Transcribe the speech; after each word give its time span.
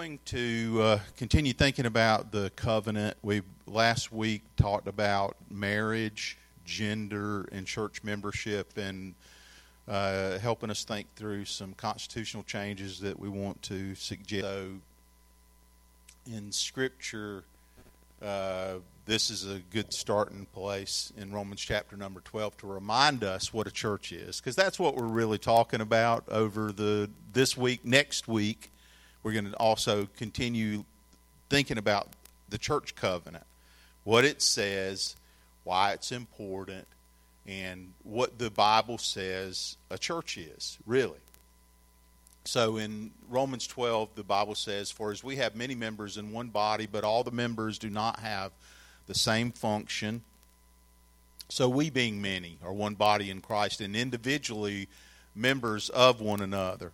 going 0.00 0.18
to 0.24 0.80
uh, 0.80 0.98
continue 1.18 1.52
thinking 1.52 1.84
about 1.84 2.32
the 2.32 2.50
covenant. 2.56 3.14
We 3.20 3.42
last 3.66 4.10
week 4.10 4.40
talked 4.56 4.88
about 4.88 5.36
marriage, 5.50 6.38
gender, 6.64 7.46
and 7.52 7.66
church 7.66 8.02
membership, 8.02 8.78
and 8.78 9.14
uh, 9.86 10.38
helping 10.38 10.70
us 10.70 10.84
think 10.84 11.06
through 11.16 11.44
some 11.44 11.74
constitutional 11.74 12.44
changes 12.44 13.00
that 13.00 13.20
we 13.20 13.28
want 13.28 13.60
to 13.64 13.94
suggest. 13.94 14.42
So, 14.42 14.68
in 16.32 16.50
Scripture, 16.50 17.44
uh, 18.22 18.76
this 19.04 19.28
is 19.28 19.44
a 19.44 19.58
good 19.70 19.92
starting 19.92 20.46
place 20.54 21.12
in 21.18 21.30
Romans 21.30 21.60
chapter 21.60 21.98
number 21.98 22.20
12 22.20 22.56
to 22.56 22.66
remind 22.66 23.22
us 23.22 23.52
what 23.52 23.66
a 23.66 23.70
church 23.70 24.12
is, 24.12 24.40
because 24.40 24.56
that's 24.56 24.78
what 24.78 24.96
we're 24.96 25.04
really 25.04 25.36
talking 25.36 25.82
about 25.82 26.24
over 26.30 26.72
the 26.72 27.10
this 27.34 27.54
week, 27.54 27.84
next 27.84 28.26
week 28.26 28.70
we're 29.22 29.32
going 29.32 29.50
to 29.50 29.56
also 29.56 30.08
continue 30.16 30.84
thinking 31.48 31.78
about 31.78 32.08
the 32.48 32.58
church 32.58 32.94
covenant, 32.94 33.44
what 34.04 34.24
it 34.24 34.42
says, 34.42 35.16
why 35.64 35.92
it's 35.92 36.12
important, 36.12 36.86
and 37.46 37.92
what 38.02 38.38
the 38.38 38.50
Bible 38.50 38.98
says 38.98 39.76
a 39.90 39.98
church 39.98 40.38
is, 40.38 40.78
really. 40.86 41.18
So 42.44 42.78
in 42.78 43.10
Romans 43.28 43.66
12, 43.66 44.10
the 44.14 44.22
Bible 44.22 44.54
says, 44.54 44.90
For 44.90 45.10
as 45.12 45.22
we 45.22 45.36
have 45.36 45.54
many 45.54 45.74
members 45.74 46.16
in 46.16 46.32
one 46.32 46.48
body, 46.48 46.86
but 46.90 47.04
all 47.04 47.22
the 47.22 47.30
members 47.30 47.78
do 47.78 47.90
not 47.90 48.20
have 48.20 48.52
the 49.06 49.14
same 49.14 49.52
function, 49.52 50.22
so 51.48 51.68
we, 51.68 51.90
being 51.90 52.22
many, 52.22 52.58
are 52.64 52.72
one 52.72 52.94
body 52.94 53.28
in 53.28 53.40
Christ 53.40 53.80
and 53.80 53.96
individually 53.96 54.88
members 55.34 55.90
of 55.90 56.20
one 56.20 56.40
another. 56.40 56.92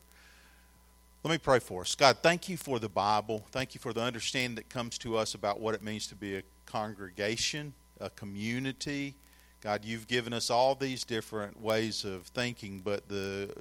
Let 1.26 1.32
me 1.32 1.38
pray 1.38 1.58
for 1.58 1.80
us. 1.80 1.96
God, 1.96 2.18
thank 2.22 2.48
you 2.48 2.56
for 2.56 2.78
the 2.78 2.88
Bible. 2.88 3.44
Thank 3.50 3.74
you 3.74 3.80
for 3.80 3.92
the 3.92 4.00
understanding 4.00 4.54
that 4.54 4.68
comes 4.68 4.96
to 4.98 5.16
us 5.16 5.34
about 5.34 5.58
what 5.58 5.74
it 5.74 5.82
means 5.82 6.06
to 6.06 6.14
be 6.14 6.36
a 6.36 6.42
congregation, 6.66 7.74
a 8.00 8.10
community. 8.10 9.16
God, 9.60 9.84
you've 9.84 10.06
given 10.06 10.32
us 10.32 10.50
all 10.50 10.76
these 10.76 11.02
different 11.02 11.60
ways 11.60 12.04
of 12.04 12.26
thinking, 12.26 12.78
but 12.78 13.08
the 13.08 13.52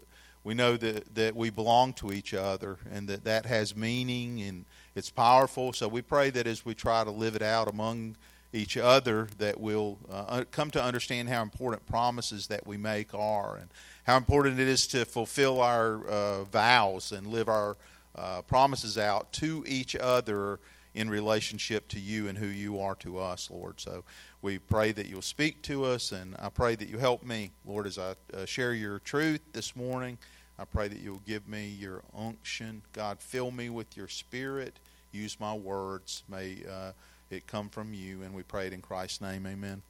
we 0.43 0.53
know 0.53 0.77
that, 0.77 1.15
that 1.15 1.35
we 1.35 1.49
belong 1.49 1.93
to 1.93 2.13
each 2.13 2.35
other 2.35 2.77
and 2.91 3.07
that 3.07 3.23
that 3.23 3.47
has 3.47 3.75
meaning 3.75 4.43
and 4.43 4.65
it's 4.93 5.09
powerful. 5.09 5.73
So 5.73 5.87
we 5.87 6.03
pray 6.03 6.29
that 6.29 6.45
as 6.45 6.65
we 6.65 6.75
try 6.75 7.03
to 7.03 7.09
live 7.09 7.35
it 7.35 7.41
out 7.41 7.67
among 7.67 8.15
each 8.53 8.77
other, 8.77 9.27
that 9.39 9.59
we'll 9.59 9.97
uh, 10.11 10.43
come 10.51 10.69
to 10.69 10.83
understand 10.83 11.29
how 11.29 11.41
important 11.41 11.83
promises 11.87 12.45
that 12.45 12.67
we 12.67 12.77
make 12.77 13.15
are 13.15 13.55
and 13.55 13.69
how 14.05 14.17
important 14.17 14.59
it 14.59 14.67
is 14.67 14.87
to 14.87 15.05
fulfill 15.05 15.61
our 15.61 16.05
uh, 16.07 16.43
vows 16.45 17.11
and 17.11 17.27
live 17.27 17.49
our 17.49 17.75
uh, 18.15 18.41
promises 18.43 18.97
out 18.97 19.31
to 19.33 19.63
each 19.67 19.95
other 19.95 20.59
in 20.93 21.09
relationship 21.09 21.87
to 21.89 21.99
you 21.99 22.27
and 22.27 22.37
who 22.37 22.45
you 22.45 22.79
are 22.79 22.95
to 22.95 23.19
us, 23.19 23.49
Lord. 23.51 23.81
So 23.81 24.03
we 24.41 24.59
pray 24.59 24.91
that 24.93 25.07
you'll 25.07 25.21
speak 25.21 25.61
to 25.63 25.83
us, 25.85 26.11
and 26.11 26.35
I 26.39 26.49
pray 26.49 26.75
that 26.75 26.87
you 26.87 26.99
help 26.99 27.23
me, 27.23 27.51
Lord, 27.65 27.87
as 27.87 27.97
I 27.97 28.15
uh, 28.33 28.45
share 28.45 28.73
your 28.73 28.99
truth 28.99 29.41
this 29.53 29.75
morning. 29.75 30.17
I 30.57 30.63
pray 30.63 30.87
that 30.87 30.99
you'll 30.99 31.21
give 31.25 31.49
me 31.49 31.67
your 31.67 32.01
unction. 32.17 32.81
God, 32.93 33.19
fill 33.19 33.51
me 33.51 33.69
with 33.69 33.97
your 33.97 34.07
spirit. 34.07 34.77
Use 35.11 35.37
my 35.39 35.53
words. 35.53 36.23
May 36.29 36.59
uh, 36.69 36.91
it 37.29 37.47
come 37.47 37.69
from 37.69 37.93
you, 37.93 38.21
and 38.21 38.33
we 38.33 38.43
pray 38.43 38.67
it 38.67 38.73
in 38.73 38.81
Christ's 38.81 39.19
name. 39.19 39.45
Amen. 39.45 39.81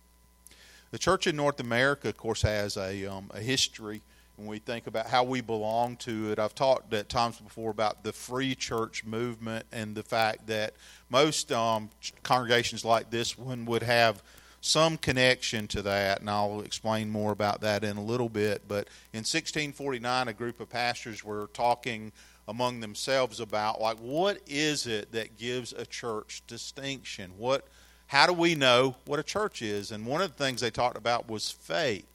The 0.95 0.99
church 0.99 1.27
in 1.27 1.35
North 1.35 1.59
America, 1.59 2.07
of 2.07 2.15
course, 2.15 2.41
has 2.43 2.77
a, 2.77 3.05
um, 3.05 3.29
a 3.33 3.41
history 3.41 4.01
when 4.37 4.47
we 4.47 4.59
think 4.59 4.87
about 4.87 5.07
how 5.07 5.25
we 5.25 5.41
belong 5.41 5.97
to 5.97 6.31
it. 6.31 6.39
I've 6.39 6.55
talked 6.55 6.93
at 6.93 7.09
times 7.09 7.37
before 7.37 7.69
about 7.69 8.05
the 8.05 8.13
free 8.13 8.55
church 8.55 9.03
movement 9.03 9.65
and 9.73 9.93
the 9.93 10.03
fact 10.03 10.47
that 10.47 10.73
most 11.09 11.51
um, 11.51 11.89
congregations 12.23 12.85
like 12.85 13.09
this 13.09 13.37
one 13.37 13.65
would 13.65 13.83
have 13.83 14.23
some 14.61 14.97
connection 14.97 15.67
to 15.67 15.81
that, 15.81 16.21
and 16.21 16.29
I'll 16.29 16.61
explain 16.61 17.09
more 17.09 17.33
about 17.33 17.59
that 17.59 17.83
in 17.83 17.97
a 17.97 18.01
little 18.01 18.29
bit. 18.29 18.65
But 18.65 18.87
in 19.11 19.25
1649, 19.25 20.29
a 20.29 20.33
group 20.33 20.61
of 20.61 20.69
pastors 20.69 21.25
were 21.25 21.49
talking 21.51 22.13
among 22.47 22.79
themselves 22.79 23.41
about 23.41 23.81
like 23.81 23.97
what 23.97 24.39
is 24.47 24.87
it 24.87 25.11
that 25.11 25.37
gives 25.37 25.73
a 25.73 25.85
church 25.85 26.41
distinction? 26.47 27.31
What 27.37 27.67
how 28.07 28.27
do 28.27 28.33
we 28.33 28.55
know 28.55 28.95
what 29.05 29.19
a 29.19 29.23
church 29.23 29.61
is? 29.61 29.91
And 29.91 30.05
one 30.05 30.21
of 30.21 30.35
the 30.35 30.43
things 30.43 30.61
they 30.61 30.69
talked 30.69 30.97
about 30.97 31.29
was 31.29 31.51
faith. 31.51 32.05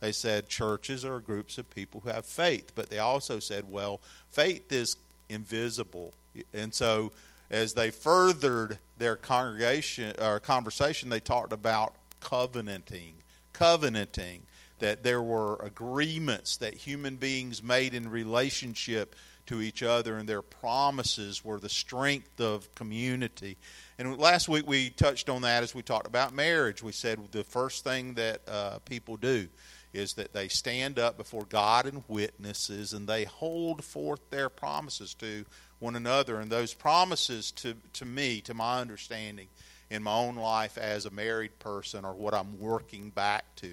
They 0.00 0.12
said 0.12 0.48
churches 0.48 1.04
are 1.04 1.18
groups 1.20 1.58
of 1.58 1.68
people 1.70 2.00
who 2.00 2.10
have 2.10 2.26
faith, 2.26 2.72
but 2.74 2.90
they 2.90 2.98
also 2.98 3.40
said, 3.40 3.70
well, 3.70 4.00
faith 4.30 4.70
is 4.70 4.96
invisible. 5.28 6.12
And 6.52 6.72
so 6.72 7.12
as 7.50 7.72
they 7.72 7.90
furthered 7.90 8.78
their 8.98 9.16
congregation 9.16 10.14
or 10.20 10.38
conversation, 10.38 11.08
they 11.08 11.20
talked 11.20 11.52
about 11.52 11.94
covenanting. 12.20 13.14
Covenanting 13.52 14.42
that 14.78 15.02
there 15.02 15.22
were 15.22 15.56
agreements 15.56 16.58
that 16.58 16.74
human 16.74 17.16
beings 17.16 17.62
made 17.62 17.94
in 17.94 18.08
relationship 18.08 19.16
to 19.46 19.60
each 19.60 19.82
other, 19.82 20.18
and 20.18 20.28
their 20.28 20.42
promises 20.42 21.44
were 21.44 21.58
the 21.58 21.68
strength 21.68 22.40
of 22.40 22.72
community. 22.74 23.56
And 23.98 24.16
last 24.16 24.48
week 24.48 24.64
we 24.64 24.90
touched 24.90 25.28
on 25.28 25.42
that 25.42 25.64
as 25.64 25.74
we 25.74 25.82
talked 25.82 26.06
about 26.06 26.32
marriage. 26.32 26.84
We 26.84 26.92
said 26.92 27.18
the 27.32 27.42
first 27.42 27.82
thing 27.82 28.14
that 28.14 28.42
uh, 28.46 28.78
people 28.84 29.16
do 29.16 29.48
is 29.92 30.12
that 30.14 30.32
they 30.32 30.46
stand 30.46 31.00
up 31.00 31.16
before 31.16 31.44
God 31.44 31.84
and 31.86 32.04
witnesses 32.06 32.92
and 32.92 33.08
they 33.08 33.24
hold 33.24 33.82
forth 33.82 34.20
their 34.30 34.48
promises 34.48 35.14
to 35.14 35.44
one 35.80 35.96
another. 35.96 36.38
And 36.38 36.48
those 36.48 36.74
promises, 36.74 37.50
to, 37.52 37.74
to 37.94 38.04
me, 38.04 38.40
to 38.42 38.54
my 38.54 38.80
understanding, 38.80 39.48
in 39.90 40.04
my 40.04 40.14
own 40.14 40.36
life 40.36 40.78
as 40.78 41.04
a 41.04 41.10
married 41.10 41.58
person, 41.58 42.04
are 42.04 42.14
what 42.14 42.34
I'm 42.34 42.60
working 42.60 43.10
back 43.10 43.56
to 43.56 43.72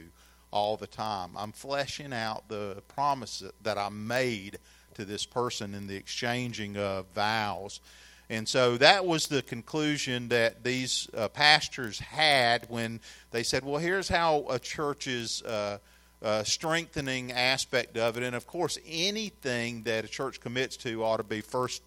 all 0.50 0.76
the 0.76 0.88
time. 0.88 1.32
I'm 1.38 1.52
fleshing 1.52 2.14
out 2.14 2.48
the 2.48 2.82
promise 2.88 3.44
that 3.62 3.78
I 3.78 3.90
made 3.90 4.58
to 4.96 5.06
this 5.06 5.26
person 5.26 5.76
in 5.76 5.86
the 5.86 5.96
exchanging 5.96 6.78
of 6.78 7.06
vows. 7.14 7.82
And 8.30 8.48
so 8.48 8.78
that 8.78 9.06
was 9.06 9.28
the 9.28 9.42
conclusion 9.42 10.30
that 10.30 10.64
these 10.64 11.08
uh, 11.16 11.28
pastors 11.28 12.00
had 12.00 12.66
when 12.70 13.00
they 13.32 13.44
said, 13.44 13.64
well, 13.64 13.78
here's 13.78 14.10
how 14.10 14.46
a 14.50 14.58
church's 14.58 15.44
uh, 15.44 15.78
uh, 16.22 16.44
strengthening 16.44 17.32
aspect 17.32 17.98
of 17.98 18.18
it. 18.18 18.24
And 18.24 18.36
of 18.36 18.48
course, 18.48 18.80
anything 18.88 19.84
that 19.84 20.06
a 20.06 20.08
church 20.08 20.40
commits 20.40 20.76
to 20.78 21.04
ought 21.04 21.18
to 21.18 21.24
be 21.24 21.42
first 21.42 21.84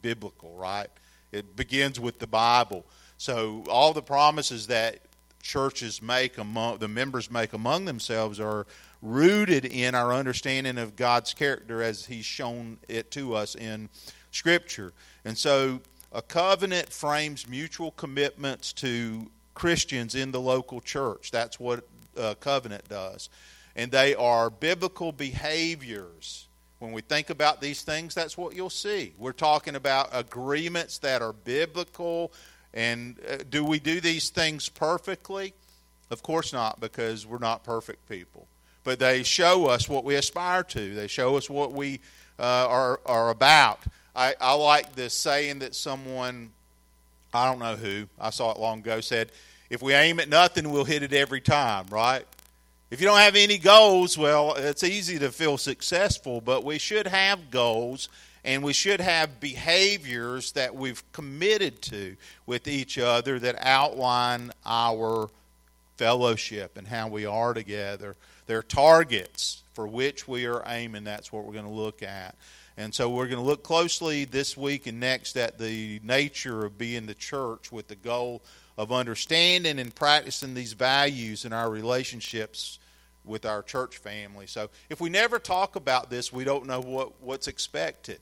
biblical, 0.00 0.54
right? 0.54 0.88
It 1.30 1.56
begins 1.56 2.00
with 2.00 2.18
the 2.18 2.26
Bible. 2.26 2.86
So 3.18 3.64
all 3.68 3.92
the 3.92 4.02
promises 4.02 4.68
that 4.68 5.00
churches 5.42 6.00
make 6.00 6.38
among 6.38 6.78
the 6.78 6.88
members 6.88 7.30
make 7.30 7.52
among 7.52 7.84
themselves 7.84 8.40
are 8.40 8.66
rooted 9.02 9.64
in 9.64 9.94
our 9.94 10.12
understanding 10.12 10.78
of 10.78 10.96
God's 10.96 11.34
character 11.34 11.82
as 11.82 12.06
He's 12.06 12.24
shown 12.24 12.78
it 12.88 13.10
to 13.12 13.34
us 13.34 13.54
in 13.54 13.88
Scripture. 14.30 14.92
And 15.24 15.36
so 15.36 15.80
a 16.12 16.22
covenant 16.22 16.92
frames 16.92 17.48
mutual 17.48 17.92
commitments 17.92 18.72
to 18.74 19.30
Christians 19.54 20.14
in 20.14 20.32
the 20.32 20.40
local 20.40 20.80
church. 20.80 21.30
That's 21.30 21.58
what 21.60 21.86
a 22.16 22.34
covenant 22.34 22.88
does. 22.88 23.28
And 23.76 23.90
they 23.90 24.14
are 24.14 24.50
biblical 24.50 25.12
behaviors. 25.12 26.46
When 26.78 26.92
we 26.92 27.00
think 27.00 27.30
about 27.30 27.60
these 27.60 27.82
things, 27.82 28.14
that's 28.14 28.36
what 28.36 28.54
you'll 28.54 28.70
see. 28.70 29.14
We're 29.16 29.32
talking 29.32 29.76
about 29.76 30.10
agreements 30.12 30.98
that 30.98 31.22
are 31.22 31.32
biblical. 31.32 32.32
And 32.74 33.16
uh, 33.30 33.38
do 33.48 33.64
we 33.64 33.78
do 33.78 34.00
these 34.00 34.30
things 34.30 34.68
perfectly? 34.68 35.54
Of 36.10 36.22
course 36.22 36.52
not, 36.52 36.80
because 36.80 37.24
we're 37.24 37.38
not 37.38 37.64
perfect 37.64 38.08
people 38.08 38.46
but 38.84 38.98
they 38.98 39.22
show 39.22 39.66
us 39.66 39.88
what 39.88 40.04
we 40.04 40.14
aspire 40.16 40.62
to. 40.62 40.94
They 40.94 41.06
show 41.06 41.36
us 41.36 41.48
what 41.48 41.72
we 41.72 42.00
uh, 42.38 42.42
are, 42.68 43.00
are 43.06 43.30
about. 43.30 43.80
I, 44.14 44.34
I 44.40 44.54
like 44.54 44.94
this 44.94 45.16
saying 45.16 45.60
that 45.60 45.74
someone, 45.74 46.50
I 47.32 47.50
don't 47.50 47.58
know 47.58 47.76
who, 47.76 48.06
I 48.20 48.30
saw 48.30 48.52
it 48.52 48.58
long 48.58 48.80
ago, 48.80 49.00
said, 49.00 49.32
if 49.70 49.80
we 49.80 49.94
aim 49.94 50.20
at 50.20 50.28
nothing, 50.28 50.70
we'll 50.70 50.84
hit 50.84 51.02
it 51.02 51.12
every 51.14 51.40
time, 51.40 51.86
right? 51.90 52.26
If 52.90 53.00
you 53.00 53.06
don't 53.06 53.20
have 53.20 53.36
any 53.36 53.56
goals, 53.56 54.18
well, 54.18 54.54
it's 54.54 54.84
easy 54.84 55.18
to 55.18 55.32
feel 55.32 55.56
successful, 55.56 56.42
but 56.42 56.62
we 56.62 56.78
should 56.78 57.06
have 57.06 57.50
goals 57.50 58.10
and 58.44 58.62
we 58.62 58.74
should 58.74 59.00
have 59.00 59.40
behaviors 59.40 60.52
that 60.52 60.74
we've 60.74 61.02
committed 61.12 61.80
to 61.82 62.16
with 62.44 62.68
each 62.68 62.98
other 62.98 63.38
that 63.38 63.56
outline 63.60 64.50
our 64.66 65.30
fellowship 65.96 66.76
and 66.76 66.86
how 66.86 67.08
we 67.08 67.24
are 67.24 67.54
together. 67.54 68.16
They're 68.46 68.62
targets 68.62 69.62
for 69.72 69.86
which 69.86 70.26
we 70.26 70.46
are 70.46 70.62
aiming. 70.66 71.04
That's 71.04 71.32
what 71.32 71.44
we're 71.44 71.52
going 71.52 71.64
to 71.64 71.70
look 71.70 72.02
at. 72.02 72.34
And 72.82 72.92
so 72.92 73.08
we're 73.08 73.28
going 73.28 73.38
to 73.38 73.46
look 73.46 73.62
closely 73.62 74.24
this 74.24 74.56
week 74.56 74.88
and 74.88 74.98
next 74.98 75.36
at 75.36 75.56
the 75.56 76.00
nature 76.02 76.64
of 76.64 76.76
being 76.76 77.06
the 77.06 77.14
church 77.14 77.70
with 77.70 77.86
the 77.86 77.94
goal 77.94 78.42
of 78.76 78.90
understanding 78.90 79.78
and 79.78 79.94
practicing 79.94 80.52
these 80.52 80.72
values 80.72 81.44
in 81.44 81.52
our 81.52 81.70
relationships 81.70 82.80
with 83.24 83.46
our 83.46 83.62
church 83.62 83.98
family. 83.98 84.48
So 84.48 84.68
if 84.90 85.00
we 85.00 85.10
never 85.10 85.38
talk 85.38 85.76
about 85.76 86.10
this, 86.10 86.32
we 86.32 86.42
don't 86.42 86.66
know 86.66 86.80
what, 86.80 87.22
what's 87.22 87.46
expected. 87.46 88.18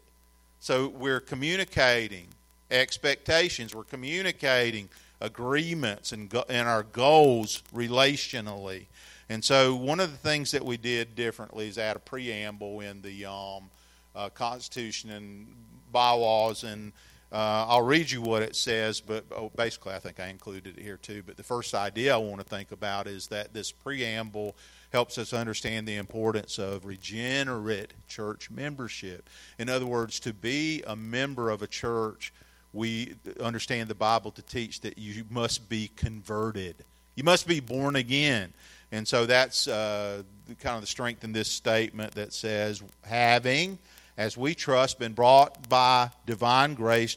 So 0.58 0.88
we're 0.88 1.20
communicating 1.20 2.26
expectations. 2.70 3.74
We're 3.74 3.84
communicating 3.84 4.90
agreements 5.22 6.12
and, 6.12 6.32
and 6.50 6.68
our 6.68 6.82
goals 6.82 7.62
relationally. 7.74 8.86
And 9.30 9.42
so, 9.42 9.76
one 9.76 10.00
of 10.00 10.10
the 10.10 10.18
things 10.18 10.50
that 10.50 10.64
we 10.64 10.76
did 10.76 11.14
differently 11.14 11.68
is 11.68 11.78
add 11.78 11.94
a 11.94 12.00
preamble 12.00 12.80
in 12.80 13.00
the 13.00 13.26
um, 13.26 13.70
uh, 14.14 14.28
Constitution 14.30 15.10
and 15.10 15.46
bylaws. 15.92 16.64
And 16.64 16.92
uh, 17.32 17.66
I'll 17.68 17.82
read 17.82 18.10
you 18.10 18.20
what 18.22 18.42
it 18.42 18.56
says, 18.56 19.00
but 19.00 19.24
oh, 19.34 19.50
basically, 19.54 19.92
I 19.92 19.98
think 19.98 20.18
I 20.18 20.28
included 20.28 20.78
it 20.78 20.82
here 20.82 20.96
too. 20.96 21.22
But 21.24 21.36
the 21.36 21.42
first 21.42 21.74
idea 21.74 22.14
I 22.14 22.18
want 22.18 22.40
to 22.40 22.46
think 22.46 22.72
about 22.72 23.06
is 23.06 23.28
that 23.28 23.54
this 23.54 23.70
preamble 23.70 24.56
helps 24.92 25.18
us 25.18 25.32
understand 25.32 25.86
the 25.86 25.96
importance 25.96 26.58
of 26.58 26.84
regenerate 26.84 27.92
church 28.08 28.50
membership. 28.50 29.28
In 29.58 29.68
other 29.68 29.86
words, 29.86 30.18
to 30.20 30.32
be 30.32 30.82
a 30.86 30.96
member 30.96 31.50
of 31.50 31.62
a 31.62 31.68
church, 31.68 32.32
we 32.72 33.14
understand 33.40 33.88
the 33.88 33.94
Bible 33.94 34.32
to 34.32 34.42
teach 34.42 34.80
that 34.80 34.98
you 34.98 35.24
must 35.30 35.68
be 35.68 35.90
converted. 35.96 36.74
You 37.14 37.24
must 37.24 37.46
be 37.46 37.60
born 37.60 37.96
again. 37.96 38.52
And 38.92 39.06
so 39.06 39.26
that's 39.26 39.68
uh, 39.68 40.22
kind 40.60 40.74
of 40.74 40.80
the 40.80 40.86
strength 40.86 41.22
in 41.22 41.32
this 41.32 41.48
statement 41.48 42.12
that 42.14 42.32
says, 42.32 42.82
having, 43.02 43.78
as 44.20 44.36
we 44.36 44.54
trust, 44.54 44.98
been 44.98 45.14
brought 45.14 45.66
by 45.70 46.10
divine 46.26 46.74
grace 46.74 47.16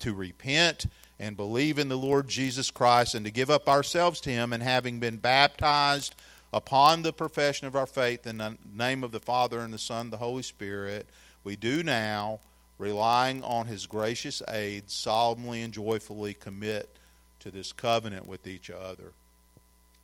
to 0.00 0.12
repent 0.12 0.84
and 1.18 1.34
believe 1.34 1.78
in 1.78 1.88
the 1.88 1.96
Lord 1.96 2.28
Jesus 2.28 2.70
Christ 2.70 3.14
and 3.14 3.24
to 3.24 3.30
give 3.30 3.48
up 3.48 3.70
ourselves 3.70 4.20
to 4.20 4.30
Him, 4.30 4.52
and 4.52 4.62
having 4.62 5.00
been 5.00 5.16
baptized 5.16 6.14
upon 6.52 7.00
the 7.00 7.12
profession 7.14 7.66
of 7.66 7.74
our 7.74 7.86
faith 7.86 8.26
in 8.26 8.36
the 8.36 8.58
name 8.70 9.02
of 9.02 9.12
the 9.12 9.18
Father 9.18 9.60
and 9.60 9.72
the 9.72 9.78
Son 9.78 10.10
the 10.10 10.18
Holy 10.18 10.42
Spirit, 10.42 11.06
we 11.42 11.56
do 11.56 11.82
now, 11.82 12.40
relying 12.76 13.42
on 13.42 13.64
His 13.64 13.86
gracious 13.86 14.42
aid, 14.46 14.90
solemnly 14.90 15.62
and 15.62 15.72
joyfully 15.72 16.34
commit 16.34 16.98
to 17.40 17.50
this 17.50 17.72
covenant 17.72 18.26
with 18.26 18.46
each 18.46 18.68
other. 18.68 19.12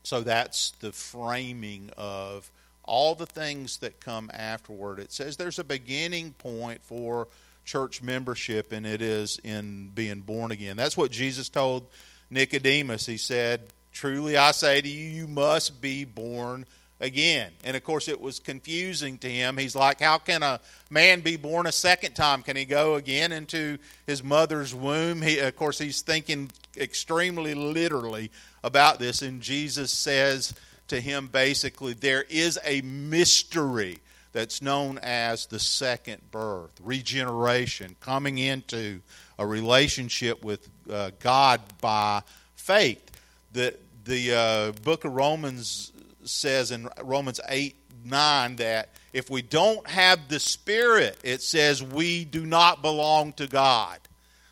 So 0.02 0.22
that's 0.22 0.70
the 0.80 0.92
framing 0.92 1.90
of 1.98 2.50
all 2.88 3.14
the 3.14 3.26
things 3.26 3.78
that 3.78 4.00
come 4.00 4.30
afterward. 4.32 4.98
It 4.98 5.12
says 5.12 5.36
there's 5.36 5.58
a 5.58 5.64
beginning 5.64 6.32
point 6.32 6.82
for 6.82 7.28
church 7.64 8.02
membership, 8.02 8.72
and 8.72 8.86
it 8.86 9.02
is 9.02 9.38
in 9.44 9.90
being 9.94 10.20
born 10.20 10.50
again. 10.50 10.76
That's 10.76 10.96
what 10.96 11.10
Jesus 11.10 11.50
told 11.50 11.86
Nicodemus. 12.30 13.06
He 13.06 13.18
said, 13.18 13.60
Truly 13.92 14.36
I 14.36 14.52
say 14.52 14.80
to 14.80 14.88
you, 14.88 15.10
you 15.10 15.26
must 15.26 15.80
be 15.80 16.04
born 16.04 16.64
again. 16.98 17.52
And 17.64 17.76
of 17.76 17.84
course, 17.84 18.08
it 18.08 18.20
was 18.20 18.38
confusing 18.38 19.18
to 19.18 19.28
him. 19.28 19.58
He's 19.58 19.76
like, 19.76 20.00
How 20.00 20.16
can 20.16 20.42
a 20.42 20.60
man 20.88 21.20
be 21.20 21.36
born 21.36 21.66
a 21.66 21.72
second 21.72 22.14
time? 22.14 22.42
Can 22.42 22.56
he 22.56 22.64
go 22.64 22.94
again 22.94 23.32
into 23.32 23.76
his 24.06 24.24
mother's 24.24 24.74
womb? 24.74 25.20
He, 25.20 25.38
of 25.38 25.54
course, 25.56 25.78
he's 25.78 26.00
thinking 26.00 26.50
extremely 26.76 27.54
literally 27.54 28.30
about 28.64 28.98
this, 28.98 29.20
and 29.20 29.42
Jesus 29.42 29.92
says 29.92 30.54
to 30.88 31.00
him 31.00 31.28
basically, 31.28 31.94
there 31.94 32.24
is 32.28 32.58
a 32.64 32.80
mystery 32.82 33.98
that's 34.32 34.60
known 34.60 34.98
as 35.02 35.46
the 35.46 35.58
second 35.58 36.30
birth, 36.30 36.70
regeneration, 36.82 37.96
coming 38.00 38.38
into 38.38 39.00
a 39.38 39.46
relationship 39.46 40.44
with 40.44 40.68
uh, 40.90 41.10
God 41.20 41.60
by 41.80 42.22
faith. 42.54 43.04
The, 43.52 43.74
the 44.04 44.34
uh, 44.34 44.72
book 44.82 45.04
of 45.04 45.12
Romans 45.12 45.92
says 46.24 46.70
in 46.70 46.88
Romans 47.02 47.40
8 47.48 47.74
9 48.04 48.56
that 48.56 48.90
if 49.12 49.28
we 49.28 49.42
don't 49.42 49.86
have 49.88 50.28
the 50.28 50.38
Spirit, 50.38 51.18
it 51.24 51.42
says 51.42 51.82
we 51.82 52.24
do 52.24 52.46
not 52.46 52.80
belong 52.80 53.32
to 53.34 53.46
God. 53.46 53.98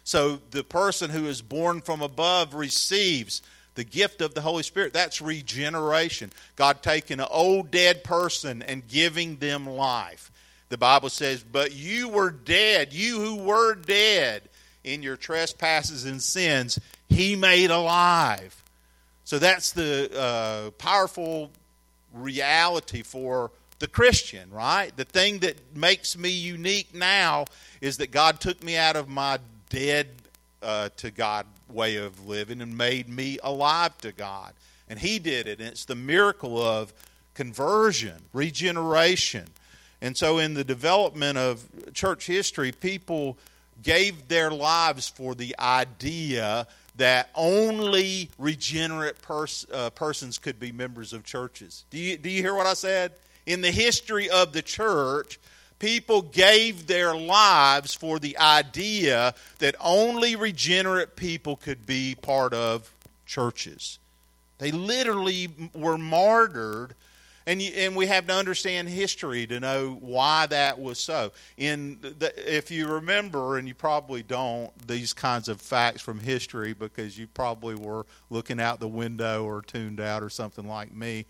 So 0.04 0.40
the 0.50 0.64
person 0.64 1.10
who 1.10 1.26
is 1.26 1.42
born 1.42 1.80
from 1.80 2.02
above 2.02 2.54
receives 2.54 3.42
the 3.76 3.84
gift 3.84 4.20
of 4.20 4.34
the 4.34 4.40
Holy 4.40 4.62
Spirit. 4.64 4.92
That's 4.92 5.20
regeneration. 5.20 6.32
God 6.56 6.82
taking 6.82 7.20
an 7.20 7.28
old 7.30 7.70
dead 7.70 8.02
person 8.02 8.62
and 8.62 8.86
giving 8.88 9.36
them 9.36 9.66
life. 9.66 10.32
The 10.68 10.78
Bible 10.78 11.10
says, 11.10 11.44
But 11.44 11.72
you 11.72 12.08
were 12.08 12.30
dead, 12.30 12.92
you 12.92 13.20
who 13.20 13.36
were 13.36 13.74
dead 13.74 14.42
in 14.82 15.02
your 15.02 15.16
trespasses 15.16 16.04
and 16.04 16.20
sins, 16.20 16.78
He 17.08 17.36
made 17.36 17.70
alive. 17.70 18.62
So 19.24 19.38
that's 19.38 19.72
the 19.72 20.10
uh, 20.16 20.70
powerful 20.72 21.50
reality 22.12 23.02
for 23.02 23.50
the 23.78 23.88
Christian, 23.88 24.50
right? 24.50 24.96
The 24.96 25.04
thing 25.04 25.40
that 25.40 25.76
makes 25.76 26.16
me 26.16 26.30
unique 26.30 26.94
now 26.94 27.44
is 27.80 27.98
that 27.98 28.10
God 28.10 28.40
took 28.40 28.62
me 28.62 28.76
out 28.76 28.96
of 28.96 29.08
my 29.08 29.38
dead 29.68 30.08
uh, 30.62 30.88
to 30.96 31.10
God 31.10 31.46
way 31.70 31.96
of 31.96 32.26
living 32.26 32.60
and 32.60 32.76
made 32.76 33.08
me 33.08 33.38
alive 33.42 33.96
to 33.98 34.12
God. 34.12 34.52
And 34.88 34.98
He 34.98 35.18
did 35.18 35.46
it. 35.46 35.60
And 35.60 35.68
it's 35.68 35.84
the 35.84 35.94
miracle 35.94 36.60
of 36.62 36.92
conversion, 37.34 38.16
regeneration. 38.32 39.46
And 40.00 40.16
so, 40.16 40.38
in 40.38 40.54
the 40.54 40.64
development 40.64 41.38
of 41.38 41.64
church 41.92 42.26
history, 42.26 42.72
people 42.72 43.36
gave 43.82 44.28
their 44.28 44.50
lives 44.50 45.08
for 45.08 45.34
the 45.34 45.54
idea 45.58 46.66
that 46.96 47.28
only 47.34 48.30
regenerate 48.38 49.20
pers- 49.20 49.66
uh, 49.72 49.90
persons 49.90 50.38
could 50.38 50.58
be 50.58 50.72
members 50.72 51.12
of 51.12 51.24
churches. 51.24 51.84
Do 51.90 51.98
you, 51.98 52.16
do 52.16 52.30
you 52.30 52.42
hear 52.42 52.54
what 52.54 52.66
I 52.66 52.74
said? 52.74 53.12
In 53.44 53.60
the 53.60 53.70
history 53.70 54.30
of 54.30 54.52
the 54.52 54.62
church, 54.62 55.38
people 55.78 56.22
gave 56.22 56.86
their 56.86 57.14
lives 57.14 57.94
for 57.94 58.18
the 58.18 58.38
idea 58.38 59.34
that 59.58 59.74
only 59.80 60.36
regenerate 60.36 61.16
people 61.16 61.56
could 61.56 61.86
be 61.86 62.14
part 62.20 62.54
of 62.54 62.92
churches. 63.26 63.98
They 64.58 64.70
literally 64.70 65.48
were 65.74 65.98
martyred. 65.98 66.94
And, 67.48 67.62
you, 67.62 67.70
and 67.76 67.94
we 67.94 68.06
have 68.06 68.26
to 68.26 68.32
understand 68.32 68.88
history 68.88 69.46
to 69.46 69.60
know 69.60 69.98
why 70.00 70.46
that 70.46 70.80
was 70.80 70.98
so. 70.98 71.30
In 71.56 71.98
the, 72.00 72.32
if 72.36 72.72
you 72.72 72.88
remember, 72.88 73.56
and 73.56 73.68
you 73.68 73.74
probably 73.74 74.24
don't, 74.24 74.72
these 74.88 75.12
kinds 75.12 75.48
of 75.48 75.60
facts 75.60 76.02
from 76.02 76.18
history 76.18 76.72
because 76.72 77.16
you 77.16 77.28
probably 77.28 77.76
were 77.76 78.04
looking 78.30 78.58
out 78.58 78.80
the 78.80 78.88
window 78.88 79.44
or 79.44 79.62
tuned 79.62 80.00
out 80.00 80.24
or 80.24 80.30
something 80.30 80.66
like 80.66 80.92
me. 80.92 81.24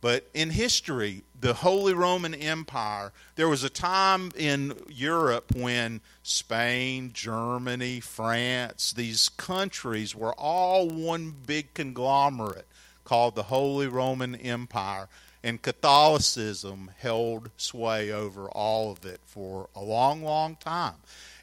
But 0.00 0.28
in 0.32 0.50
history, 0.50 1.24
the 1.40 1.54
Holy 1.54 1.92
Roman 1.92 2.34
Empire, 2.34 3.12
there 3.34 3.48
was 3.48 3.64
a 3.64 3.70
time 3.70 4.30
in 4.36 4.74
Europe 4.88 5.52
when 5.56 6.00
Spain, 6.22 7.10
Germany, 7.12 7.98
France, 7.98 8.92
these 8.92 9.28
countries 9.28 10.14
were 10.14 10.34
all 10.34 10.88
one 10.88 11.34
big 11.46 11.74
conglomerate 11.74 12.68
called 13.04 13.34
the 13.34 13.44
Holy 13.44 13.88
Roman 13.88 14.36
Empire. 14.36 15.08
And 15.42 15.62
Catholicism 15.62 16.90
held 16.98 17.50
sway 17.56 18.10
over 18.10 18.48
all 18.50 18.92
of 18.92 19.04
it 19.04 19.20
for 19.24 19.68
a 19.74 19.80
long, 19.80 20.22
long 20.22 20.56
time. 20.56 20.96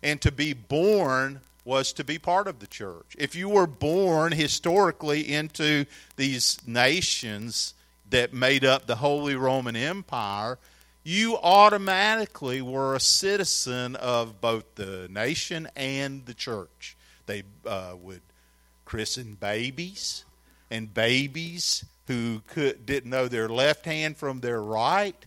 And 0.03 0.21
to 0.21 0.31
be 0.31 0.53
born 0.53 1.41
was 1.63 1.91
to 1.93 2.03
be 2.03 2.19
part 2.19 2.47
of 2.47 2.59
the 2.59 2.67
church. 2.67 3.15
If 3.17 3.35
you 3.35 3.49
were 3.49 3.67
born 3.67 4.33
historically 4.33 5.33
into 5.33 5.85
these 6.15 6.59
nations, 6.67 7.73
that 8.09 8.33
made 8.33 8.63
up 8.65 8.85
the 8.85 8.95
Holy 8.95 9.35
Roman 9.35 9.75
Empire, 9.75 10.57
you 11.03 11.37
automatically 11.37 12.61
were 12.61 12.95
a 12.95 12.99
citizen 12.99 13.95
of 13.95 14.41
both 14.41 14.75
the 14.75 15.07
nation 15.09 15.67
and 15.75 16.25
the 16.25 16.33
church. 16.33 16.97
They 17.25 17.43
uh, 17.65 17.95
would 18.01 18.21
christen 18.85 19.35
babies, 19.39 20.25
and 20.71 20.93
babies 20.93 21.85
who 22.07 22.41
could, 22.47 22.85
didn't 22.85 23.09
know 23.09 23.27
their 23.27 23.49
left 23.49 23.85
hand 23.85 24.17
from 24.17 24.39
their 24.39 24.61
right 24.61 25.25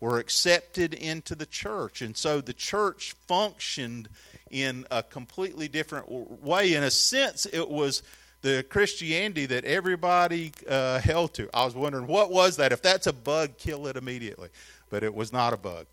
were 0.00 0.18
accepted 0.18 0.94
into 0.94 1.34
the 1.34 1.46
church. 1.46 2.00
And 2.00 2.16
so 2.16 2.40
the 2.40 2.54
church 2.54 3.14
functioned 3.26 4.08
in 4.50 4.86
a 4.90 5.02
completely 5.02 5.68
different 5.68 6.10
way. 6.42 6.74
In 6.74 6.82
a 6.82 6.90
sense, 6.90 7.46
it 7.52 7.68
was 7.68 8.02
the 8.42 8.64
Christianity 8.68 9.46
that 9.46 9.64
everybody 9.64 10.52
uh, 10.68 10.98
held 11.00 11.34
to. 11.34 11.48
I 11.52 11.64
was 11.64 11.74
wondering, 11.74 12.06
what 12.06 12.30
was 12.30 12.56
that? 12.56 12.72
If 12.72 12.82
that's 12.82 13.06
a 13.06 13.12
bug, 13.12 13.58
kill 13.58 13.86
it 13.86 13.96
immediately. 13.96 14.48
But 14.88 15.02
it 15.02 15.14
was 15.14 15.32
not 15.32 15.52
a 15.52 15.56
bug. 15.56 15.86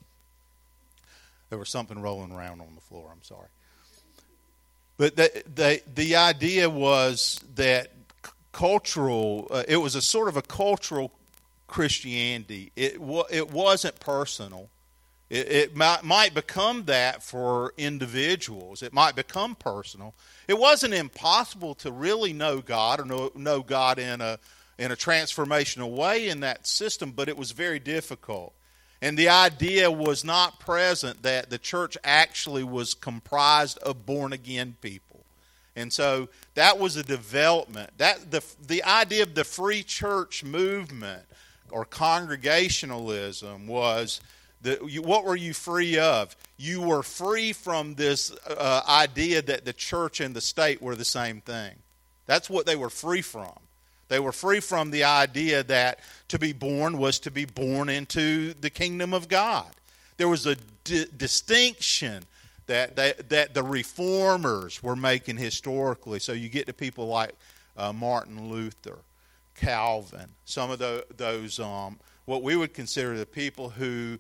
There 1.50 1.60
was 1.60 1.70
something 1.70 2.02
rolling 2.02 2.32
around 2.32 2.62
on 2.62 2.76
the 2.76 2.82
floor. 2.82 3.10
I'm 3.12 3.24
sorry. 3.24 3.48
But 4.98 5.16
the, 5.16 5.44
the, 5.54 5.82
the 5.94 6.16
idea 6.16 6.70
was 6.70 7.40
that 7.56 7.92
cultural, 8.52 9.48
uh, 9.52 9.64
it 9.68 9.78
was 9.78 9.96
a 9.96 10.02
sort 10.02 10.28
of 10.28 10.38
a 10.38 10.42
cultural 10.42 11.12
Christianity. 11.68 12.72
It, 12.76 13.00
it 13.30 13.52
wasn't 13.52 14.00
personal. 14.00 14.70
It, 15.30 15.52
it 15.52 15.76
might, 15.76 16.04
might 16.04 16.34
become 16.34 16.86
that 16.86 17.22
for 17.22 17.74
individuals. 17.78 18.82
It 18.82 18.94
might 18.94 19.16
become 19.16 19.56
personal. 19.56 20.14
It 20.48 20.58
wasn't 20.58 20.94
impossible 20.94 21.76
to 21.76 21.92
really 21.92 22.34
know 22.34 22.62
God 22.62 23.00
or 23.00 23.06
know, 23.06 23.32
know 23.36 23.62
God 23.62 24.00
in 24.00 24.22
a, 24.22 24.40
in 24.78 24.92
a 24.92 24.96
transformational 24.96 25.92
way 25.92 26.30
in 26.30 26.40
that 26.42 26.66
system, 26.66 27.12
but 27.12 27.30
it 27.30 27.38
was 27.38 27.52
very 27.52 27.80
difficult. 27.80 28.54
And 29.02 29.18
the 29.18 29.30
idea 29.30 29.92
was 29.92 30.24
not 30.24 30.60
present 30.60 31.22
that 31.24 31.50
the 31.50 31.60
church 31.60 31.98
actually 32.04 32.64
was 32.64 32.94
comprised 32.94 33.78
of 33.80 34.06
born 34.06 34.34
again 34.34 34.76
people. 34.82 35.26
And 35.76 35.94
so 35.94 36.30
that 36.56 36.80
was 36.80 36.96
a 36.96 37.04
development. 37.04 37.92
That 38.00 38.32
the 38.32 38.44
the 38.66 38.84
idea 38.84 39.22
of 39.22 39.36
the 39.36 39.44
free 39.44 39.84
church 39.84 40.44
movement 40.44 41.22
or 41.70 41.86
congregationalism 41.86 43.68
was 43.68 44.20
that 44.62 44.90
you, 44.90 45.02
what 45.02 45.26
were 45.26 45.36
you 45.36 45.54
free 45.54 45.98
of? 45.98 46.36
You 46.58 46.82
were 46.82 47.04
free 47.04 47.54
from 47.54 47.96
this 47.96 48.32
uh, 48.48 48.82
idea 48.88 49.42
that 49.44 49.66
the 49.66 49.74
church 49.74 50.20
and 50.20 50.36
the 50.36 50.42
state 50.42 50.82
were 50.82 50.96
the 50.96 51.06
same 51.06 51.42
thing. 51.42 51.76
That's 52.26 52.50
what 52.50 52.66
they 52.66 52.76
were 52.76 52.90
free 52.90 53.22
from. 53.22 53.54
They 54.10 54.20
were 54.20 54.32
free 54.32 54.60
from 54.60 54.92
the 54.92 55.04
idea 55.04 55.64
that 55.64 56.00
to 56.30 56.40
be 56.40 56.54
born 56.54 56.98
was 56.98 57.20
to 57.20 57.32
be 57.32 57.46
born 57.46 57.90
into 57.90 58.54
the 58.54 58.70
kingdom 58.70 59.14
of 59.14 59.28
God. 59.28 59.68
There 60.18 60.30
was 60.30 60.46
a 60.46 60.56
di- 60.84 61.06
distinction 61.16 62.24
that, 62.68 62.96
that, 62.96 63.30
that 63.30 63.54
the 63.54 63.64
reformers 63.64 64.82
were 64.82 64.96
making 64.96 65.38
historically. 65.38 66.20
So 66.20 66.34
you 66.34 66.50
get 66.50 66.68
to 66.68 66.74
people 66.74 67.08
like 67.08 67.36
uh, 67.76 67.94
Martin 67.94 68.50
Luther, 68.50 69.00
Calvin, 69.56 70.30
some 70.46 70.72
of 70.72 70.80
the, 70.80 71.06
those, 71.16 71.60
um, 71.60 72.00
what 72.26 72.44
we 72.44 72.56
would 72.56 72.74
consider 72.74 73.18
the 73.18 73.26
people 73.26 73.70
who 73.70 74.18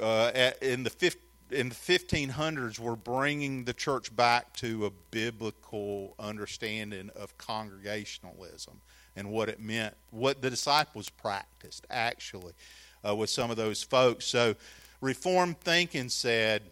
uh, 0.00 0.30
at, 0.34 0.62
in 0.62 0.82
the 0.82 0.90
50, 0.90 1.20
in 1.50 1.68
the 1.68 1.74
1500s 1.74 2.78
were 2.78 2.96
bringing 2.96 3.64
the 3.64 3.72
church 3.72 4.14
back 4.14 4.52
to 4.54 4.86
a 4.86 4.90
biblical 5.10 6.14
understanding 6.18 7.10
of 7.16 7.36
congregationalism 7.38 8.80
and 9.16 9.30
what 9.30 9.48
it 9.48 9.60
meant, 9.60 9.94
what 10.10 10.42
the 10.42 10.50
disciples 10.50 11.08
practiced 11.08 11.86
actually 11.90 12.52
uh, 13.06 13.14
with 13.14 13.30
some 13.30 13.50
of 13.50 13.56
those 13.56 13.82
folks. 13.82 14.24
So, 14.24 14.54
Reformed 15.00 15.60
thinking 15.60 16.08
said 16.08 16.62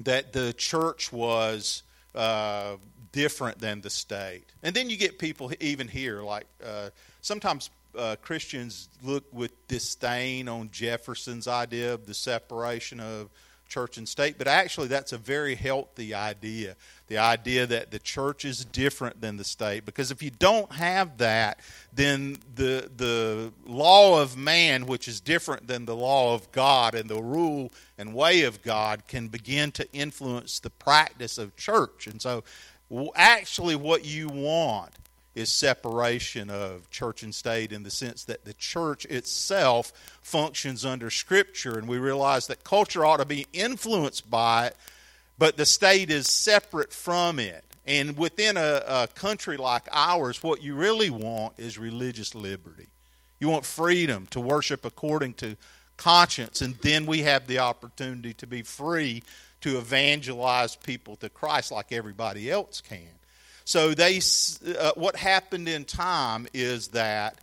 that 0.00 0.32
the 0.32 0.52
church 0.52 1.12
was 1.12 1.82
uh, 2.14 2.76
different 3.10 3.58
than 3.58 3.80
the 3.80 3.90
state. 3.90 4.44
And 4.62 4.74
then 4.74 4.88
you 4.88 4.96
get 4.96 5.18
people 5.18 5.52
even 5.60 5.88
here, 5.88 6.22
like 6.22 6.46
uh, 6.64 6.90
sometimes 7.20 7.70
uh, 7.96 8.16
Christians 8.22 8.88
look 9.02 9.24
with 9.32 9.66
disdain 9.68 10.48
on 10.48 10.70
Jefferson's 10.70 11.48
idea 11.48 11.94
of 11.94 12.06
the 12.06 12.14
separation 12.14 13.00
of 13.00 13.30
church 13.72 13.96
and 13.96 14.06
state, 14.06 14.36
but 14.36 14.46
actually 14.46 14.86
that's 14.86 15.12
a 15.12 15.18
very 15.18 15.54
healthy 15.54 16.12
idea. 16.12 16.76
The 17.08 17.16
idea 17.18 17.66
that 17.66 17.90
the 17.90 17.98
church 17.98 18.44
is 18.44 18.66
different 18.66 19.22
than 19.22 19.38
the 19.38 19.44
state. 19.44 19.86
Because 19.86 20.10
if 20.10 20.22
you 20.22 20.30
don't 20.30 20.70
have 20.72 21.18
that, 21.18 21.58
then 21.92 22.36
the, 22.54 22.90
the 22.94 23.52
law 23.64 24.20
of 24.20 24.36
man, 24.36 24.84
which 24.84 25.08
is 25.08 25.20
different 25.20 25.68
than 25.68 25.86
the 25.86 25.96
law 25.96 26.34
of 26.34 26.52
God 26.52 26.94
and 26.94 27.08
the 27.08 27.22
rule 27.22 27.72
and 27.96 28.14
way 28.14 28.42
of 28.42 28.62
God, 28.62 29.06
can 29.08 29.28
begin 29.28 29.72
to 29.72 29.90
influence 29.92 30.58
the 30.58 30.70
practice 30.70 31.38
of 31.38 31.56
church. 31.56 32.06
And 32.06 32.20
so, 32.20 32.44
actually, 33.14 33.74
what 33.74 34.04
you 34.04 34.28
want 34.28 34.92
is 35.34 35.50
separation 35.50 36.50
of 36.50 36.90
church 36.90 37.22
and 37.22 37.34
state 37.34 37.72
in 37.72 37.82
the 37.82 37.90
sense 37.90 38.24
that 38.24 38.44
the 38.44 38.54
church 38.54 39.04
itself 39.06 39.92
functions 40.22 40.84
under 40.84 41.10
Scripture, 41.10 41.78
and 41.78 41.88
we 41.88 41.98
realize 41.98 42.46
that 42.46 42.64
culture 42.64 43.04
ought 43.04 43.18
to 43.18 43.24
be 43.24 43.46
influenced 43.52 44.30
by 44.30 44.66
it, 44.66 44.76
but 45.38 45.56
the 45.56 45.66
state 45.66 46.10
is 46.10 46.28
separate 46.28 46.92
from 46.92 47.38
it. 47.38 47.64
And 47.86 48.16
within 48.16 48.56
a, 48.56 48.82
a 48.86 49.08
country 49.14 49.56
like 49.56 49.88
ours, 49.90 50.42
what 50.42 50.62
you 50.62 50.74
really 50.74 51.10
want 51.10 51.58
is 51.58 51.78
religious 51.78 52.34
liberty. 52.34 52.88
You 53.40 53.48
want 53.48 53.64
freedom 53.64 54.26
to 54.30 54.40
worship 54.40 54.84
according 54.84 55.34
to 55.34 55.56
conscience, 55.96 56.60
and 56.60 56.76
then 56.76 57.06
we 57.06 57.22
have 57.22 57.46
the 57.46 57.58
opportunity 57.58 58.34
to 58.34 58.46
be 58.46 58.62
free 58.62 59.22
to 59.62 59.78
evangelize 59.78 60.76
people 60.76 61.16
to 61.16 61.28
Christ 61.28 61.72
like 61.72 61.90
everybody 61.90 62.50
else 62.50 62.80
can. 62.80 63.08
So 63.64 63.94
they, 63.94 64.20
uh, 64.78 64.92
what 64.96 65.16
happened 65.16 65.68
in 65.68 65.84
time 65.84 66.46
is 66.52 66.88
that 66.88 67.38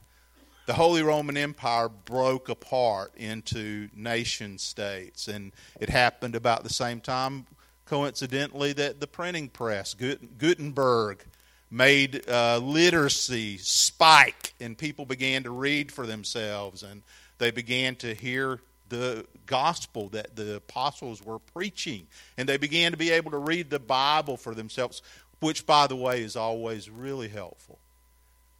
the 0.65 0.73
Holy 0.73 1.01
Roman 1.01 1.35
Empire 1.35 1.89
broke 1.89 2.49
apart 2.49 3.13
into 3.15 3.89
nation 3.95 4.57
states, 4.59 5.27
and 5.27 5.51
it 5.79 5.89
happened 5.89 6.35
about 6.35 6.63
the 6.63 6.69
same 6.69 6.99
time, 6.99 7.47
coincidentally, 7.85 8.73
that 8.73 8.99
the 8.99 9.07
printing 9.07 9.49
press, 9.49 9.95
Gutenberg, 9.95 11.23
made 11.71 12.27
uh, 12.29 12.59
literacy 12.59 13.57
spike, 13.57 14.53
and 14.59 14.77
people 14.77 15.05
began 15.05 15.43
to 15.43 15.51
read 15.51 15.91
for 15.91 16.05
themselves, 16.05 16.83
and 16.83 17.01
they 17.39 17.51
began 17.51 17.95
to 17.95 18.13
hear 18.13 18.59
the 18.89 19.25
gospel 19.45 20.09
that 20.09 20.35
the 20.35 20.55
apostles 20.57 21.23
were 21.23 21.39
preaching, 21.39 22.07
and 22.37 22.49
they 22.49 22.57
began 22.57 22.91
to 22.91 22.97
be 22.97 23.11
able 23.11 23.31
to 23.31 23.37
read 23.37 23.69
the 23.69 23.79
Bible 23.79 24.37
for 24.37 24.53
themselves 24.53 25.01
which, 25.39 25.65
by 25.65 25.87
the 25.87 25.95
way, 25.95 26.21
is 26.21 26.35
always 26.35 26.89
really 26.89 27.29
helpful 27.29 27.79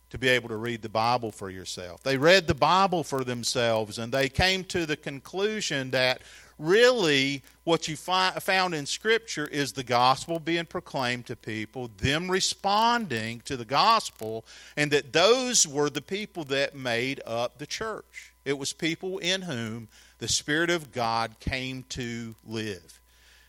to 0.10 0.18
be 0.18 0.28
able 0.28 0.50
to 0.50 0.58
read 0.58 0.82
the 0.82 0.90
Bible 0.90 1.32
for 1.32 1.50
yourself. 1.50 2.02
They 2.04 2.18
read 2.18 2.48
the 2.48 2.56
Bible 2.56 3.04
for 3.04 3.24
themselves 3.24 4.00
and 4.00 4.12
they 4.12 4.28
came 4.28 4.64
to 4.66 4.86
the 4.86 4.98
conclusion 4.98 5.92
that 5.92 6.22
really 6.58 7.44
what 7.64 7.88
you 7.88 7.96
find, 7.96 8.42
found 8.42 8.74
in 8.74 8.86
Scripture 8.86 9.48
is 9.48 9.72
the 9.72 9.84
gospel 9.84 10.40
being 10.40 10.66
proclaimed 10.66 11.26
to 11.28 11.36
people, 11.36 11.90
them 11.98 12.30
responding 12.30 13.42
to 13.46 13.56
the 13.56 13.66
gospel, 13.66 14.46
and 14.76 14.92
that 14.92 15.14
those 15.14 15.68
were 15.68 15.90
the 15.90 16.02
people 16.02 16.44
that 16.46 16.76
made 16.76 17.22
up 17.26 17.58
the 17.58 17.68
church. 17.68 18.34
It 18.46 18.58
was 18.58 18.74
people 18.74 19.20
in 19.20 19.44
whom 19.44 19.88
the 20.18 20.28
Spirit 20.28 20.70
of 20.70 20.92
God 20.92 21.40
came 21.40 21.84
to 21.90 22.36
live. 22.46 23.00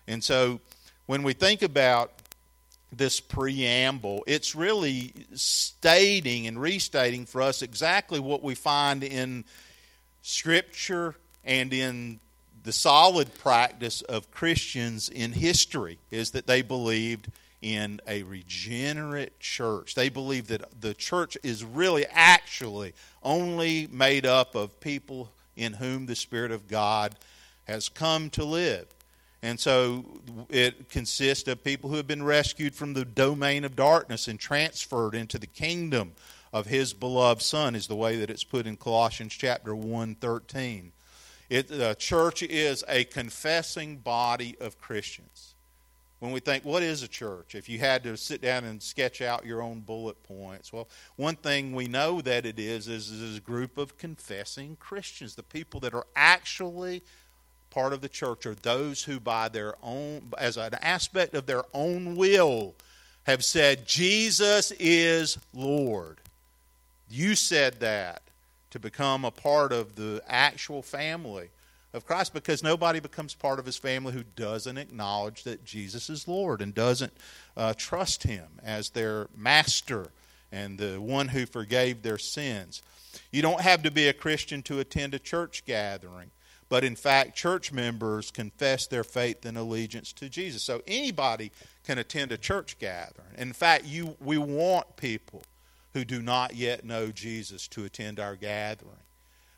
And 0.07 0.23
so 0.23 0.61
when 1.07 1.23
we 1.23 1.33
think 1.33 1.63
about 1.63 2.13
this 2.93 3.21
preamble. 3.21 4.25
It's 4.27 4.55
really 4.55 5.13
stating 5.35 6.47
and 6.47 6.61
restating 6.61 7.27
for 7.27 7.43
us 7.43 7.63
exactly 7.63 8.21
what 8.21 8.43
we 8.43 8.55
find 8.55 9.05
in 9.05 9.45
Scripture 10.23 11.15
and 11.45 11.73
in 11.73 12.21
the 12.63 12.73
solid 12.73 13.33
practice 13.39 14.03
of 14.03 14.31
Christians 14.31 15.09
in 15.09 15.33
history 15.33 15.99
is 16.11 16.33
that 16.33 16.47
they 16.47 16.63
believed 16.63 17.29
in 17.63 18.01
a 18.07 18.23
regenerate 18.23 19.39
church. 19.39 19.95
They 19.95 20.09
believed 20.09 20.49
that 20.49 20.81
the 20.81 20.95
church 20.95 21.37
is 21.43 21.65
really 21.65 22.07
actually 22.11 22.95
only 23.23 23.87
made 23.91 24.27
up 24.27 24.55
of 24.55 24.81
people 24.81 25.31
in 25.57 25.75
whom 25.75 26.07
the 26.07 26.17
Spirit 26.17 26.51
of 26.51 26.69
God 26.69 27.15
has 27.65 27.89
come 27.89 28.31
to 28.31 28.45
live. 28.45 28.87
And 29.43 29.59
so 29.59 30.05
it 30.51 30.91
consists 30.91 31.49
of 31.49 31.65
people 31.65 31.89
who 31.89 31.97
have 31.97 32.07
been 32.07 32.23
rescued 32.23 32.75
from 32.75 32.93
the 32.93 33.05
domain 33.07 33.65
of 33.65 33.75
darkness 33.75 34.29
and 34.29 34.39
transferred 34.39 35.15
into 35.15 35.39
the 35.39 35.47
kingdom 35.47 36.13
of 36.53 36.67
his 36.67 36.93
beloved 36.93 37.43
son 37.43 37.75
is 37.75 37.87
the 37.87 37.97
way 37.97 38.17
that 38.17 38.29
it's 38.29 38.45
put 38.45 38.67
in 38.67 38.77
Colossians 38.77 39.35
chapter 39.35 39.75
1:13. 39.75 40.93
It 41.49 41.69
the 41.69 41.95
church 41.95 42.43
is 42.43 42.85
a 42.89 43.05
confessing 43.05 43.97
body 43.97 44.57
of 44.61 44.79
Christians. 44.79 45.55
When 46.19 46.33
we 46.33 46.41
think 46.41 46.65
what 46.65 46.83
is 46.83 47.03
a 47.03 47.09
church? 47.09 47.55
If 47.55 47.69
you 47.69 47.79
had 47.79 48.03
to 48.05 48.17
sit 48.17 48.43
down 48.43 48.65
and 48.65 48.83
sketch 48.83 49.23
out 49.23 49.47
your 49.47 49.63
own 49.63 49.81
bullet 49.81 50.23
points, 50.23 50.71
well, 50.71 50.87
one 51.17 51.37
thing 51.37 51.75
we 51.75 51.89
know 51.89 52.21
that 52.21 52.45
it 52.45 52.59
is 52.59 52.89
is, 52.89 53.11
is 53.11 53.39
a 53.39 53.41
group 53.41 53.79
of 53.79 53.97
confessing 53.97 54.77
Christians, 54.79 55.35
the 55.35 55.43
people 55.43 55.81
that 55.81 55.95
are 55.95 56.07
actually 56.15 57.03
part 57.71 57.93
of 57.93 58.01
the 58.01 58.09
church 58.09 58.47
are 58.47 58.55
those 58.55 59.05
who, 59.05 59.21
by 59.21 59.49
their 59.49 59.75
own, 59.83 60.33
as 60.39 60.57
an 60.57 60.75
aspect 60.83 61.35
of 61.35 61.47
their 61.47 61.63
own 61.73 62.17
will, 62.17 62.75
have 63.25 63.45
said, 63.45 63.87
Jesus 63.87 64.73
is 64.79 65.39
Lord. 65.55 66.19
You 67.09 67.35
said 67.35 67.81
that 67.81 68.23
to 68.71 68.79
become 68.79 69.25
a 69.25 69.31
part 69.31 69.73
of 69.73 69.97
the 69.97 70.23
actual 70.29 70.83
family 70.83 71.49
of 71.93 72.07
Christ 72.07 72.33
because 72.33 72.63
nobody 72.63 73.01
becomes 73.01 73.35
part 73.35 73.59
of 73.59 73.67
his 73.67 73.77
family 73.77 74.13
who 74.13 74.23
doesn't 74.37 74.79
acknowledge 74.79 75.43
that 75.43 75.65
Jesus 75.65 76.09
is 76.09 76.29
Lord 76.29 76.63
and 76.63 76.75
doesn't 76.75 77.13
uh, 77.57 77.75
trust 77.77 78.23
him 78.23 78.47
as 78.63 78.91
their 78.91 79.27
master 79.37 80.09
and 80.53 80.79
the 80.79 81.01
one 81.01 81.29
who 81.29 81.47
forgave 81.47 82.03
their 82.03 82.19
sins. 82.19 82.83
You 83.33 83.43
don't 83.43 83.61
have 83.61 83.83
to 83.83 83.91
be 83.91 84.09
a 84.09 84.13
Christian 84.13 84.63
to 84.63 84.79
attend 84.79 85.15
a 85.15 85.19
church 85.19 85.65
gathering 85.67 86.31
but 86.71 86.85
in 86.85 86.95
fact, 86.95 87.37
church 87.37 87.73
members 87.73 88.31
confess 88.31 88.87
their 88.87 89.05
faith 89.05 89.45
and 89.45 89.59
allegiance 89.59 90.13
to 90.15 90.29
Jesus. 90.29 90.63
So 90.63 90.81
anybody 90.87 91.51
can 91.85 91.99
attend 91.99 92.31
a 92.31 92.39
church 92.39 92.79
gathering. 92.79 93.27
In 93.37 93.53
fact, 93.53 93.85
you, 93.85 94.17
we 94.21 94.39
want 94.39 94.97
people 94.97 95.43
who 95.95 96.05
do 96.05 96.23
not 96.23 96.55
yet 96.55 96.85
know 96.85 97.11
Jesus 97.11 97.67
to 97.69 97.85
attend 97.85 98.21
our 98.21 98.37
gathering. 98.37 98.93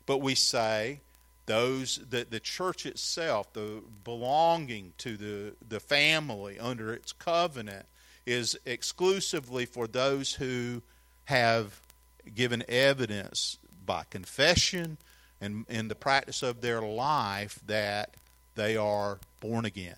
But 0.07 0.17
we 0.17 0.33
say 0.33 1.01
those 1.45 1.99
that 2.09 2.31
the 2.31 2.39
church 2.39 2.87
itself, 2.87 3.53
the 3.53 3.83
belonging 4.03 4.93
to 4.97 5.15
the, 5.15 5.53
the 5.69 5.79
family 5.79 6.57
under 6.59 6.93
its 6.93 7.11
covenant, 7.11 7.85
is 8.25 8.57
exclusively 8.65 9.67
for 9.67 9.85
those 9.85 10.33
who 10.33 10.81
have 11.25 11.79
given 12.33 12.63
evidence 12.67 13.59
by 13.85 14.03
confession 14.09 14.97
and 15.43 15.65
in 15.69 15.87
the 15.87 15.95
practice 15.95 16.41
of 16.41 16.61
their 16.61 16.81
life 16.81 17.59
that 17.67 18.11
they 18.55 18.77
are 18.77 19.19
born 19.39 19.65
again. 19.65 19.97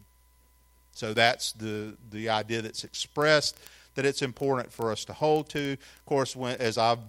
So 0.93 1.13
that's 1.13 1.51
the, 1.53 1.95
the 2.09 2.29
idea 2.29 2.61
that's 2.61 2.83
expressed 2.83 3.57
that 3.95 4.05
it's 4.05 4.21
important 4.21 4.71
for 4.71 4.91
us 4.91 5.05
to 5.05 5.13
hold 5.13 5.49
to. 5.49 5.73
Of 5.73 6.05
course, 6.05 6.35
when, 6.35 6.57
as 6.57 6.77
I've 6.77 6.99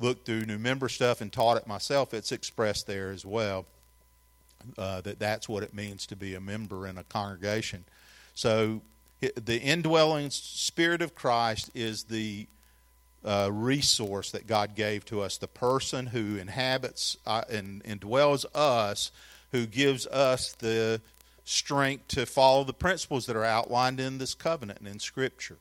looked 0.00 0.24
through 0.26 0.46
new 0.46 0.58
member 0.58 0.88
stuff 0.88 1.20
and 1.20 1.32
taught 1.32 1.56
it 1.56 1.66
myself, 1.66 2.14
it's 2.14 2.32
expressed 2.32 2.86
there 2.86 3.10
as 3.10 3.24
well. 3.24 3.66
Uh, 4.78 5.00
that 5.00 5.18
that's 5.18 5.48
what 5.48 5.64
it 5.64 5.74
means 5.74 6.06
to 6.06 6.16
be 6.16 6.34
a 6.34 6.40
member 6.40 6.86
in 6.86 6.96
a 6.96 7.04
congregation. 7.04 7.84
So 8.34 8.80
the 9.20 9.58
indwelling 9.58 10.30
Spirit 10.30 11.02
of 11.02 11.14
Christ 11.14 11.70
is 11.74 12.04
the 12.04 12.46
uh, 13.24 13.48
resource 13.52 14.30
that 14.32 14.46
God 14.46 14.74
gave 14.74 15.04
to 15.06 15.20
us, 15.20 15.36
the 15.36 15.48
person 15.48 16.06
who 16.06 16.36
inhabits 16.36 17.16
uh, 17.26 17.42
and, 17.50 17.82
and 17.84 18.00
dwells 18.00 18.44
us, 18.54 19.10
who 19.52 19.66
gives 19.66 20.06
us 20.06 20.52
the 20.54 21.00
strength 21.44 22.08
to 22.08 22.26
follow 22.26 22.64
the 22.64 22.72
principles 22.72 23.26
that 23.26 23.36
are 23.36 23.44
outlined 23.44 24.00
in 24.00 24.18
this 24.18 24.34
covenant 24.34 24.80
and 24.80 24.88
in 24.88 24.98
Scripture. 24.98 25.58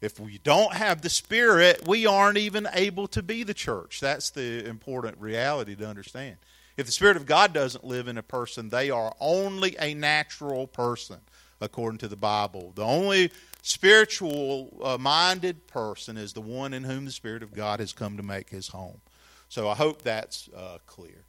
If 0.00 0.18
we 0.18 0.38
don't 0.38 0.74
have 0.74 1.00
the 1.00 1.10
Spirit, 1.10 1.86
we 1.86 2.06
aren't 2.06 2.38
even 2.38 2.68
able 2.74 3.06
to 3.08 3.22
be 3.22 3.44
the 3.44 3.54
church. 3.54 4.00
That's 4.00 4.30
the 4.30 4.66
important 4.66 5.18
reality 5.18 5.76
to 5.76 5.88
understand. 5.88 6.36
If 6.76 6.86
the 6.86 6.92
Spirit 6.92 7.16
of 7.16 7.26
God 7.26 7.52
doesn't 7.52 7.84
live 7.84 8.08
in 8.08 8.18
a 8.18 8.22
person, 8.22 8.68
they 8.68 8.90
are 8.90 9.14
only 9.20 9.76
a 9.78 9.94
natural 9.94 10.66
person, 10.66 11.18
according 11.62 11.98
to 11.98 12.08
the 12.08 12.16
Bible. 12.16 12.72
The 12.74 12.84
only 12.84 13.30
spiritual 13.62 14.76
uh, 14.82 14.98
minded 14.98 15.66
person 15.68 16.16
is 16.16 16.32
the 16.32 16.40
one 16.40 16.74
in 16.74 16.84
whom 16.84 17.04
the 17.04 17.12
Spirit 17.12 17.42
of 17.42 17.54
God 17.54 17.80
has 17.80 17.92
come 17.92 18.16
to 18.16 18.22
make 18.22 18.50
his 18.50 18.68
home. 18.68 19.00
So 19.48 19.68
I 19.68 19.74
hope 19.74 20.02
that's 20.02 20.48
uh, 20.56 20.78
clear. 20.86 21.24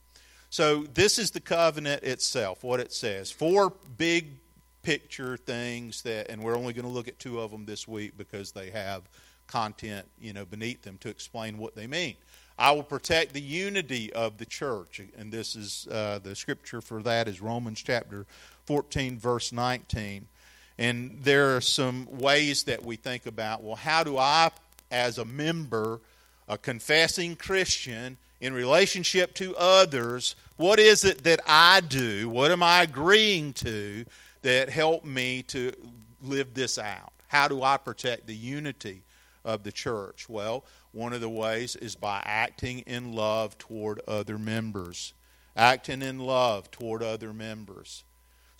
So 0.50 0.84
this 0.94 1.20
is 1.20 1.32
the 1.32 1.40
covenant 1.40 2.04
itself, 2.04 2.64
what 2.64 2.80
it 2.80 2.92
says. 2.92 3.32
Four 3.32 3.74
big 3.98 4.40
picture 4.82 5.38
things 5.38 6.02
that, 6.04 6.30
and 6.30 6.42
we're 6.44 6.58
only 6.58 6.74
going 6.74 6.86
to 6.86 6.92
look 6.92 7.08
at 7.08 7.20
two 7.20 7.40
of 7.40 7.52
them 7.52 7.66
this 7.66 7.88
week 7.88 8.18
because 8.18 8.52
they 8.52 8.70
have 8.70 9.04
content, 9.48 10.08
you 10.20 10.34
know, 10.34 10.46
beneath 10.46 10.82
them 10.82 10.98
to 11.00 11.10
explain 11.10 11.58
what 11.58 11.76
they 11.76 11.88
mean. 11.88 12.16
I 12.58 12.72
will 12.72 12.84
protect 12.84 13.34
the 13.34 13.42
unity 13.42 14.14
of 14.14 14.38
the 14.38 14.46
church, 14.46 15.02
and 15.18 15.32
this 15.32 15.56
is 15.56 15.88
uh, 15.90 16.20
the 16.22 16.36
scripture 16.36 16.82
for 16.82 17.02
that 17.02 17.28
is 17.28 17.42
Romans 17.42 17.82
chapter 17.82 18.28
14, 18.66 19.18
verse 19.20 19.52
19. 19.52 20.28
And 20.78 21.20
there 21.22 21.56
are 21.56 21.62
some 21.62 22.08
ways 22.10 22.64
that 22.64 22.84
we 22.84 22.96
think 22.96 23.26
about 23.26 23.64
well, 23.64 23.76
how 23.76 24.04
do 24.04 24.18
I, 24.18 24.52
as 24.92 25.18
a 25.18 25.26
member, 25.26 26.02
a 26.48 26.58
confessing 26.58 27.36
Christian, 27.36 28.18
in 28.44 28.54
relationship 28.54 29.34
to 29.36 29.56
others, 29.56 30.36
what 30.58 30.78
is 30.78 31.06
it 31.06 31.24
that 31.24 31.40
I 31.48 31.80
do? 31.80 32.28
What 32.28 32.52
am 32.52 32.62
I 32.62 32.84
agreeing 32.84 33.54
to 33.54 34.06
that 34.42 34.70
help 34.70 35.06
me 35.06 35.44
to 35.44 35.72
live 36.22 36.54
this 36.54 36.78
out? 36.78 37.14
How 37.30 37.48
do 37.48 37.64
I 37.64 37.78
protect 37.78 38.28
the 38.28 38.36
unity 38.36 39.02
of 39.46 39.64
the 39.64 39.72
church? 39.72 40.28
Well, 40.28 40.66
one 40.92 41.14
of 41.14 41.22
the 41.22 41.30
ways 41.30 41.78
is 41.78 41.96
by 41.96 42.22
acting 42.26 42.80
in 42.80 43.14
love 43.14 43.58
toward 43.58 44.02
other 44.08 44.38
members. 44.38 45.14
Acting 45.56 46.02
in 46.02 46.20
love 46.20 46.70
toward 46.70 47.02
other 47.02 47.32
members. 47.32 48.04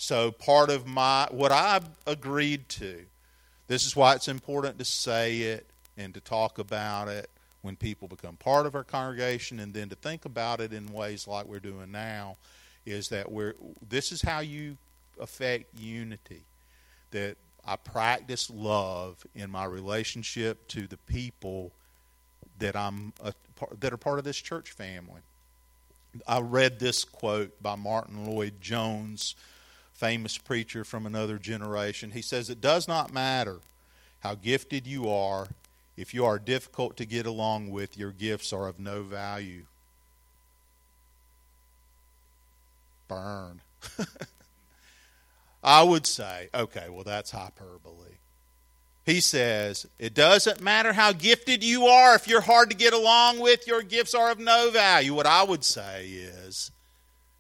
So 0.04 0.34
part 0.34 0.70
of 0.70 0.86
my 0.86 1.30
what 1.32 1.54
I've 1.54 1.88
agreed 2.06 2.68
to, 2.70 3.06
this 3.68 3.86
is 3.86 3.96
why 3.96 4.16
it's 4.16 4.28
important 4.28 4.78
to 4.80 4.84
say 4.84 5.40
it 5.44 5.66
and 5.96 6.14
to 6.14 6.20
talk 6.20 6.60
about 6.60 7.08
it 7.08 7.30
when 7.62 7.78
people 7.78 8.10
become 8.10 8.36
part 8.36 8.66
of 8.66 8.76
our 8.76 8.84
congregation 8.84 9.62
and 9.62 9.74
then 9.74 9.88
to 9.88 9.96
think 9.96 10.26
about 10.26 10.60
it 10.60 10.74
in 10.74 10.92
ways 10.92 11.26
like 11.26 11.46
we're 11.46 11.62
doing 11.62 11.90
now 11.94 12.36
is 12.86 13.08
that 13.08 13.32
we're 13.32 13.56
this 13.88 14.12
is 14.12 14.22
how 14.22 14.42
you 14.42 14.76
affect 15.22 15.74
unity 15.80 16.42
that 17.12 17.38
I 17.66 17.78
practice 17.78 18.50
love 18.50 19.26
in 19.36 19.50
my 19.50 19.64
relationship 19.64 20.68
to 20.68 20.86
the 20.86 20.98
people 20.98 21.72
that 22.60 22.76
I'm 22.76 23.14
a, 23.24 23.32
that 23.80 23.94
are 23.94 23.98
part 23.98 24.20
of 24.20 24.26
this 24.26 24.36
church 24.36 24.72
family. 24.72 25.22
I 26.28 26.42
read 26.42 26.78
this 26.78 27.06
quote 27.06 27.54
by 27.64 27.76
Martyn 27.76 28.26
Lloyd-Jones, 28.26 29.36
famous 29.94 30.38
preacher 30.38 30.84
from 30.84 31.06
another 31.06 31.38
generation. 31.38 32.12
He 32.12 32.22
says, 32.22 32.50
It 32.50 32.62
does 32.62 32.88
not 32.88 33.14
matter 33.14 33.60
how 34.20 34.36
gifted 34.36 34.86
you 34.88 35.10
are 35.10 35.48
if 35.96 36.14
you 36.14 36.26
are 36.26 36.40
difficult 36.40 36.98
to 36.98 37.06
get 37.06 37.26
along 37.26 37.70
with, 37.70 37.98
your 37.98 38.12
gifts 38.12 38.52
are 38.52 38.68
of 38.68 38.80
no 38.80 39.04
value. 39.04 39.66
Burn. 43.08 43.62
I 45.64 45.84
would 45.84 46.08
say, 46.08 46.50
okay, 46.54 46.88
well, 46.90 47.04
that's 47.04 47.32
hyperbole. 47.32 48.18
He 49.06 49.20
says, 49.20 49.86
it 50.00 50.14
doesn't 50.14 50.62
matter 50.62 50.94
how 50.94 51.12
gifted 51.12 51.64
you 51.64 51.88
are. 51.88 52.16
If 52.16 52.28
you're 52.28 52.42
hard 52.42 52.70
to 52.70 52.76
get 52.76 52.94
along 52.94 53.40
with, 53.40 53.68
your 53.68 53.82
gifts 53.82 54.16
are 54.16 54.32
of 54.32 54.40
no 54.40 54.72
value. 54.72 55.14
What 55.14 55.26
I 55.26 55.44
would 55.44 55.64
say 55.64 56.08
is, 56.08 56.72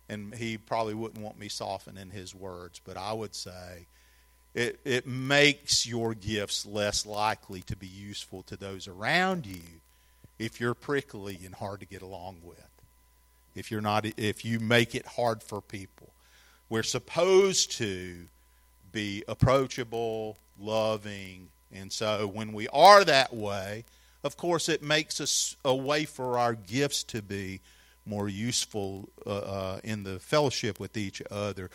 and 0.09 0.33
he 0.35 0.57
probably 0.57 0.93
wouldn't 0.93 1.23
want 1.23 1.39
me 1.39 1.49
softening 1.49 2.11
his 2.11 2.35
words, 2.35 2.81
but 2.83 2.97
I 2.97 3.13
would 3.13 3.35
say, 3.35 3.87
it, 4.53 4.79
it 4.85 5.07
makes 5.07 5.87
your 5.87 6.13
gifts 6.13 6.65
less 6.65 7.05
likely 7.05 7.61
to 7.63 7.75
be 7.75 7.87
useful 7.87 8.43
to 8.43 8.55
those 8.55 8.87
around 8.87 9.47
you 9.47 9.63
if 10.37 10.59
you're 10.59 10.75
prickly 10.75 11.39
and 11.43 11.55
hard 11.55 11.79
to 11.79 11.85
get 11.85 12.01
along 12.01 12.37
with. 12.43 12.69
If 13.55 13.71
you're 13.71 13.81
not 13.81 14.05
if 14.17 14.43
you 14.43 14.59
make 14.59 14.95
it 14.95 15.05
hard 15.05 15.43
for 15.43 15.61
people. 15.61 16.09
We're 16.69 16.83
supposed 16.83 17.71
to 17.73 18.15
be 18.91 19.23
approachable, 19.27 20.37
loving, 20.59 21.49
and 21.71 21.91
so 21.91 22.27
when 22.27 22.53
we 22.53 22.67
are 22.69 23.03
that 23.03 23.33
way, 23.33 23.85
of 24.23 24.37
course 24.37 24.69
it 24.69 24.81
makes 24.81 25.19
us 25.19 25.55
a 25.65 25.75
way 25.75 26.05
for 26.05 26.37
our 26.37 26.53
gifts 26.53 27.03
to 27.05 27.21
be 27.21 27.59
more 28.05 28.27
useful 28.27 29.09
uh, 29.25 29.29
uh, 29.29 29.79
in 29.83 30.03
the 30.03 30.19
fellowship 30.19 30.79
with 30.79 30.97
each 30.97 31.21
other. 31.31 31.69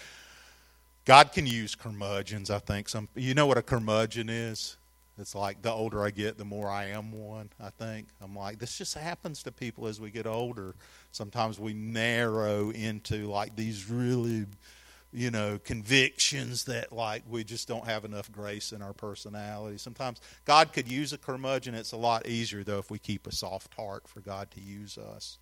God 1.05 1.33
can 1.33 1.47
use 1.47 1.75
curmudgeons, 1.75 2.51
I 2.51 2.59
think. 2.59 2.89
Some 2.89 3.09
you 3.15 3.35
know 3.35 3.47
what 3.47 3.57
a 3.57 3.63
curmudgeon 3.63 4.29
is? 4.29 4.77
It's 5.19 5.35
like 5.35 5.63
the 5.63 5.73
older 5.73 6.05
I 6.05 6.11
get, 6.11 6.39
the 6.39 6.45
more 6.45 6.69
I 6.69 6.87
am 6.87 7.11
one, 7.11 7.51
I 7.61 7.71
think. 7.71 8.07
I'm 8.21 8.37
like, 8.37 8.59
this 8.59 8.79
just 8.79 8.95
happens 8.95 9.43
to 9.43 9.53
people 9.53 9.87
as 9.87 10.01
we 10.01 10.11
get 10.11 10.27
older. 10.27 10.75
Sometimes 11.11 11.59
we 11.59 11.73
narrow 11.73 12.71
into 12.71 13.27
like 13.27 13.57
these 13.57 13.91
really, 13.91 14.47
you 15.13 15.31
know, 15.33 15.59
convictions 15.65 16.65
that 16.65 16.93
like 16.93 17.25
we 17.29 17.43
just 17.43 17.67
don't 17.67 17.87
have 17.87 18.05
enough 18.05 18.31
grace 18.31 18.73
in 18.73 18.81
our 18.81 18.93
personality. 18.93 19.79
Sometimes 19.79 20.21
God 20.45 20.73
could 20.73 20.87
use 20.87 21.13
a 21.13 21.19
curmudgeon. 21.19 21.75
It's 21.75 21.93
a 21.93 21.97
lot 21.97 22.29
easier, 22.29 22.63
though, 22.63 22.79
if 22.79 22.91
we 22.91 23.01
keep 23.01 23.27
a 23.27 23.33
soft 23.33 23.75
heart 23.75 24.07
for 24.07 24.21
God 24.21 24.51
to 24.53 24.61
use 24.61 24.97
us 24.99 25.39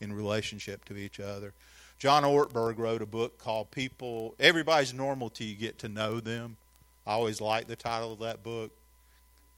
in 0.00 0.12
relationship 0.12 0.84
to 0.86 0.96
each 0.96 1.20
other. 1.20 1.52
John 1.98 2.22
Ortberg 2.22 2.78
wrote 2.78 3.02
a 3.02 3.06
book 3.06 3.38
called 3.38 3.70
People, 3.70 4.34
Everybody's 4.40 4.94
Normal 4.94 5.28
Till 5.28 5.48
You 5.48 5.54
Get 5.54 5.78
to 5.80 5.88
Know 5.88 6.18
Them. 6.18 6.56
I 7.06 7.12
always 7.12 7.40
like 7.40 7.66
the 7.66 7.76
title 7.76 8.12
of 8.12 8.20
that 8.20 8.42
book. 8.42 8.70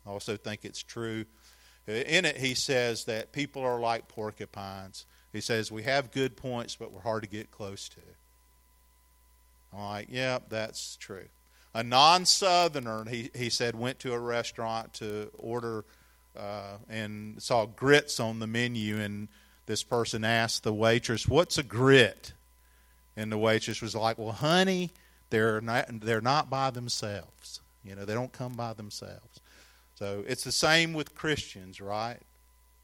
I 0.07 0.11
also 0.11 0.37
think 0.37 0.65
it's 0.65 0.83
true. 0.83 1.25
In 1.87 2.25
it, 2.25 2.37
he 2.37 2.55
says 2.55 3.05
that 3.05 3.33
people 3.33 3.63
are 3.63 3.79
like 3.79 4.09
porcupines. 4.09 5.07
He 5.33 5.41
says, 5.41 5.71
We 5.71 5.85
have 5.85 6.11
good 6.11 6.37
points, 6.37 6.77
but 6.77 6.93
we're 6.93 7.01
hard 7.01 7.23
to 7.23 7.29
get 7.29 7.51
close 7.51 7.89
to. 7.91 8.01
I'm 9.73 9.85
like, 9.85 10.09
Yeah, 10.11 10.39
that's 10.49 10.97
true. 10.97 11.27
A 11.75 11.83
non 11.83 12.27
southerner, 12.27 13.05
he, 13.09 13.31
he 13.35 13.49
said, 13.51 13.75
went 13.75 13.99
to 14.01 14.13
a 14.13 14.19
restaurant 14.19 14.93
to 14.95 15.31
order 15.39 15.85
uh, 16.37 16.77
and 16.89 17.43
saw 17.43 17.67
grits 17.67 18.21
on 18.21 18.39
the 18.41 18.47
menu 18.47 18.99
and 18.99 19.29
this 19.73 19.83
person 19.83 20.23
asked 20.23 20.65
the 20.65 20.73
waitress, 20.73 21.27
"What's 21.27 21.57
a 21.57 21.63
grit?" 21.63 22.35
And 23.17 23.33
the 23.33 23.39
waitress 23.39 23.81
was 23.81 23.95
like, 23.95 24.19
"Well, 24.19 24.33
honey, 24.33 24.91
they're 25.31 25.63
not 25.63 25.87
they're 26.01 26.21
not 26.21 26.51
by 26.51 26.69
themselves. 26.71 27.61
You 27.83 27.95
know, 27.95 28.05
they 28.05 28.13
don't 28.13 28.35
come 28.35 28.53
by 28.53 28.75
themselves." 28.75 29.41
So 29.95 30.25
it's 30.29 30.45
the 30.45 30.53
same 30.53 30.93
with 30.93 31.15
Christians, 31.15 31.81
right? 31.81 32.19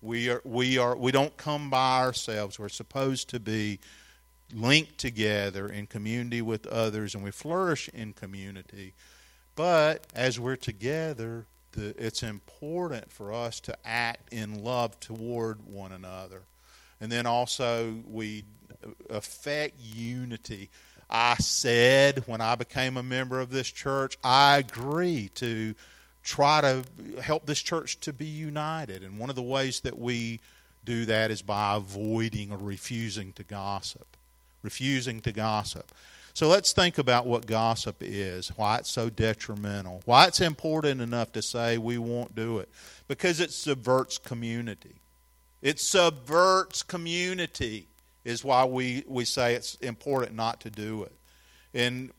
We 0.01 0.31
are 0.31 0.41
we 0.45 0.79
are 0.79 0.97
we 0.97 1.13
don't 1.13 1.37
come 1.37 1.69
by 1.69 1.99
ourselves. 1.99 2.59
We're 2.59 2.71
supposed 2.71 3.29
to 3.31 3.39
be 3.39 3.81
linked 4.55 4.97
together 4.97 5.69
in 5.69 5.89
community 5.89 6.41
with 6.41 6.67
others, 6.69 7.15
and 7.15 7.23
we 7.23 7.33
flourish 7.33 7.91
in 7.91 8.15
community. 8.15 8.95
But 9.57 10.07
as 10.15 10.41
we're 10.41 10.57
together, 10.57 11.45
the, 11.73 11.95
it's 12.03 12.23
important 12.23 13.13
for 13.13 13.31
us 13.31 13.61
to 13.61 13.77
act 13.85 14.33
in 14.33 14.65
love 14.65 14.99
toward 15.01 15.67
one 15.67 15.93
another 15.93 16.45
and 17.01 17.11
then 17.11 17.27
also 17.27 17.95
we 18.07 18.45
affect 19.11 19.81
unity. 19.81 20.71
I 21.11 21.37
said 21.37 22.25
when 22.27 22.41
I 22.41 22.55
became 22.55 22.97
a 22.97 23.03
member 23.03 23.41
of 23.41 23.51
this 23.51 23.69
church, 23.69 24.19
I 24.23 24.59
agree 24.59 25.31
to 25.37 25.75
try 26.23 26.61
to 26.61 26.85
help 27.23 27.47
this 27.47 27.61
church 27.61 27.99
to 28.01 28.13
be 28.13 28.27
united. 28.27 29.03
And 29.03 29.19
one 29.19 29.31
of 29.31 29.37
the 29.37 29.43
ways 29.43 29.81
that 29.81 29.99
we 29.99 30.41
do 30.85 31.07
that 31.07 31.31
is 31.31 31.43
by 31.43 31.77
avoiding 31.77 32.53
or 32.53 32.59
refusing 32.59 33.33
to 33.35 33.45
gossip. 33.45 34.17
Refusing 34.63 35.21
to 35.23 35.33
gossip. 35.33 35.91
So 36.35 36.47
let's 36.47 36.73
think 36.73 36.99
about 36.99 37.27
what 37.27 37.47
gossip 37.47 37.97
is, 38.01 38.49
why 38.57 38.77
it's 38.77 38.91
so 38.91 39.11
detrimental, 39.11 40.03
why 40.05 40.27
it's 40.27 40.41
important 40.41 41.01
enough 41.01 41.33
to 41.33 41.43
say 41.43 41.79
we 41.79 41.99
won't 41.99 42.35
do 42.35 42.59
it. 42.59 42.69
Because 43.09 43.41
it 43.41 43.51
subverts 43.51 44.19
community. 44.19 44.97
It 45.63 45.81
subverts 45.81 46.83
community, 46.83 47.89
is 48.25 48.45
why 48.45 48.65
we, 48.65 49.05
we 49.09 49.25
say 49.25 49.55
it's 49.55 49.75
important 49.77 50.35
not 50.35 50.61
to 50.61 50.71
do 50.71 51.05
it. 51.05 51.13
And 51.75 52.11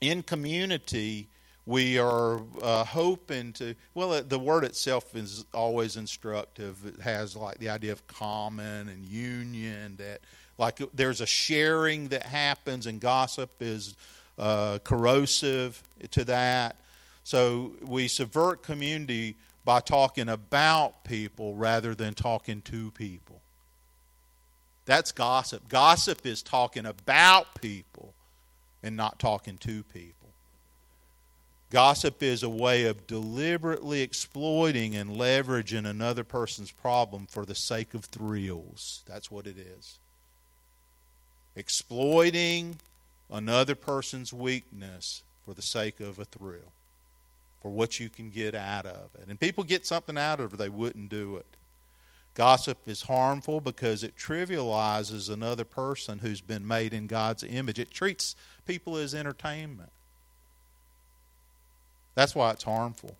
in 0.00 0.22
community, 0.22 1.28
we 1.68 1.98
are 1.98 2.40
uh, 2.62 2.82
hoping 2.82 3.52
to 3.52 3.74
well 3.92 4.22
the 4.22 4.38
word 4.38 4.64
itself 4.64 5.14
is 5.14 5.44
always 5.52 5.98
instructive 5.98 6.78
it 6.86 6.98
has 7.02 7.36
like 7.36 7.58
the 7.58 7.68
idea 7.68 7.92
of 7.92 8.06
common 8.06 8.88
and 8.88 9.04
union 9.04 9.94
that 9.98 10.20
like 10.56 10.80
there's 10.94 11.20
a 11.20 11.26
sharing 11.26 12.08
that 12.08 12.22
happens 12.22 12.86
and 12.86 13.00
gossip 13.02 13.50
is 13.60 13.96
uh, 14.38 14.78
corrosive 14.82 15.82
to 16.10 16.24
that 16.24 16.76
so 17.22 17.72
we 17.82 18.08
subvert 18.08 18.62
community 18.62 19.36
by 19.68 19.80
talking 19.80 20.30
about 20.30 21.04
people 21.04 21.54
rather 21.54 21.94
than 21.94 22.14
talking 22.14 22.62
to 22.62 22.90
people 22.92 23.42
that's 24.86 25.12
gossip 25.12 25.68
gossip 25.68 26.24
is 26.24 26.42
talking 26.42 26.86
about 26.86 27.60
people 27.60 28.14
and 28.82 28.96
not 28.96 29.18
talking 29.18 29.58
to 29.58 29.82
people 29.82 30.18
Gossip 31.70 32.22
is 32.22 32.42
a 32.42 32.48
way 32.48 32.84
of 32.84 33.06
deliberately 33.06 34.00
exploiting 34.00 34.96
and 34.96 35.10
leveraging 35.10 35.86
another 35.86 36.24
person's 36.24 36.70
problem 36.70 37.26
for 37.26 37.44
the 37.44 37.54
sake 37.54 37.92
of 37.92 38.06
thrills. 38.06 39.02
That's 39.06 39.30
what 39.30 39.46
it 39.46 39.58
is. 39.58 39.98
Exploiting 41.54 42.78
another 43.30 43.74
person's 43.74 44.32
weakness 44.32 45.22
for 45.44 45.52
the 45.52 45.60
sake 45.60 46.00
of 46.00 46.18
a 46.18 46.24
thrill, 46.24 46.72
for 47.60 47.70
what 47.70 47.98
you 47.98 48.08
can 48.08 48.30
get 48.30 48.54
out 48.54 48.86
of 48.86 49.10
it. 49.20 49.28
And 49.28 49.38
people 49.38 49.64
get 49.64 49.86
something 49.86 50.16
out 50.16 50.40
of 50.40 50.54
it, 50.54 50.56
they 50.56 50.68
wouldn't 50.68 51.08
do 51.08 51.36
it. 51.36 51.46
Gossip 52.34 52.78
is 52.86 53.02
harmful 53.02 53.60
because 53.60 54.04
it 54.04 54.16
trivializes 54.16 55.28
another 55.28 55.64
person 55.64 56.20
who's 56.20 56.40
been 56.40 56.64
made 56.64 56.94
in 56.94 57.08
God's 57.08 57.42
image. 57.42 57.80
It 57.80 57.90
treats 57.90 58.36
people 58.64 58.96
as 58.96 59.12
entertainment. 59.12 59.90
That's 62.14 62.36
why 62.36 62.52
it's 62.52 62.62
harmful. 62.62 63.16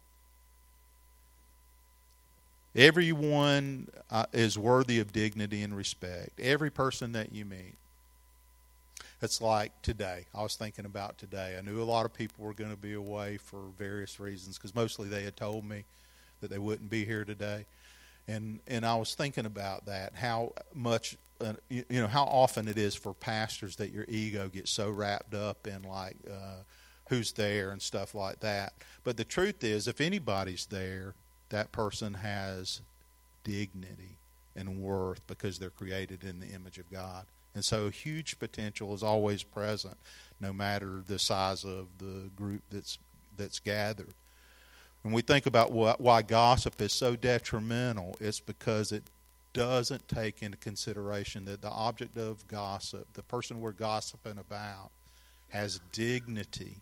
Everyone 2.77 3.89
uh, 4.09 4.27
is 4.33 4.57
worthy 4.57 5.01
of 5.01 5.13
dignity 5.13 5.63
and 5.63 5.77
respect. 5.77 6.39
Every 6.39 6.71
person 6.71 7.11
that 7.13 7.33
you 7.33 7.45
meet. 7.45 7.75
It's 9.21 9.41
like 9.41 9.83
today. 9.83 10.27
I 10.33 10.43
was 10.43 10.55
thinking 10.55 10.85
about 10.85 11.19
today. 11.19 11.57
I 11.59 11.61
knew 11.63 11.83
a 11.83 11.85
lot 11.85 12.07
of 12.07 12.15
people 12.15 12.45
were 12.45 12.55
going 12.55 12.71
to 12.71 12.77
be 12.77 12.95
away 12.95 13.37
for 13.37 13.59
various 13.77 14.21
reasons 14.21 14.57
because 14.57 14.77
mostly 14.77 15.09
they 15.09 15.25
had 15.25 15.37
told 15.37 15.65
me 15.65 15.85
that 16.41 16.51
they 16.51 16.59
wouldn't 16.59 16.89
be 16.89 17.05
here 17.05 17.25
today. 17.25 17.67
And 18.29 18.61
and 18.69 18.87
I 18.87 18.95
was 18.95 19.15
thinking 19.15 19.47
about 19.47 19.87
that, 19.87 20.15
how 20.15 20.53
much 20.73 21.17
uh, 21.41 21.55
you, 21.69 21.85
you, 21.89 22.01
know 22.01 22.07
how 22.07 22.25
often 22.25 22.69
it 22.69 22.79
is 22.79 22.95
for 22.95 23.15
pastors 23.15 23.77
that 23.77 23.93
your 23.93 24.05
ego 24.09 24.49
gets 24.49 24.71
so 24.71 24.91
wrapped 24.91 25.35
up 25.35 25.67
in 25.67 25.83
like 25.83 26.17
uh, 26.31 26.63
who's 27.09 27.33
there 27.33 27.71
and 27.71 27.83
stuff 27.83 28.15
like 28.15 28.41
that. 28.41 28.73
But 29.03 29.17
the 29.17 29.25
truth 29.25 29.65
is, 29.65 29.89
if 29.89 30.01
anybody's 30.01 30.67
there, 30.67 31.15
that 31.49 31.73
person 31.73 32.15
has 32.15 32.83
dignity 33.43 34.19
and 34.55 34.81
worth 34.81 35.27
because 35.27 35.59
they're 35.59 35.71
created 35.71 36.23
in 36.23 36.39
the 36.39 36.49
image 36.49 36.79
of 36.79 36.91
God. 36.91 37.25
And 37.59 37.65
so 37.65 37.91
huge 37.91 38.39
potential 38.39 38.95
is 38.95 39.03
always 39.03 39.43
present, 39.43 39.97
no 40.41 40.53
matter 40.53 41.03
the 41.05 41.19
size 41.19 41.65
of 41.65 41.89
the 41.99 42.31
group 42.37 42.63
that's 42.71 42.99
that's 43.37 43.59
gathered. 43.59 44.15
When 45.03 45.13
we 45.13 45.23
think 45.23 45.45
about 45.45 45.73
what, 45.73 46.01
why 46.01 46.23
gossip 46.23 46.81
is 46.81 46.93
so 46.93 47.17
detrimental, 47.17 48.15
it's 48.21 48.39
because 48.39 48.93
it 48.93 49.03
doesn't 49.55 50.07
take 50.07 50.41
into 50.41 50.57
consideration 50.57 51.47
that 51.47 51.61
the 51.61 51.69
object 51.69 52.17
of 52.17 52.47
gossip, 52.47 53.13
the 53.15 53.25
person 53.25 53.61
we're 53.61 53.73
gossiping 53.73 54.39
about, 54.39 54.91
has 55.49 55.81
dignity 55.91 56.77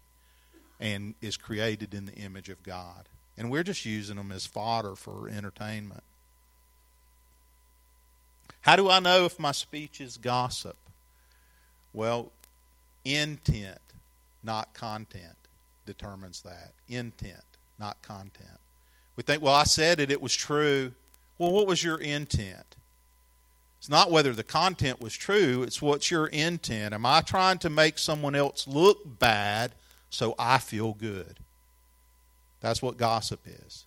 and 0.79 1.15
is 1.23 1.39
created 1.39 1.95
in 1.95 2.05
the 2.05 2.17
image 2.17 2.51
of 2.51 2.62
God. 2.62 3.09
And 3.39 3.51
we're 3.51 3.62
just 3.62 3.87
using 3.87 4.17
them 4.17 4.31
as 4.31 4.45
fodder 4.45 4.95
for 4.95 5.27
entertainment. 5.27 6.03
How 8.66 8.74
do 8.74 8.90
I 8.90 8.98
know 8.98 9.24
if 9.24 9.38
my 9.38 9.52
speech 9.52 10.00
is 10.00 10.16
gossip? 10.16 10.76
Well, 11.92 12.33
intent, 13.05 13.79
not 14.42 14.74
content, 14.74 15.37
determines 15.87 16.42
that. 16.42 16.72
Intent, 16.88 17.44
not 17.79 18.02
content. 18.02 18.59
We 19.14 19.22
think, 19.22 19.40
well, 19.40 19.55
I 19.55 19.62
said 19.62 20.00
it, 20.00 20.11
it 20.11 20.20
was 20.20 20.35
true. 20.35 20.92
Well, 21.38 21.52
what 21.52 21.68
was 21.68 21.85
your 21.85 21.98
intent? 21.98 22.74
It's 23.79 23.88
not 23.88 24.11
whether 24.11 24.33
the 24.33 24.42
content 24.42 25.00
was 25.00 25.14
true, 25.14 25.62
it's 25.62 25.81
what's 25.81 26.11
your 26.11 26.26
intent. 26.26 26.92
Am 26.92 27.07
I 27.07 27.20
trying 27.20 27.59
to 27.59 27.70
make 27.70 27.98
someone 27.98 28.35
else 28.35 28.66
look 28.66 28.98
bad 29.20 29.76
so 30.11 30.35
I 30.40 30.59
feel 30.59 30.92
good. 30.92 31.38
That's 32.61 32.83
what 32.83 32.96
gossip 32.96 33.46
is. 33.46 33.86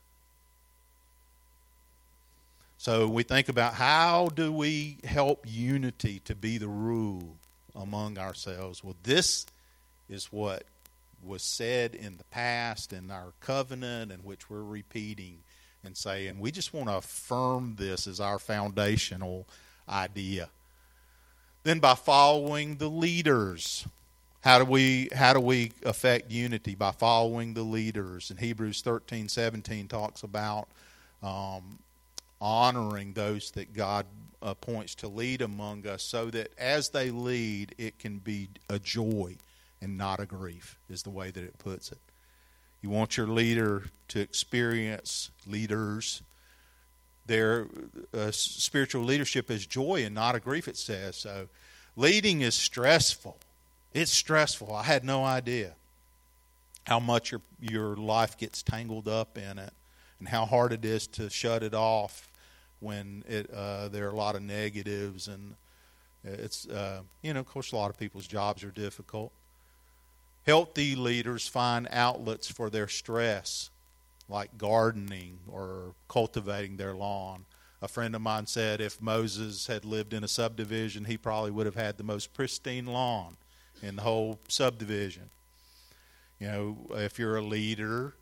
So 2.79 3.09
we 3.09 3.23
think 3.23 3.49
about 3.49 3.73
how 3.73 4.29
do 4.33 4.53
we 4.53 4.99
help 5.03 5.43
unity 5.45 6.21
to 6.23 6.33
be 6.33 6.57
the 6.57 6.69
rule 6.69 7.35
among 7.75 8.17
ourselves? 8.17 8.81
Well, 8.81 8.95
this 9.03 9.45
is 10.07 10.31
what 10.31 10.63
was 11.21 11.43
said 11.43 11.93
in 11.93 12.15
the 12.15 12.23
past 12.23 12.93
in 12.93 13.11
our 13.11 13.33
covenant 13.41 14.13
and 14.13 14.23
which 14.23 14.49
we're 14.49 14.63
repeating 14.63 15.39
and 15.83 15.97
saying 15.97 16.39
we 16.39 16.51
just 16.51 16.73
want 16.73 16.87
to 16.87 16.95
affirm 16.95 17.75
this 17.77 18.07
as 18.07 18.21
our 18.21 18.39
foundational 18.39 19.45
idea. 19.89 20.47
Then 21.63 21.79
by 21.79 21.95
following 21.95 22.77
the 22.77 22.87
leaders 22.87 23.85
how 24.39 24.57
do 24.57 24.63
we 24.63 25.09
how 25.13 25.33
do 25.33 25.41
we 25.41 25.73
affect 25.83 26.31
unity 26.31 26.75
by 26.75 26.91
following 26.91 27.55
the 27.55 27.63
leaders? 27.63 28.29
And 28.29 28.39
Hebrews 28.39 28.79
thirteen 28.79 29.27
seventeen 29.27 29.89
talks 29.89 30.23
about 30.23 30.69
um, 31.21 31.79
honoring 32.41 33.13
those 33.13 33.52
that 33.52 33.73
God 33.73 34.06
appoints 34.41 34.95
to 34.95 35.08
lead 35.08 35.41
among 35.41 35.86
us, 35.86 36.04
so 36.04 36.30
that 36.32 36.52
as 36.58 36.89
they 36.89 37.12
lead, 37.12 37.75
it 37.78 37.99
can 37.99 38.19
be 38.19 38.49
a 38.69 38.80
joy 38.80 39.36
and 39.82 39.97
not 39.97 40.19
a 40.19 40.25
grief. 40.25 40.78
Is 40.89 41.04
the 41.04 41.10
way 41.10 41.32
that 41.32 41.43
it 41.43 41.58
puts 41.60 41.91
it. 41.91 41.99
You 42.82 42.89
want 42.89 43.17
your 43.17 43.28
leader 43.28 43.86
to 44.10 44.19
experience 44.19 45.32
leaders. 45.45 46.21
Their 47.28 47.67
uh, 48.13 48.32
spiritual 48.32 49.04
leadership 49.04 49.52
is 49.52 49.65
joy 49.65 50.04
and 50.06 50.15
not 50.15 50.36
a 50.36 50.39
grief. 50.39 50.67
It 50.67 50.78
says 50.78 51.17
so. 51.17 51.47
Leading 51.95 52.41
is 52.41 52.56
stressful 52.56 53.38
it's 53.93 54.12
stressful. 54.12 54.73
I 54.73 54.84
had 54.84 55.04
no 55.04 55.23
idea 55.23 55.73
how 56.86 56.99
much 56.99 57.32
your 57.32 57.41
your 57.60 57.95
life 57.95 58.38
gets 58.38 58.63
tangled 58.63 59.08
up 59.08 59.38
in 59.38 59.60
it, 59.60 59.73
and 60.19 60.28
how 60.28 60.45
hard 60.45 60.73
it 60.73 60.86
is 60.86 61.08
to 61.08 61.30
shut 61.30 61.63
it 61.63 61.73
off 61.73 62.28
when 62.79 63.23
it 63.27 63.49
uh, 63.51 63.89
there 63.89 64.07
are 64.07 64.11
a 64.11 64.15
lot 64.15 64.35
of 64.35 64.41
negatives 64.41 65.27
and 65.27 65.55
it's 66.23 66.67
uh, 66.67 67.01
you 67.21 67.33
know 67.33 67.39
of 67.39 67.47
course 67.47 67.71
a 67.71 67.75
lot 67.75 67.89
of 67.89 67.97
people's 67.97 68.27
jobs 68.27 68.63
are 68.63 68.71
difficult. 68.71 69.31
Healthy 70.45 70.95
leaders 70.95 71.47
find 71.47 71.87
outlets 71.91 72.49
for 72.49 72.69
their 72.69 72.87
stress, 72.87 73.69
like 74.27 74.57
gardening 74.57 75.39
or 75.47 75.93
cultivating 76.07 76.77
their 76.77 76.95
lawn. 76.95 77.45
A 77.81 77.87
friend 77.87 78.15
of 78.15 78.21
mine 78.21 78.47
said 78.47 78.81
if 78.81 79.01
Moses 79.01 79.67
had 79.67 79.85
lived 79.85 80.13
in 80.13 80.23
a 80.23 80.27
subdivision, 80.27 81.05
he 81.05 81.17
probably 81.17 81.51
would 81.51 81.65
have 81.65 81.75
had 81.75 81.97
the 81.97 82.03
most 82.03 82.33
pristine 82.33 82.85
lawn 82.85 83.37
in 83.81 83.95
the 83.97 84.01
whole 84.01 84.39
subdivision. 84.47 85.29
You 86.39 86.47
know, 86.47 86.77
if 86.91 87.19
you're 87.19 87.37
a 87.37 87.41
leader, 87.41 88.15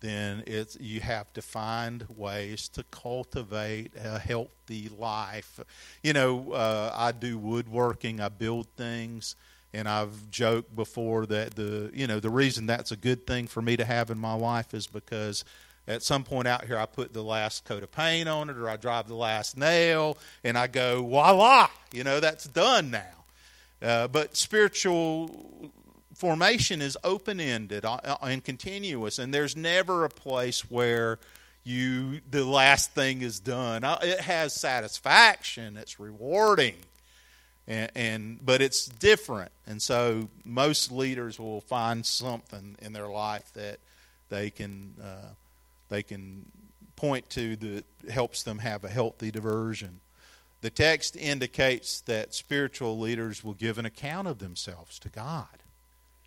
then 0.00 0.44
it's 0.46 0.78
you 0.80 1.00
have 1.00 1.32
to 1.32 1.42
find 1.42 2.06
ways 2.16 2.68
to 2.70 2.84
cultivate 2.84 3.92
a 3.96 4.18
healthy 4.18 4.88
life. 4.96 5.60
You 6.02 6.12
know, 6.12 6.52
uh, 6.52 6.92
I 6.94 7.12
do 7.12 7.38
woodworking, 7.38 8.20
I 8.20 8.28
build 8.28 8.68
things, 8.76 9.34
and 9.72 9.88
I've 9.88 10.30
joked 10.30 10.74
before 10.74 11.26
that 11.26 11.54
the 11.54 11.90
you 11.92 12.06
know 12.06 12.20
the 12.20 12.30
reason 12.30 12.66
that's 12.66 12.92
a 12.92 12.96
good 12.96 13.26
thing 13.26 13.46
for 13.46 13.62
me 13.62 13.76
to 13.76 13.84
have 13.84 14.10
in 14.10 14.18
my 14.18 14.34
life 14.34 14.72
is 14.72 14.86
because 14.86 15.44
at 15.86 16.02
some 16.02 16.22
point 16.22 16.46
out 16.46 16.64
here 16.64 16.78
I 16.78 16.86
put 16.86 17.12
the 17.12 17.22
last 17.22 17.64
coat 17.64 17.82
of 17.82 17.90
paint 17.90 18.28
on 18.28 18.50
it 18.50 18.56
or 18.56 18.68
I 18.68 18.76
drive 18.76 19.08
the 19.08 19.14
last 19.14 19.56
nail 19.56 20.16
and 20.44 20.56
I 20.56 20.66
go 20.66 21.02
voila, 21.02 21.68
you 21.92 22.04
know 22.04 22.20
that's 22.20 22.46
done 22.46 22.90
now. 22.90 23.02
Uh, 23.80 24.08
but 24.08 24.36
spiritual 24.36 25.70
formation 26.18 26.82
is 26.82 26.98
open 27.04 27.38
ended 27.40 27.84
uh, 27.84 28.00
uh, 28.04 28.16
and 28.22 28.44
continuous, 28.44 29.18
and 29.18 29.32
there's 29.32 29.56
never 29.56 30.04
a 30.04 30.10
place 30.10 30.68
where 30.70 31.18
you 31.64 32.20
the 32.30 32.44
last 32.44 32.92
thing 32.92 33.22
is 33.22 33.40
done. 33.40 33.84
It 34.02 34.20
has 34.20 34.52
satisfaction. 34.52 35.76
It's 35.76 36.00
rewarding. 36.00 36.74
and, 37.68 37.90
and 37.94 38.38
but 38.44 38.60
it's 38.60 38.86
different, 38.86 39.52
and 39.66 39.80
so 39.80 40.28
most 40.44 40.90
leaders 40.90 41.38
will 41.38 41.60
find 41.60 42.04
something 42.04 42.76
in 42.82 42.92
their 42.92 43.08
life 43.08 43.52
that 43.54 43.78
they 44.28 44.50
can 44.50 44.94
uh, 45.02 45.28
they 45.88 46.02
can 46.02 46.46
point 46.96 47.30
to 47.30 47.54
that 47.56 47.84
helps 48.10 48.42
them 48.42 48.58
have 48.58 48.82
a 48.82 48.88
healthy 48.88 49.30
diversion. 49.30 50.00
The 50.62 50.70
text 50.70 51.14
indicates 51.14 52.00
that 52.02 52.34
spiritual 52.34 52.98
leaders 52.98 53.44
will 53.44 53.54
give 53.54 53.78
an 53.78 53.86
account 53.86 54.26
of 54.26 54.40
themselves 54.40 54.98
to 54.98 55.08
God. 55.08 55.57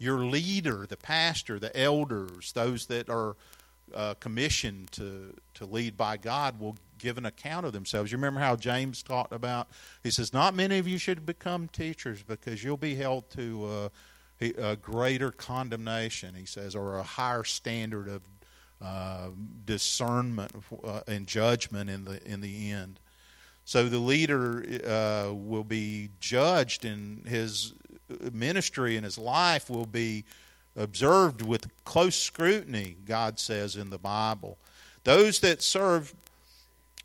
Your 0.02 0.26
leader, 0.26 0.86
the 0.88 0.98
pastor, 0.98 1.60
the 1.60 1.76
elders, 1.78 2.52
those 2.54 2.88
that 2.88 3.08
are 3.10 3.36
uh, 3.94 4.16
commissioned 4.16 4.92
to, 4.94 5.36
to 5.54 5.66
lead 5.66 5.96
by 5.96 6.18
God 6.18 6.60
will 6.60 6.76
give 6.98 7.18
an 7.18 7.26
account 7.26 7.66
of 7.66 7.74
themselves. 7.74 8.12
You 8.12 8.18
remember 8.18 8.40
how 8.40 8.56
James 8.56 9.04
talked 9.04 9.32
about? 9.32 9.68
He 10.02 10.10
says, 10.10 10.34
Not 10.34 10.56
many 10.56 10.80
of 10.80 10.88
you 10.88 10.98
should 10.98 11.26
become 11.26 11.68
teachers 11.68 12.24
because 12.24 12.64
you'll 12.64 12.78
be 12.78 12.96
held 12.96 13.30
to 13.32 13.92
a 14.42 14.76
greater 14.76 15.32
condemnation, 15.32 16.34
he 16.34 16.46
says, 16.46 16.76
or 16.76 16.98
a 16.98 17.04
higher 17.04 17.44
standard 17.44 18.08
of 18.08 18.22
uh, 18.82 19.30
discernment 19.66 20.52
uh, 20.84 21.02
and 21.08 21.28
judgment 21.28 21.90
in 21.90 22.06
the, 22.06 22.26
in 22.26 22.42
the 22.42 22.72
end. 22.72 23.00
So 23.64 23.88
the 23.88 24.00
leader 24.00 24.66
uh, 24.84 25.34
will 25.34 25.64
be 25.64 26.10
judged, 26.20 26.84
in 26.84 27.24
his 27.28 27.74
ministry 28.32 28.96
and 28.96 29.06
his 29.06 29.18
life 29.18 29.70
will 29.70 29.86
be 29.86 30.24
observed 30.76 31.42
with 31.42 31.68
close 31.84 32.16
scrutiny, 32.16 32.96
God 33.06 33.40
says 33.40 33.76
in 33.76 33.90
the 33.90 33.98
Bible. 33.98 34.58
Those 35.04 35.40
that 35.40 35.62
serve 35.62 36.14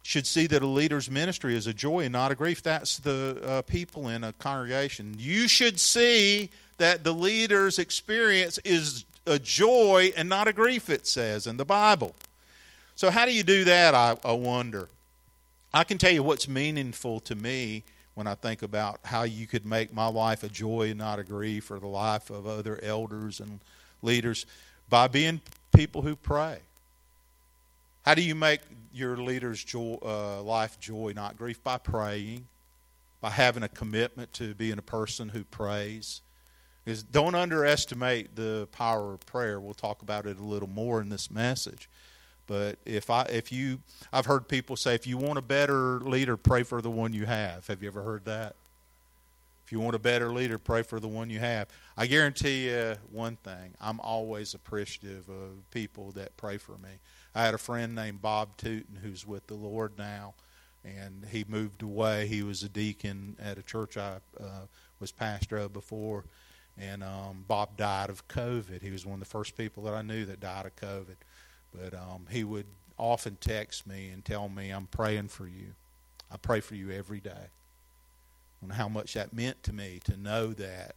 should 0.03 0.27
see 0.27 0.47
that 0.47 0.62
a 0.62 0.66
leader's 0.66 1.11
ministry 1.11 1.57
is 1.57 1.66
a 1.66 1.75
joy 1.75 2.05
and 2.05 2.12
not 2.12 2.31
a 2.31 2.35
grief. 2.35 2.62
That's 2.62 2.99
the 2.99 3.40
uh, 3.45 3.62
people 3.62 4.09
in 4.09 4.23
a 4.23 4.33
congregation. 4.35 5.16
You 5.19 5.49
should 5.49 5.81
see 5.81 6.51
that 6.79 7.03
the 7.03 7.12
leader's 7.12 7.79
experience 7.79 8.59
is 8.59 9.05
a 9.27 9.38
joy 9.38 10.12
and 10.16 10.29
not 10.29 10.47
a 10.47 10.53
grief, 10.53 10.88
it 10.88 11.07
says 11.07 11.47
in 11.49 11.57
the 11.57 11.64
Bible. 11.64 12.14
So, 12.95 13.11
how 13.11 13.27
do 13.27 13.33
you 13.33 13.42
do 13.42 13.64
that? 13.64 13.95
I, 13.95 14.16
I 14.25 14.33
wonder. 14.33 14.88
I 15.75 15.85
can 15.85 15.99
tell 15.99 16.12
you 16.12 16.23
what's 16.23 16.49
meaningful 16.49 17.21
to 17.21 17.35
me 17.35 17.83
when 18.17 18.27
I 18.27 18.35
think 18.35 18.63
about 18.63 18.99
how 19.05 19.25
you 19.25 19.47
could 19.47 19.67
make 19.67 19.93
my 19.93 20.07
life 20.07 20.43
a 20.43 20.49
joy 20.49 20.89
and 20.89 20.99
not 20.99 21.19
a 21.19 21.23
grief, 21.23 21.71
or 21.71 21.79
the 21.79 21.87
life 21.87 22.31
of 22.31 22.47
other 22.47 22.81
elders 22.83 23.41
and 23.41 23.61
leaders, 24.01 24.47
by 24.89 25.07
being 25.07 25.43
people 25.75 26.01
who 26.01 26.17
pray. 26.17 26.59
How 28.07 28.15
do 28.15 28.23
you 28.23 28.35
make 28.35 28.61
your 28.95 29.19
leader's 29.19 29.63
joy, 29.63 29.99
uh, 30.03 30.41
life 30.43 30.81
joy, 30.81 31.13
not 31.15 31.37
grief? 31.37 31.63
By 31.63 31.77
praying, 31.77 32.47
by 33.21 33.29
having 33.29 33.63
a 33.63 33.69
commitment 33.69 34.33
to 34.35 34.55
being 34.55 34.79
a 34.79 34.83
person 34.83 35.29
who 35.29 35.45
prays. 35.45 36.23
Because 36.85 37.03
don't 37.03 37.35
underestimate 37.35 38.35
the 38.35 38.67
power 38.73 39.13
of 39.13 39.27
prayer. 39.27 39.61
We'll 39.61 39.75
talk 39.75 40.01
about 40.01 40.25
it 40.25 40.39
a 40.39 40.43
little 40.43 40.71
more 40.71 41.03
in 41.03 41.11
this 41.11 41.31
message. 41.31 41.87
But 42.47 42.79
if 42.85 43.11
I 43.11 43.23
if 43.23 43.51
you 43.51 43.81
I've 44.13 44.27
heard 44.27 44.49
people 44.49 44.77
say 44.77 44.95
if 44.95 45.07
you 45.07 45.17
want 45.17 45.39
a 45.39 45.43
better 45.43 46.01
leader, 46.01 46.37
pray 46.37 46.63
for 46.63 46.81
the 46.81 46.91
one 46.91 47.13
you 47.13 47.27
have. 47.27 47.67
Have 47.67 47.83
you 47.83 47.89
ever 47.89 48.03
heard 48.03 48.25
that? 48.25 48.55
If 49.67 49.73
you 49.73 49.81
want 49.81 49.97
a 49.97 49.99
better 49.99 50.33
leader, 50.33 50.59
pray 50.59 50.83
for 50.83 51.01
the 51.01 51.09
one 51.09 51.29
you 51.29 51.41
have. 51.41 51.67
I 51.97 52.07
guarantee 52.07 52.69
you 52.69 52.95
one 53.11 53.35
thing. 53.35 53.75
I'm 53.81 53.99
always 53.99 54.55
appreciative 54.55 55.29
of 55.29 55.69
people 55.73 56.13
that 56.13 56.37
pray 56.37 56.57
for 56.57 56.79
me. 56.79 57.01
I 57.35 57.43
had 57.43 57.53
a 57.53 57.59
friend 57.59 57.93
named 57.93 58.23
Bob 58.23 58.57
Tootin 58.59 59.01
who's 59.03 59.27
with 59.27 59.49
the 59.49 59.55
Lord 59.55 59.99
now, 59.99 60.35
and 60.85 61.27
he 61.33 61.45
moved 61.49 61.83
away. 61.83 62.29
He 62.29 62.45
was 62.45 62.63
a 62.63 62.69
deacon 62.69 63.37
at 63.43 63.59
a 63.59 63.63
church 63.63 63.97
I 63.97 64.19
uh, 64.39 64.67
was 65.01 65.11
pastor 65.11 65.57
of 65.57 65.73
before, 65.73 66.27
and 66.79 67.03
um, 67.03 67.45
Bob 67.49 67.77
died 67.77 68.09
of 68.09 68.29
COVID. 68.29 68.83
He 68.83 68.93
was 68.93 69.05
one 69.05 69.15
of 69.15 69.21
the 69.21 69.27
first 69.27 69.57
people 69.57 69.83
that 69.83 69.95
I 69.95 70.03
knew 70.03 70.25
that 70.27 70.39
died 70.39 70.67
of 70.67 70.77
COVID. 70.77 71.17
But 71.81 71.95
um, 71.95 72.27
he 72.31 72.45
would 72.45 72.67
often 72.99 73.37
text 73.41 73.87
me 73.87 74.09
and 74.09 74.25
tell 74.25 74.49
me, 74.49 74.71
I'm 74.71 74.87
praying 74.87 75.29
for 75.29 75.47
you. 75.47 75.75
I 76.31 76.37
pray 76.37 76.61
for 76.61 76.75
you 76.75 76.91
every 76.91 77.21
day. 77.21 77.51
And 78.62 78.73
how 78.73 78.89
much 78.89 79.15
that 79.15 79.33
meant 79.33 79.62
to 79.65 79.73
me 79.73 80.01
to 80.05 80.17
know 80.17 80.53
that 80.55 80.95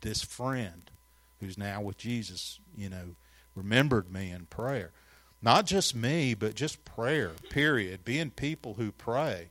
this 0.00 0.22
friend 0.22 0.90
who's 1.40 1.58
now 1.58 1.80
with 1.82 1.98
Jesus, 1.98 2.58
you 2.76 2.88
know, 2.88 3.14
remembered 3.54 4.12
me 4.12 4.30
in 4.30 4.46
prayer. 4.46 4.90
Not 5.42 5.66
just 5.66 5.94
me, 5.94 6.34
but 6.34 6.54
just 6.54 6.84
prayer, 6.84 7.32
period. 7.50 8.04
Being 8.04 8.30
people 8.30 8.74
who 8.74 8.92
pray. 8.92 9.48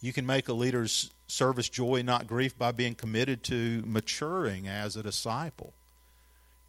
You 0.00 0.12
can 0.12 0.24
make 0.24 0.48
a 0.48 0.52
leader's 0.52 1.10
service 1.26 1.68
joy, 1.68 2.02
not 2.02 2.26
grief, 2.26 2.56
by 2.56 2.72
being 2.72 2.94
committed 2.94 3.42
to 3.44 3.82
maturing 3.84 4.66
as 4.66 4.96
a 4.96 5.02
disciple. 5.02 5.74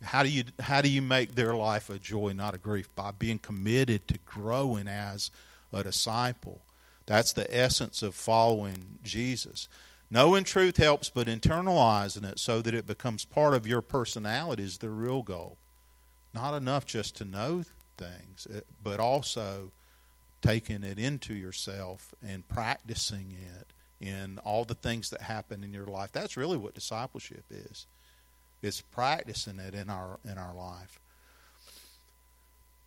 How 0.03 0.23
do 0.23 0.29
you 0.29 0.43
how 0.59 0.81
do 0.81 0.89
you 0.89 1.01
make 1.01 1.35
their 1.35 1.55
life 1.55 1.89
a 1.89 1.99
joy, 1.99 2.33
not 2.33 2.55
a 2.55 2.57
grief? 2.57 2.89
By 2.95 3.11
being 3.11 3.39
committed 3.39 4.07
to 4.07 4.17
growing 4.25 4.87
as 4.87 5.31
a 5.71 5.83
disciple. 5.83 6.61
That's 7.05 7.33
the 7.33 7.55
essence 7.55 8.01
of 8.01 8.15
following 8.15 8.99
Jesus. 9.03 9.67
Knowing 10.09 10.43
truth 10.43 10.77
helps, 10.77 11.09
but 11.09 11.27
internalizing 11.27 12.29
it 12.29 12.39
so 12.39 12.61
that 12.61 12.73
it 12.73 12.85
becomes 12.85 13.23
part 13.23 13.53
of 13.53 13.65
your 13.65 13.81
personality 13.81 14.63
is 14.63 14.79
the 14.79 14.89
real 14.89 15.21
goal. 15.21 15.57
Not 16.33 16.53
enough 16.53 16.85
just 16.85 17.15
to 17.17 17.25
know 17.25 17.63
things, 17.97 18.47
eh, 18.53 18.61
but 18.83 18.99
also 18.99 19.71
taking 20.41 20.83
it 20.83 20.97
into 20.99 21.33
yourself 21.33 22.13
and 22.25 22.47
practicing 22.47 23.31
it 23.31 23.67
in 24.05 24.39
all 24.39 24.65
the 24.65 24.73
things 24.73 25.09
that 25.11 25.21
happen 25.21 25.63
in 25.63 25.73
your 25.73 25.85
life. 25.85 26.11
That's 26.11 26.35
really 26.35 26.57
what 26.57 26.73
discipleship 26.73 27.45
is. 27.49 27.85
It's 28.61 28.81
practicing 28.81 29.59
it 29.59 29.73
in 29.73 29.89
our 29.89 30.19
in 30.23 30.37
our 30.37 30.53
life. 30.53 30.99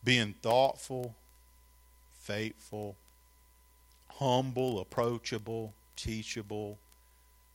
Being 0.05 0.35
thoughtful, 0.43 1.15
faithful, 2.13 2.97
humble, 4.19 4.79
approachable, 4.79 5.73
teachable, 5.97 6.79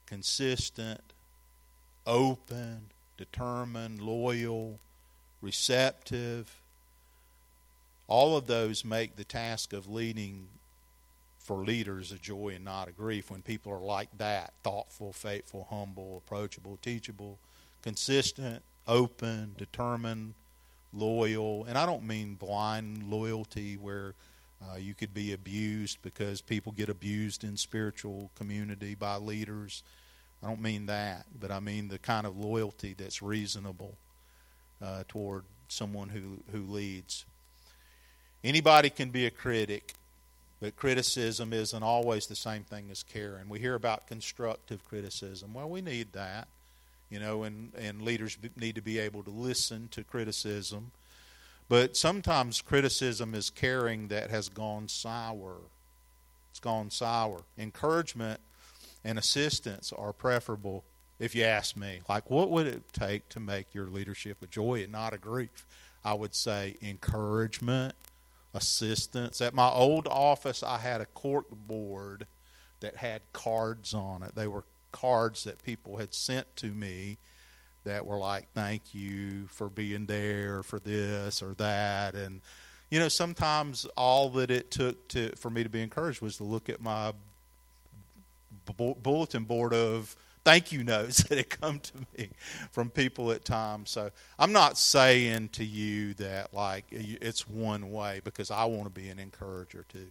consistent, 0.06 1.02
open, 2.06 2.88
determined, 3.18 4.02
loyal, 4.02 4.80
receptive. 5.42 6.60
All 8.08 8.36
of 8.36 8.48
those 8.48 8.84
make 8.84 9.16
the 9.16 9.24
task 9.24 9.72
of 9.72 9.88
leading 9.88 10.48
for 11.38 11.64
leaders 11.64 12.12
a 12.12 12.18
joy 12.18 12.54
and 12.56 12.66
not 12.66 12.88
a 12.88 12.92
grief 12.92 13.32
when 13.32 13.42
people 13.42 13.72
are 13.72 13.80
like 13.80 14.10
that 14.18 14.54
thoughtful, 14.64 15.14
faithful, 15.14 15.68
humble, 15.70 16.22
approachable, 16.26 16.78
teachable, 16.82 17.38
consistent, 17.82 18.62
open, 18.88 19.56
determined, 19.58 20.34
loyal. 20.94 21.66
And 21.66 21.78
I 21.78 21.86
don't 21.86 22.04
mean 22.04 22.36
blind 22.36 23.10
loyalty 23.10 23.78
where 23.78 24.16
uh, 24.62 24.78
you 24.78 24.94
could 24.94 25.14
be 25.14 25.34
abused 25.34 26.00
because 26.02 26.42
people 26.42 26.72
get 26.72 26.90
abused 26.90 27.44
in 27.44 27.56
spiritual 27.56 28.32
community 28.36 28.96
by 28.96 29.16
leaders. 29.18 29.84
I 30.44 30.48
don't 30.48 30.62
mean 30.62 30.88
that, 30.88 31.26
but 31.40 31.52
I 31.52 31.60
mean 31.60 31.88
the 31.88 32.00
kind 32.00 32.26
of 32.26 32.38
loyalty 32.38 32.96
that's 32.98 33.22
reasonable 33.22 33.96
uh, 34.82 35.04
toward 35.08 35.44
someone 35.68 36.10
who, 36.10 36.42
who 36.52 36.72
leads. 36.72 37.26
Anybody 38.44 38.90
can 38.90 39.10
be 39.10 39.26
a 39.26 39.32
critic, 39.32 39.94
but 40.62 40.76
criticism 40.76 41.54
isn't 41.54 41.84
always 41.84 42.28
the 42.28 42.36
same 42.36 42.64
thing 42.64 42.88
as 42.90 43.04
caring. 43.04 43.50
We 43.50 43.60
hear 43.60 43.76
about 43.76 44.08
constructive 44.08 44.84
criticism. 44.86 45.54
Well, 45.54 45.70
we 45.70 45.82
need 45.82 46.14
that 46.14 46.48
you 47.10 47.20
know, 47.20 47.44
and, 47.44 47.72
and 47.78 48.02
leaders 48.02 48.38
need 48.56 48.76
to 48.76 48.82
be 48.82 49.00
able 49.00 49.24
to 49.24 49.30
listen 49.30 49.88
to 49.92 50.04
criticism. 50.04 50.92
But 51.68 51.96
sometimes 51.96 52.62
criticism 52.62 53.36
is 53.36 53.50
caring 53.50 54.08
that 54.08 54.30
has 54.30 54.50
gone 54.50 54.88
sour. 54.88 55.58
It's 56.50 56.60
gone 56.60 56.90
sour. 56.90 57.44
Encouragement 57.58 58.40
and 59.04 59.20
assistance 59.20 59.94
are 59.94 60.14
preferable, 60.14 60.84
if 61.20 61.36
you 61.36 61.44
ask 61.44 61.78
me. 61.78 62.02
Like, 62.10 62.30
what 62.30 62.50
would 62.50 62.68
it 62.68 62.92
take 62.92 63.30
to 63.30 63.40
make 63.40 63.74
your 63.74 63.88
leadership 63.88 64.38
a 64.42 64.48
joy 64.48 64.84
and 64.84 64.92
not 64.92 65.14
a 65.14 65.18
grief? 65.18 65.66
I 66.04 66.14
would 66.14 66.34
say 66.34 66.78
encouragement, 66.82 67.94
assistance. 68.54 69.42
At 69.42 69.54
my 69.54 69.70
old 69.70 70.08
office, 70.08 70.64
I 70.64 70.78
had 70.78 71.02
a 71.02 71.06
cork 71.06 71.46
board 71.52 72.26
that 72.80 72.96
had 72.96 73.22
cards 73.34 73.94
on 73.94 74.24
it. 74.24 74.34
They 74.36 74.48
were 74.48 74.64
cards 74.92 75.44
that 75.44 75.64
people 75.64 75.98
had 75.98 76.14
sent 76.14 76.56
to 76.58 76.68
me 76.68 77.18
that 77.84 78.06
were 78.06 78.18
like, 78.18 78.48
thank 78.54 78.94
you 78.94 79.48
for 79.48 79.70
being 79.70 80.06
there 80.06 80.64
for 80.64 80.80
this 80.80 81.42
or 81.42 81.54
that. 81.56 82.16
And, 82.16 82.42
you 82.90 83.00
know, 83.00 83.08
sometimes 83.08 83.86
all 83.96 84.30
that 84.32 84.52
it 84.52 84.72
took 84.72 85.08
to 85.10 85.36
for 85.36 85.50
me 85.50 85.64
to 85.64 85.70
be 85.70 85.82
encouraged 85.82 86.22
was 86.22 86.38
to 86.38 86.44
look 86.44 86.70
at 86.70 86.82
my 86.82 87.14
bu- 88.78 88.96
bulletin 88.96 89.44
board 89.44 89.74
of 89.74 90.16
thank 90.44 90.72
you 90.72 90.84
notes 90.84 91.24
that 91.30 91.38
had 91.38 91.50
come 91.50 91.80
to 91.80 91.94
me 92.18 92.30
from 92.72 92.90
people 92.90 93.32
at 93.32 93.46
times. 93.46 93.90
So 93.92 94.10
I'm 94.38 94.52
not 94.52 94.78
saying 94.78 95.50
to 95.50 95.66
you 95.66 96.14
that 96.16 96.54
like 96.54 96.86
it's 96.92 97.48
one 97.48 97.92
way 97.92 98.22
because 98.24 98.52
I 98.52 98.66
want 98.66 98.86
to 98.86 98.90
be 98.90 99.10
an 99.10 99.20
encourager 99.20 99.86
too. 99.90 100.08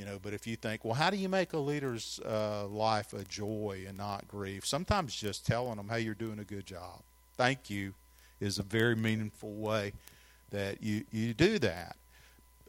You 0.00 0.06
know, 0.06 0.18
but 0.18 0.32
if 0.32 0.46
you 0.46 0.56
think, 0.56 0.82
well, 0.82 0.94
how 0.94 1.10
do 1.10 1.18
you 1.18 1.28
make 1.28 1.52
a 1.52 1.58
leader's 1.58 2.20
uh, 2.24 2.66
life 2.68 3.12
a 3.12 3.22
joy 3.24 3.84
and 3.86 3.98
not 3.98 4.26
grief? 4.26 4.64
Sometimes 4.64 5.14
just 5.14 5.44
telling 5.44 5.76
them, 5.76 5.90
hey, 5.90 6.00
you're 6.00 6.14
doing 6.14 6.38
a 6.38 6.44
good 6.44 6.64
job. 6.64 7.02
Thank 7.36 7.68
you 7.68 7.92
is 8.40 8.58
a 8.58 8.62
very 8.62 8.96
meaningful 8.96 9.52
way 9.52 9.92
that 10.52 10.82
you, 10.82 11.04
you 11.12 11.34
do 11.34 11.58
that. 11.58 11.96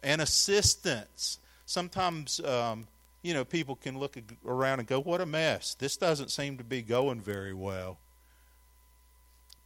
And 0.03 0.19
assistance. 0.19 1.39
Sometimes, 1.65 2.41
um, 2.41 2.85
you 3.21 3.33
know, 3.33 3.45
people 3.45 3.77
can 3.77 3.97
look 3.97 4.17
around 4.45 4.79
and 4.79 4.87
go, 4.89 4.99
what 4.99 5.21
a 5.21 5.25
mess. 5.25 5.73
This 5.75 5.95
doesn't 5.95 6.31
seem 6.31 6.57
to 6.57 6.65
be 6.65 6.81
going 6.81 7.21
very 7.21 7.53
well. 7.53 7.97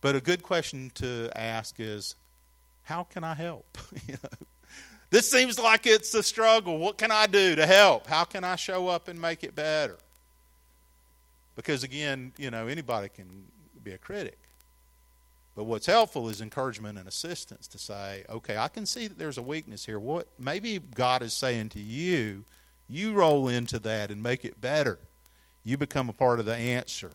But 0.01 0.15
a 0.15 0.21
good 0.21 0.43
question 0.43 0.91
to 0.95 1.31
ask 1.35 1.79
is, 1.79 2.13
how 2.83 3.05
can 3.05 3.23
I 3.23 3.33
help? 3.33 3.79
you 4.07 4.17
know, 4.21 4.29
this 5.09 5.29
seems 5.29 5.59
like 5.59 5.85
it's 5.85 6.13
a 6.13 6.23
struggle. 6.23 6.77
What 6.77 6.97
can 6.97 7.11
I 7.11 7.27
do 7.27 7.55
to 7.55 7.65
help? 7.65 8.07
How 8.07 8.23
can 8.23 8.43
I 8.43 8.55
show 8.55 8.87
up 8.87 9.07
and 9.07 9.19
make 9.19 9.43
it 9.43 9.55
better? 9.55 9.97
Because 11.55 11.83
again, 11.83 12.33
you 12.37 12.51
know, 12.51 12.67
anybody 12.67 13.09
can 13.09 13.45
be 13.83 13.91
a 13.91 13.97
critic. 13.97 14.37
But 15.55 15.63
what's 15.63 15.85
helpful 15.85 16.27
is 16.27 16.41
encouragement 16.41 16.97
and 16.97 17.07
assistance 17.07 17.67
to 17.67 17.77
say, 17.77 18.25
okay, 18.29 18.57
I 18.57 18.67
can 18.67 18.85
see 18.85 19.07
that 19.07 19.17
there's 19.17 19.37
a 19.37 19.41
weakness 19.41 19.85
here. 19.85 19.99
What 19.99 20.27
maybe 20.37 20.79
God 20.79 21.21
is 21.21 21.33
saying 21.33 21.69
to 21.69 21.79
you, 21.79 22.43
you 22.89 23.13
roll 23.13 23.47
into 23.47 23.79
that 23.79 24.11
and 24.11 24.21
make 24.21 24.43
it 24.43 24.59
better. 24.59 24.99
You 25.63 25.77
become 25.77 26.09
a 26.09 26.13
part 26.13 26.39
of 26.39 26.45
the 26.45 26.55
answer. 26.55 27.11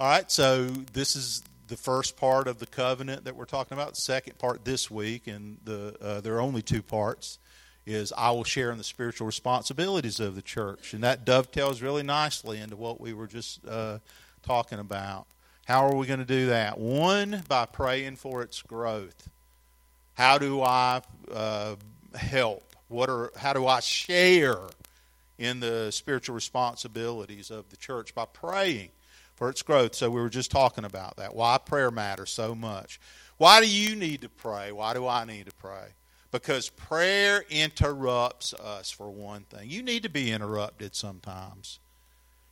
All 0.00 0.08
right, 0.08 0.30
so 0.30 0.64
this 0.92 1.14
is 1.14 1.42
the 1.72 1.78
first 1.78 2.18
part 2.18 2.48
of 2.48 2.58
the 2.58 2.66
covenant 2.66 3.24
that 3.24 3.34
we're 3.34 3.46
talking 3.46 3.78
about. 3.78 3.94
The 3.94 4.00
second 4.02 4.36
part 4.36 4.62
this 4.62 4.90
week, 4.90 5.26
and 5.26 5.56
the 5.64 5.96
uh, 6.02 6.20
there 6.20 6.34
are 6.34 6.40
only 6.42 6.60
two 6.60 6.82
parts, 6.82 7.38
is 7.86 8.12
I 8.14 8.30
will 8.32 8.44
share 8.44 8.70
in 8.70 8.76
the 8.76 8.84
spiritual 8.84 9.26
responsibilities 9.26 10.20
of 10.20 10.34
the 10.34 10.42
church, 10.42 10.92
and 10.92 11.02
that 11.02 11.24
dovetails 11.24 11.80
really 11.80 12.02
nicely 12.02 12.60
into 12.60 12.76
what 12.76 13.00
we 13.00 13.14
were 13.14 13.26
just 13.26 13.66
uh, 13.66 14.00
talking 14.42 14.80
about. 14.80 15.24
How 15.64 15.86
are 15.86 15.94
we 15.94 16.06
going 16.06 16.18
to 16.18 16.26
do 16.26 16.48
that? 16.48 16.76
One 16.76 17.42
by 17.48 17.64
praying 17.64 18.16
for 18.16 18.42
its 18.42 18.60
growth. 18.60 19.30
How 20.12 20.36
do 20.36 20.60
I 20.60 21.00
uh, 21.32 21.76
help? 22.14 22.64
What 22.88 23.08
are 23.08 23.32
how 23.34 23.54
do 23.54 23.66
I 23.66 23.80
share 23.80 24.58
in 25.38 25.60
the 25.60 25.90
spiritual 25.90 26.34
responsibilities 26.34 27.50
of 27.50 27.70
the 27.70 27.78
church 27.78 28.14
by 28.14 28.26
praying? 28.26 28.90
For 29.42 29.50
its 29.50 29.62
growth. 29.62 29.96
So 29.96 30.08
we 30.08 30.20
were 30.20 30.28
just 30.28 30.52
talking 30.52 30.84
about 30.84 31.16
that. 31.16 31.34
Why 31.34 31.58
prayer 31.58 31.90
matters 31.90 32.30
so 32.30 32.54
much. 32.54 33.00
Why 33.38 33.60
do 33.60 33.68
you 33.68 33.96
need 33.96 34.20
to 34.20 34.28
pray? 34.28 34.70
Why 34.70 34.94
do 34.94 35.08
I 35.08 35.24
need 35.24 35.46
to 35.46 35.54
pray? 35.54 35.86
Because 36.30 36.68
prayer 36.68 37.42
interrupts 37.50 38.54
us, 38.54 38.92
for 38.92 39.10
one 39.10 39.42
thing. 39.50 39.68
You 39.68 39.82
need 39.82 40.04
to 40.04 40.08
be 40.08 40.30
interrupted 40.30 40.94
sometimes. 40.94 41.80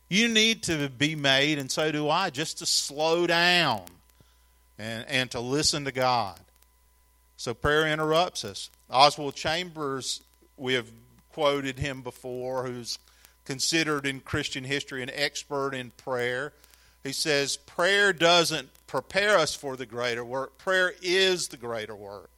You 0.09 0.27
need 0.27 0.63
to 0.63 0.89
be 0.89 1.15
made, 1.15 1.59
and 1.59 1.71
so 1.71 1.93
do 1.93 2.09
I, 2.09 2.29
just 2.29 2.57
to 2.57 2.65
slow 2.65 3.25
down 3.25 3.83
and, 4.77 5.05
and 5.07 5.31
to 5.31 5.39
listen 5.39 5.85
to 5.85 5.93
God. 5.93 6.41
So 7.37 7.53
prayer 7.53 7.87
interrupts 7.87 8.43
us. 8.43 8.69
Oswald 8.89 9.35
Chambers, 9.35 10.19
we 10.57 10.73
have 10.73 10.89
quoted 11.31 11.79
him 11.79 12.01
before, 12.01 12.65
who's 12.65 12.99
considered 13.45 14.05
in 14.05 14.19
Christian 14.19 14.65
history 14.65 15.01
an 15.01 15.09
expert 15.13 15.73
in 15.73 15.91
prayer. 15.91 16.51
He 17.03 17.13
says, 17.13 17.57
prayer 17.57 18.13
doesn't 18.13 18.69
prepare 18.87 19.37
us 19.37 19.55
for 19.55 19.75
the 19.75 19.85
greater 19.85 20.23
work, 20.23 20.57
prayer 20.57 20.93
is 21.01 21.47
the 21.47 21.57
greater 21.57 21.95
work. 21.95 22.29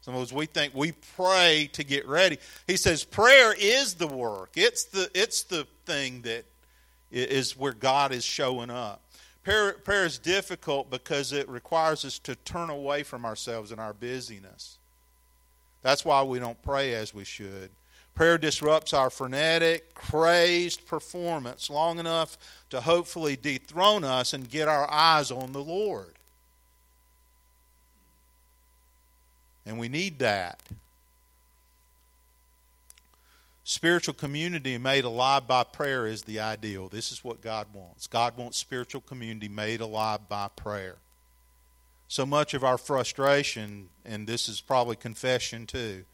Sometimes 0.00 0.32
we 0.32 0.46
think 0.46 0.74
we 0.74 0.92
pray 1.16 1.68
to 1.74 1.84
get 1.84 2.08
ready. 2.08 2.38
He 2.66 2.78
says 2.78 3.04
prayer 3.04 3.54
is 3.58 3.94
the 3.94 4.06
work. 4.06 4.52
It's 4.54 4.84
the 4.84 5.10
it's 5.12 5.42
the 5.42 5.66
thing 5.84 6.22
that 6.22 6.46
is 7.10 7.58
where 7.58 7.74
God 7.74 8.12
is 8.12 8.24
showing 8.24 8.70
up. 8.70 9.02
Prayer, 9.44 9.72
prayer 9.72 10.06
is 10.06 10.18
difficult 10.18 10.88
because 10.90 11.32
it 11.32 11.48
requires 11.48 12.04
us 12.04 12.18
to 12.20 12.36
turn 12.36 12.70
away 12.70 13.02
from 13.02 13.26
ourselves 13.26 13.70
and 13.70 13.78
our 13.78 13.92
busyness. 13.92 14.78
That's 15.82 16.04
why 16.04 16.22
we 16.22 16.38
don't 16.38 16.60
pray 16.62 16.94
as 16.94 17.12
we 17.12 17.24
should. 17.24 17.70
Prayer 18.18 18.36
disrupts 18.36 18.92
our 18.92 19.10
frenetic, 19.10 19.94
crazed 19.94 20.84
performance 20.88 21.70
long 21.70 22.00
enough 22.00 22.36
to 22.68 22.80
hopefully 22.80 23.36
dethrone 23.36 24.02
us 24.02 24.32
and 24.32 24.50
get 24.50 24.66
our 24.66 24.90
eyes 24.90 25.30
on 25.30 25.52
the 25.52 25.62
Lord. 25.62 26.14
And 29.64 29.78
we 29.78 29.88
need 29.88 30.18
that. 30.18 30.60
Spiritual 33.62 34.14
community 34.14 34.78
made 34.78 35.04
alive 35.04 35.46
by 35.46 35.62
prayer 35.62 36.04
is 36.04 36.22
the 36.22 36.40
ideal. 36.40 36.88
This 36.88 37.12
is 37.12 37.22
what 37.22 37.40
God 37.40 37.68
wants. 37.72 38.08
God 38.08 38.36
wants 38.36 38.58
spiritual 38.58 39.02
community 39.02 39.46
made 39.48 39.80
alive 39.80 40.28
by 40.28 40.48
prayer. 40.56 40.96
So 42.08 42.26
much 42.26 42.52
of 42.52 42.64
our 42.64 42.78
frustration, 42.78 43.90
and 44.04 44.26
this 44.26 44.48
is 44.48 44.60
probably 44.60 44.96
confession 44.96 45.68
too, 45.68 46.04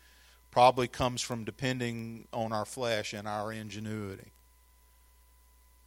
probably 0.54 0.86
comes 0.86 1.20
from 1.20 1.42
depending 1.42 2.28
on 2.32 2.52
our 2.52 2.64
flesh 2.64 3.12
and 3.12 3.26
our 3.26 3.52
ingenuity. 3.52 4.30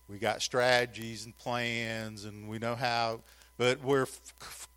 We 0.09 0.17
got 0.17 0.41
strategies 0.41 1.23
and 1.23 1.37
plans, 1.37 2.25
and 2.25 2.49
we 2.49 2.59
know 2.59 2.75
how, 2.75 3.21
but 3.57 3.81
we're 3.81 4.01
f- 4.01 4.67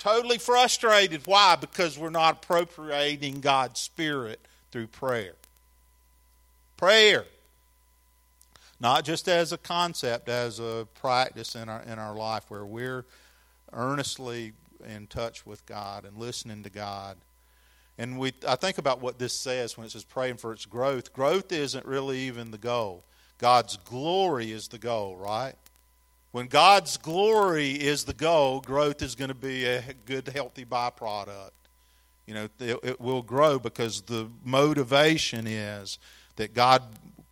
totally 0.00 0.38
frustrated. 0.38 1.28
Why? 1.28 1.54
Because 1.54 1.96
we're 1.96 2.10
not 2.10 2.42
appropriating 2.42 3.40
God's 3.40 3.78
Spirit 3.78 4.40
through 4.72 4.88
prayer. 4.88 5.34
Prayer. 6.76 7.24
Not 8.80 9.04
just 9.04 9.28
as 9.28 9.52
a 9.52 9.58
concept, 9.58 10.28
as 10.28 10.58
a 10.58 10.88
practice 11.00 11.54
in 11.54 11.68
our, 11.68 11.82
in 11.82 12.00
our 12.00 12.16
life 12.16 12.46
where 12.48 12.66
we're 12.66 13.04
earnestly 13.72 14.54
in 14.92 15.06
touch 15.06 15.46
with 15.46 15.64
God 15.66 16.04
and 16.04 16.16
listening 16.16 16.64
to 16.64 16.70
God 16.70 17.16
and 18.00 18.18
we, 18.18 18.32
I 18.48 18.56
think 18.56 18.78
about 18.78 19.02
what 19.02 19.18
this 19.18 19.34
says 19.34 19.76
when 19.76 19.84
it 19.84 19.90
says 19.90 20.04
praying 20.04 20.38
for 20.38 20.54
its 20.54 20.64
growth. 20.64 21.12
Growth 21.12 21.52
isn't 21.52 21.84
really 21.84 22.18
even 22.20 22.50
the 22.50 22.56
goal. 22.56 23.04
God's 23.36 23.76
glory 23.76 24.52
is 24.52 24.68
the 24.68 24.78
goal, 24.78 25.16
right? 25.16 25.52
When 26.32 26.46
God's 26.46 26.96
glory 26.96 27.72
is 27.72 28.04
the 28.04 28.14
goal, 28.14 28.62
growth 28.62 29.02
is 29.02 29.14
going 29.14 29.28
to 29.28 29.34
be 29.34 29.66
a 29.66 29.84
good, 30.06 30.26
healthy 30.28 30.64
byproduct. 30.64 31.50
You 32.26 32.32
know, 32.32 32.48
it, 32.58 32.78
it 32.82 33.00
will 33.02 33.20
grow 33.20 33.58
because 33.58 34.00
the 34.00 34.30
motivation 34.46 35.46
is 35.46 35.98
that 36.36 36.54
God 36.54 36.82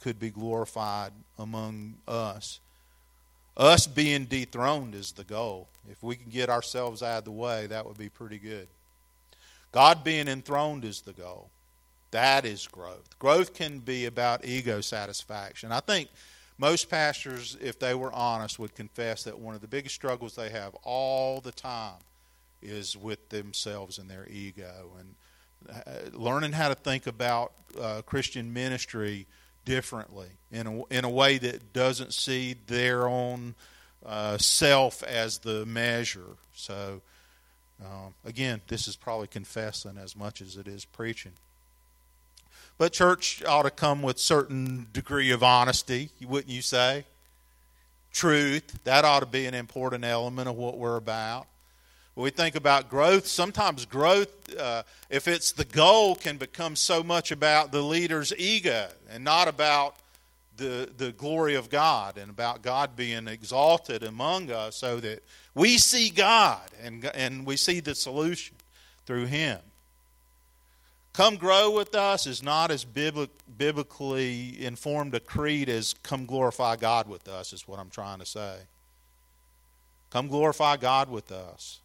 could 0.02 0.20
be 0.20 0.28
glorified 0.28 1.12
among 1.38 1.94
us. 2.06 2.60
Us 3.56 3.86
being 3.86 4.26
dethroned 4.26 4.94
is 4.94 5.12
the 5.12 5.24
goal. 5.24 5.66
If 5.90 6.02
we 6.02 6.16
can 6.16 6.28
get 6.28 6.50
ourselves 6.50 7.02
out 7.02 7.20
of 7.20 7.24
the 7.24 7.30
way, 7.30 7.68
that 7.68 7.86
would 7.86 7.96
be 7.96 8.10
pretty 8.10 8.36
good. 8.36 8.68
God 9.72 10.04
being 10.04 10.28
enthroned 10.28 10.84
is 10.84 11.02
the 11.02 11.12
goal. 11.12 11.50
That 12.10 12.44
is 12.44 12.66
growth. 12.66 13.18
Growth 13.18 13.54
can 13.54 13.80
be 13.80 14.06
about 14.06 14.44
ego 14.44 14.80
satisfaction. 14.80 15.72
I 15.72 15.80
think 15.80 16.08
most 16.56 16.90
pastors, 16.90 17.56
if 17.60 17.78
they 17.78 17.94
were 17.94 18.12
honest, 18.12 18.58
would 18.58 18.74
confess 18.74 19.24
that 19.24 19.38
one 19.38 19.54
of 19.54 19.60
the 19.60 19.68
biggest 19.68 19.94
struggles 19.94 20.34
they 20.34 20.50
have 20.50 20.74
all 20.82 21.40
the 21.40 21.52
time 21.52 22.00
is 22.62 22.96
with 22.96 23.28
themselves 23.28 23.98
and 23.98 24.10
their 24.10 24.26
ego. 24.28 24.90
And 24.98 25.14
uh, 25.70 26.16
learning 26.16 26.52
how 26.52 26.68
to 26.68 26.74
think 26.74 27.06
about 27.06 27.52
uh, 27.80 28.02
Christian 28.06 28.52
ministry 28.52 29.26
differently 29.64 30.28
in 30.50 30.66
a, 30.66 30.84
in 30.86 31.04
a 31.04 31.10
way 31.10 31.38
that 31.38 31.72
doesn't 31.72 32.14
see 32.14 32.56
their 32.66 33.06
own 33.06 33.54
uh, 34.04 34.38
self 34.38 35.02
as 35.02 35.38
the 35.38 35.66
measure. 35.66 36.36
So, 36.54 37.02
um, 37.84 38.14
again, 38.24 38.60
this 38.68 38.88
is 38.88 38.96
probably 38.96 39.28
confessing 39.28 39.96
as 39.98 40.16
much 40.16 40.40
as 40.40 40.56
it 40.56 40.66
is 40.66 40.84
preaching. 40.84 41.32
But 42.76 42.92
church 42.92 43.42
ought 43.44 43.62
to 43.62 43.70
come 43.70 44.02
with 44.02 44.18
certain 44.18 44.88
degree 44.92 45.30
of 45.30 45.42
honesty, 45.42 46.10
wouldn't 46.20 46.52
you 46.52 46.62
say? 46.62 47.04
Truth, 48.12 48.80
that 48.84 49.04
ought 49.04 49.20
to 49.20 49.26
be 49.26 49.46
an 49.46 49.54
important 49.54 50.04
element 50.04 50.48
of 50.48 50.56
what 50.56 50.78
we're 50.78 50.96
about. 50.96 51.46
When 52.14 52.24
we 52.24 52.30
think 52.30 52.56
about 52.56 52.88
growth, 52.88 53.26
sometimes 53.26 53.84
growth, 53.84 54.56
uh, 54.56 54.82
if 55.08 55.28
it's 55.28 55.52
the 55.52 55.64
goal, 55.64 56.16
can 56.16 56.36
become 56.36 56.74
so 56.74 57.02
much 57.02 57.30
about 57.30 57.70
the 57.70 57.82
leader's 57.82 58.32
ego 58.36 58.88
and 59.08 59.22
not 59.22 59.46
about 59.46 59.94
the, 60.58 60.90
the 60.96 61.12
glory 61.12 61.54
of 61.54 61.70
God 61.70 62.18
and 62.18 62.30
about 62.30 62.62
God 62.62 62.94
being 62.94 63.26
exalted 63.26 64.02
among 64.02 64.50
us 64.50 64.76
so 64.76 65.00
that 65.00 65.22
we 65.54 65.78
see 65.78 66.10
God 66.10 66.60
and, 66.82 67.04
and 67.14 67.46
we 67.46 67.56
see 67.56 67.80
the 67.80 67.94
solution 67.94 68.54
through 69.06 69.26
Him. 69.26 69.58
Come 71.14 71.36
grow 71.36 71.70
with 71.70 71.94
us 71.94 72.26
is 72.26 72.42
not 72.42 72.70
as 72.70 72.84
biblically 72.84 74.64
informed 74.64 75.14
a 75.14 75.20
creed 75.20 75.68
as 75.68 75.94
come 76.02 76.26
glorify 76.26 76.76
God 76.76 77.08
with 77.08 77.26
us, 77.26 77.52
is 77.52 77.66
what 77.66 77.80
I'm 77.80 77.90
trying 77.90 78.18
to 78.20 78.26
say. 78.26 78.58
Come 80.10 80.28
glorify 80.28 80.76
God 80.76 81.10
with 81.10 81.32
us. 81.32 81.80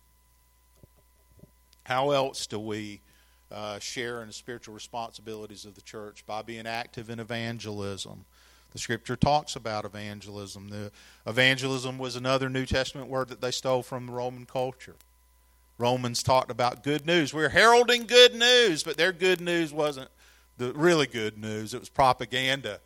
How 1.83 2.11
else 2.11 2.45
do 2.45 2.59
we 2.59 2.99
uh, 3.53 3.77
share 3.77 4.21
in 4.21 4.27
the 4.27 4.33
spiritual 4.33 4.73
responsibilities 4.73 5.63
of 5.63 5.75
the 5.75 5.81
church 5.81 6.25
by 6.25 6.41
being 6.41 6.65
active 6.65 7.09
in 7.09 7.19
evangelism. 7.19 8.25
The 8.73 8.79
scripture 8.79 9.15
talks 9.15 9.55
about 9.55 9.85
evangelism. 9.85 10.69
The 10.69 10.91
evangelism 11.27 11.99
was 11.99 12.15
another 12.15 12.49
New 12.49 12.65
Testament 12.65 13.07
word 13.07 13.29
that 13.29 13.39
they 13.39 13.51
stole 13.51 13.83
from 13.83 14.07
the 14.07 14.13
Roman 14.13 14.45
culture. 14.45 14.95
Romans 15.77 16.23
talked 16.23 16.51
about 16.51 16.83
good 16.83 17.05
news. 17.05 17.33
We 17.33 17.43
we're 17.43 17.49
heralding 17.49 18.05
good 18.05 18.35
news, 18.35 18.83
but 18.83 18.97
their 18.97 19.11
good 19.11 19.41
news 19.41 19.71
wasn't 19.71 20.09
the 20.57 20.73
really 20.73 21.07
good 21.07 21.37
news. 21.37 21.73
It 21.73 21.79
was 21.79 21.89
propaganda. 21.89 22.79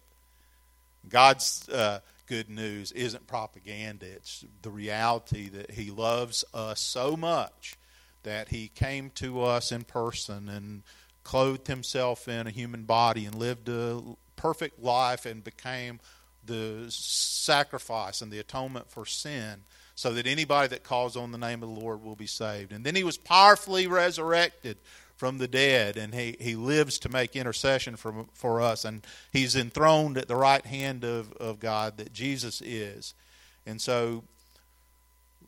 God's 1.10 1.68
uh, 1.70 2.00
good 2.28 2.50
news 2.50 2.92
isn't 2.92 3.28
propaganda. 3.28 4.06
It's 4.08 4.46
the 4.62 4.70
reality 4.70 5.50
that 5.50 5.72
He 5.72 5.90
loves 5.90 6.44
us 6.54 6.82
so 6.82 7.16
much 7.16 7.78
that 8.24 8.50
He 8.50 8.70
came 8.70 9.10
to 9.16 9.42
us 9.42 9.72
in 9.72 9.84
person 9.84 10.50
and 10.50 10.84
clothed 11.24 11.68
Himself 11.68 12.28
in 12.28 12.48
a 12.48 12.52
human 12.52 12.84
body 12.84 13.26
and 13.26 13.36
lived 13.36 13.70
a 13.70 14.02
perfect 14.38 14.82
life 14.82 15.26
and 15.26 15.44
became 15.44 16.00
the 16.46 16.86
sacrifice 16.88 18.22
and 18.22 18.32
the 18.32 18.40
atonement 18.40 18.90
for 18.90 19.06
sin 19.06 19.66
so 19.96 20.14
that 20.14 20.26
anybody 20.26 20.70
that 20.70 20.84
calls 20.84 21.18
on 21.18 21.32
the 21.32 21.38
name 21.38 21.62
of 21.62 21.74
the 21.74 21.82
Lord 21.82 22.04
will 22.04 22.16
be 22.16 22.28
saved. 22.28 22.72
And 22.72 22.86
then 22.86 22.96
he 22.96 23.04
was 23.04 23.18
powerfully 23.18 23.88
resurrected 23.88 24.78
from 25.18 25.40
the 25.40 25.48
dead, 25.48 25.98
and 25.98 26.14
he, 26.14 26.38
he 26.40 26.56
lives 26.56 27.00
to 27.00 27.10
make 27.10 27.36
intercession 27.36 27.96
for, 27.96 28.28
for 28.34 28.62
us, 28.62 28.86
and 28.86 29.06
he's 29.34 29.56
enthroned 29.56 30.16
at 30.16 30.28
the 30.28 30.36
right 30.36 30.66
hand 30.66 31.04
of, 31.04 31.34
of 31.34 31.60
God 31.60 31.98
that 31.98 32.14
Jesus 32.14 32.62
is. 32.62 33.16
And 33.66 33.82
so 33.82 34.24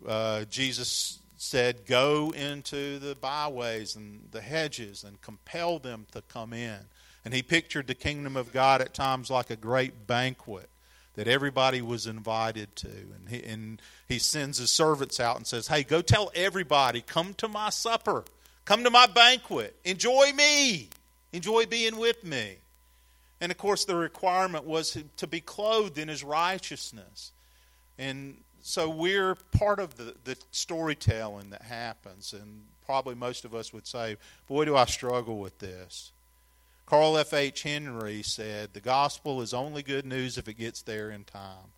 uh, 0.07 0.45
Jesus 0.45 1.19
said, 1.37 1.85
Go 1.85 2.33
into 2.35 2.97
the 2.97 3.15
byways 3.15 3.95
and 3.95 4.27
the 4.31 4.41
hedges 4.41 5.03
and 5.03 5.21
compel 5.21 5.77
them 5.77 6.07
to 6.11 6.21
come 6.23 6.53
in. 6.53 6.79
And 7.25 7.33
he 7.33 7.41
pictured 7.41 7.87
the 7.87 7.95
kingdom 7.95 8.37
of 8.37 8.53
God 8.53 8.81
at 8.81 8.93
times 8.93 9.29
like 9.29 9.49
a 9.49 9.55
great 9.55 10.07
banquet 10.07 10.69
that 11.15 11.27
everybody 11.27 11.81
was 11.81 12.07
invited 12.07 12.75
to. 12.77 12.87
And 12.87 13.29
he, 13.29 13.43
and 13.43 13.81
he 14.07 14.19
sends 14.19 14.57
his 14.57 14.71
servants 14.71 15.19
out 15.19 15.35
and 15.35 15.45
says, 15.45 15.67
Hey, 15.67 15.83
go 15.83 16.01
tell 16.01 16.31
everybody, 16.33 17.01
come 17.01 17.33
to 17.35 17.47
my 17.47 17.69
supper, 17.69 18.23
come 18.63 18.83
to 18.83 18.89
my 18.89 19.05
banquet, 19.05 19.75
enjoy 19.83 20.31
me, 20.33 20.89
enjoy 21.33 21.65
being 21.65 21.97
with 21.97 22.23
me. 22.23 22.57
And 23.41 23.51
of 23.51 23.57
course, 23.57 23.85
the 23.85 23.95
requirement 23.95 24.65
was 24.65 24.97
to 25.17 25.27
be 25.27 25.41
clothed 25.41 25.97
in 25.97 26.07
his 26.07 26.23
righteousness. 26.23 27.31
And 27.97 28.37
so 28.61 28.89
we're 28.89 29.35
part 29.35 29.79
of 29.79 29.95
the, 29.97 30.15
the 30.23 30.37
storytelling 30.51 31.49
that 31.49 31.63
happens. 31.63 32.33
And 32.33 32.63
probably 32.85 33.15
most 33.15 33.45
of 33.45 33.55
us 33.55 33.73
would 33.73 33.87
say, 33.87 34.17
Boy, 34.47 34.65
do 34.65 34.75
I 34.75 34.85
struggle 34.85 35.37
with 35.39 35.59
this. 35.59 36.11
Carl 36.89 37.19
F. 37.19 37.33
H. 37.35 37.61
Henry 37.61 38.23
said, 38.23 38.69
The 38.73 38.79
gospel 38.79 39.41
is 39.41 39.53
only 39.53 39.83
good 39.83 40.07
news 40.07 40.39
if 40.39 40.47
it 40.47 40.55
gets 40.55 40.81
there 40.81 41.11
in 41.11 41.23
time. 41.23 41.71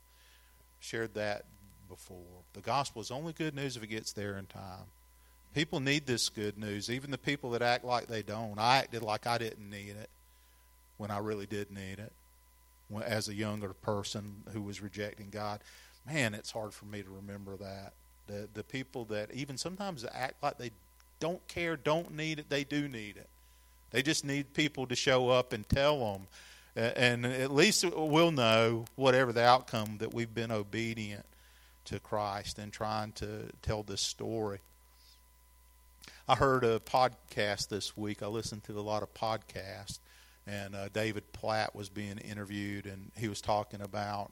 Shared 0.80 1.16
that 1.16 1.43
before. 1.89 2.45
The 2.53 2.62
gospel 2.62 3.01
is 3.01 3.12
only 3.12 3.34
good 3.34 3.53
news 3.53 3.76
if 3.76 3.84
it 3.84 3.88
gets 3.88 4.14
there 4.14 4.38
in 4.38 4.45
time. 4.45 4.86
People 5.53 5.82
need 5.82 6.05
this 6.05 6.30
good 6.30 6.57
news, 6.57 6.89
even 6.89 7.12
the 7.12 7.18
people 7.18 7.51
that 7.51 7.62
act 7.62 7.84
like 7.84 8.07
they 8.07 8.22
don't. 8.22 8.57
I 8.57 8.78
acted 8.78 9.03
like 9.03 9.28
I 9.28 9.38
didn't 9.38 9.70
need 9.70 9.97
it 10.01 10.09
when 10.95 11.12
I 11.12 11.18
really 11.18 11.45
did 11.45 11.72
need 11.72 11.99
it 11.99 12.14
as 13.03 13.28
a 13.28 13.34
younger 13.34 13.74
person 13.74 14.43
who 14.53 14.62
was 14.62 14.82
rejecting 14.82 15.28
God. 15.30 15.59
Man, 16.09 16.34
it's 16.34 16.51
hard 16.51 16.74
for 16.74 16.86
me 16.86 17.03
to 17.03 17.09
remember 17.09 17.57
that. 17.57 17.91
The, 18.28 18.47
the 18.53 18.64
people 18.64 19.03
that 19.05 19.34
even 19.34 19.57
sometimes 19.57 20.05
act 20.14 20.41
like 20.41 20.57
they 20.57 20.72
don't 21.20 21.45
care, 21.49 21.76
don't 21.76 22.16
need 22.16 22.39
it, 22.39 22.49
they 22.49 22.64
do 22.64 22.88
need 22.88 23.18
it. 23.18 23.28
They 23.92 24.02
just 24.02 24.26
need 24.26 24.54
people 24.54 24.88
to 24.88 24.96
show 24.96 25.30
up 25.30 25.54
and 25.54 25.68
tell 25.68 26.14
them. 26.14 26.28
And 26.76 27.26
at 27.26 27.52
least 27.52 27.84
we'll 27.86 28.32
know, 28.32 28.86
whatever 28.96 29.34
the 29.34 29.44
outcome, 29.44 29.98
that 30.00 30.14
we've 30.14 30.34
been 30.34 30.52
obedient 30.52 31.26
to 31.86 32.00
Christ 32.00 32.58
and 32.58 32.72
trying 32.72 33.12
to 33.14 33.50
tell 33.62 33.84
this 33.84 34.02
story. 34.02 34.60
I 36.28 36.36
heard 36.36 36.64
a 36.64 36.80
podcast 36.80 37.68
this 37.68 37.98
week. 37.98 38.24
I 38.24 38.28
listened 38.28 38.64
to 38.66 38.80
a 38.80 38.82
lot 38.82 39.04
of 39.04 39.14
podcasts, 39.14 40.00
and 40.48 40.76
uh, 40.76 40.88
David 40.94 41.34
Platt 41.34 41.76
was 41.76 41.89
being 41.89 42.20
interviewed, 42.20 42.86
and 42.86 43.12
he 43.18 43.28
was 43.28 43.42
talking 43.42 43.82
about, 43.82 44.32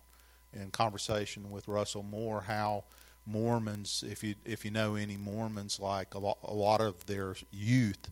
in 0.53 0.71
conversation 0.71 1.51
with 1.51 1.67
Russell 1.67 2.03
Moore, 2.03 2.41
how 2.47 2.85
Mormons, 3.25 4.03
if 4.09 4.23
you 4.23 4.35
if 4.45 4.63
you 4.63 4.71
know 4.71 4.95
any 4.95 5.17
Mormons, 5.17 5.79
like 5.79 6.13
a 6.13 6.19
lot, 6.19 6.37
a 6.43 6.53
lot 6.53 6.79
of 6.79 7.05
their 7.05 7.35
youth 7.51 8.09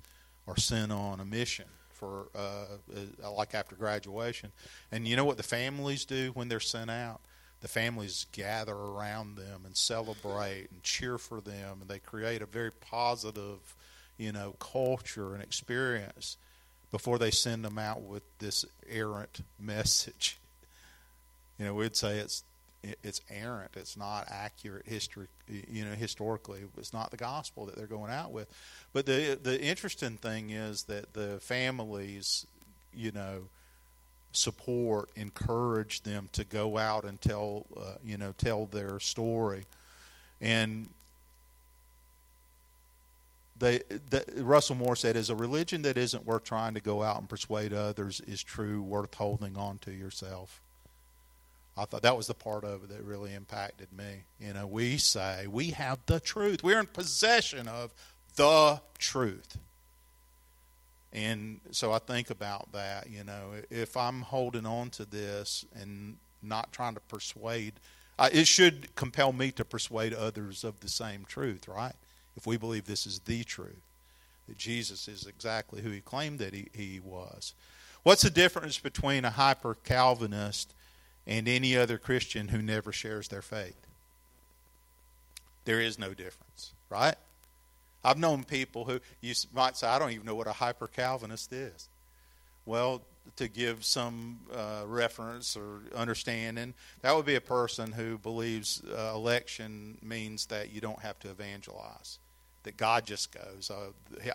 are 0.48 0.58
sent 0.58 0.91
on 0.91 1.20
a 1.20 1.26
mission 1.26 1.66
for 1.89 2.28
uh, 2.36 2.78
uh, 3.24 3.32
like 3.32 3.54
after 3.54 3.76
graduation. 3.76 4.52
And 4.91 5.08
you 5.08 5.16
know 5.16 5.26
what 5.26 5.38
the 5.38 5.43
families 5.43 6.06
do 6.06 6.32
when 6.34 6.48
they're 6.48 6.60
sent 6.60 6.89
out? 6.89 7.22
The 7.62 7.68
families 7.68 8.28
gather 8.32 8.76
around 8.76 9.36
them 9.36 9.64
and 9.66 9.76
celebrate 9.76 10.68
and 10.72 10.84
cheer 10.84 11.18
for 11.18 11.41
them, 11.41 11.80
and 11.82 11.89
they 11.89 12.00
create 12.00 12.41
a 12.43 12.45
very 12.45 12.72
positive, 12.72 13.76
you 14.18 14.32
know, 14.32 14.56
culture 14.60 15.34
and 15.34 15.41
experience 15.41 16.38
before 16.91 17.18
they 17.18 17.32
send 17.32 17.66
them 17.66 17.80
out 17.80 18.04
with 18.04 18.24
this 18.38 18.64
errant 18.88 19.41
message. 19.60 20.39
You 21.58 21.66
know, 21.66 21.74
we'd 21.74 21.95
say 21.95 22.20
it's 22.20 22.43
it's 23.04 23.22
errant. 23.30 23.72
It's 23.76 23.98
not 23.98 24.28
accurate 24.30 24.86
history. 24.88 25.28
You 25.48 25.86
know, 25.86 25.94
historically, 25.94 26.62
it's 26.78 26.94
not 26.94 27.12
the 27.12 27.18
gospel 27.18 27.66
that 27.66 27.76
they're 27.76 27.88
going 27.88 28.12
out 28.12 28.32
with. 28.32 28.48
But 28.94 29.06
the 29.06 29.40
the 29.42 29.62
interesting 29.62 30.18
thing 30.18 30.50
is 30.50 30.84
that 30.84 31.14
the 31.14 31.40
families, 31.40 32.46
you 32.94 33.12
know, 33.12 33.44
support, 34.32 35.10
encourage 35.16 36.02
them 36.04 36.30
to 36.34 36.44
go 36.44 36.78
out 36.78 37.04
and 37.06 37.20
tell, 37.22 37.66
uh, 37.76 37.96
you 38.04 38.18
know, 38.18 38.34
tell 38.38 38.66
their 38.66 39.00
story, 39.00 39.66
and 40.42 40.90
they, 43.60 43.82
the, 44.10 44.24
Russell 44.38 44.76
Moore 44.76 44.96
said, 44.96 45.16
"Is 45.16 45.30
a 45.30 45.36
religion 45.36 45.82
that 45.84 45.98
isn't 45.98 46.26
worth 46.26 46.44
trying 46.44 46.74
to 46.76 46.80
go 46.80 47.02
out 47.04 47.20
and 47.20 47.30
persuade 47.30 47.74
others 47.74 48.22
is 48.22 48.44
true 48.44 48.82
worth 48.82 49.16
holding 49.16 49.58
on 49.58 49.80
to 49.80 49.92
yourself." 49.92 50.62
I 51.78 51.86
thought 51.86 52.02
that 52.02 52.18
was 52.18 52.28
the 52.28 52.34
part 52.34 52.64
of 52.64 52.84
it 52.84 52.90
that 52.90 53.04
really 53.04 53.34
impacted 53.34 53.88
me. 53.96 54.24
You 54.40 54.54
know, 54.54 54.66
we 54.66 54.98
say 54.98 55.48
we 55.48 55.72
have 55.72 56.00
the 56.06 56.20
truth. 56.20 56.64
We're 56.64 56.80
in 56.80 56.88
possession 56.88 57.68
of 57.68 57.94
the 58.36 58.82
truth. 58.98 59.58
And 61.14 61.60
so 61.72 61.92
I 61.94 62.00
think 62.00 62.30
about 62.30 62.72
that, 62.74 63.10
you 63.10 63.24
know, 63.24 63.54
if 63.70 63.96
I'm 63.96 64.22
holding 64.22 64.66
on 64.66 64.90
to 64.92 65.06
this 65.06 65.66
and 65.74 66.18
not 66.44 66.72
trying 66.72 66.96
to 66.96 67.00
persuade, 67.00 67.74
uh, 68.20 68.30
it 68.32 68.48
should 68.48 68.96
compel 68.96 69.32
me 69.32 69.52
to 69.52 69.66
persuade 69.66 70.14
others 70.14 70.64
of 70.64 70.80
the 70.80 70.90
same 70.90 71.26
truth, 71.26 71.68
right? 71.68 71.96
If 72.36 72.46
we 72.46 72.58
believe 72.58 72.86
this 72.86 73.06
is 73.06 73.20
the 73.20 73.44
truth, 73.44 73.82
that 74.48 74.58
Jesus 74.58 75.08
is 75.08 75.26
exactly 75.26 75.82
who 75.82 75.90
he 75.92 76.02
claimed 76.02 76.40
that 76.40 76.54
he, 76.54 76.68
he 76.74 77.00
was. 77.00 77.54
What's 78.04 78.22
the 78.22 78.30
difference 78.30 78.78
between 78.78 79.26
a 79.26 79.32
hyper 79.32 79.76
Calvinist 79.84 80.74
and 81.28 81.48
any 81.48 81.76
other 81.76 81.98
Christian 81.98 82.48
who 82.48 82.62
never 82.62 82.92
shares 82.92 83.28
their 83.28 83.42
faith. 83.42 83.76
There 85.66 85.82
is 85.82 86.00
no 86.00 86.14
difference, 86.14 86.72
right? 86.90 87.16
I've 88.04 88.18
known 88.18 88.46
people 88.46 88.86
who 88.86 89.02
you 89.20 89.34
might 89.54 89.76
say, 89.76 89.88
I 89.88 90.00
don't 90.00 90.12
even 90.12 90.26
know 90.26 90.36
what 90.36 90.48
a 90.48 90.54
hyper 90.54 90.88
Calvinist 90.88 91.52
is. 91.52 91.90
Well, 92.66 93.02
to 93.36 93.50
give 93.50 93.84
some 93.84 94.40
uh, 94.54 94.84
reference 94.86 95.58
or 95.58 95.82
understanding, 95.94 96.74
that 97.02 97.14
would 97.14 97.26
be 97.26 97.36
a 97.36 97.42
person 97.42 97.92
who 97.92 98.18
believes 98.18 98.82
uh, 98.90 99.12
election 99.14 99.98
means 100.02 100.46
that 100.46 100.72
you 100.72 100.80
don't 100.80 101.00
have 101.00 101.20
to 101.20 101.30
evangelize, 101.30 102.20
that 102.64 102.78
God 102.78 103.06
just 103.06 103.34
goes. 103.34 103.70
Uh, 103.70 103.92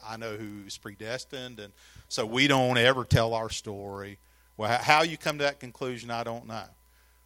I 0.06 0.18
know 0.18 0.36
who's 0.36 0.76
predestined, 0.76 1.58
and 1.58 1.72
so 2.10 2.26
we 2.26 2.48
don't 2.48 2.76
ever 2.76 3.04
tell 3.06 3.32
our 3.32 3.48
story. 3.48 4.18
Well, 4.58 4.78
how 4.82 5.02
you 5.02 5.16
come 5.16 5.38
to 5.38 5.44
that 5.44 5.60
conclusion, 5.60 6.10
I 6.10 6.24
don't 6.24 6.46
know. 6.46 6.64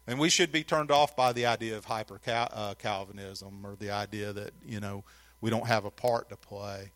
And 0.07 0.19
we 0.19 0.29
should 0.29 0.51
be 0.51 0.63
turned 0.63 0.89
off 0.89 1.15
by 1.15 1.33
the 1.33 1.45
idea 1.45 1.77
of 1.77 1.85
hyper 1.85 2.19
uh, 2.25 2.75
Calvinism 2.79 3.65
or 3.65 3.75
the 3.75 3.91
idea 3.91 4.31
that, 4.31 4.51
you 4.65 4.79
know, 4.79 5.03
we 5.41 5.49
don't 5.49 5.67
have 5.67 5.83
a 5.83 5.91
part 5.91 6.29
to 6.29 6.37
play. 6.37 6.91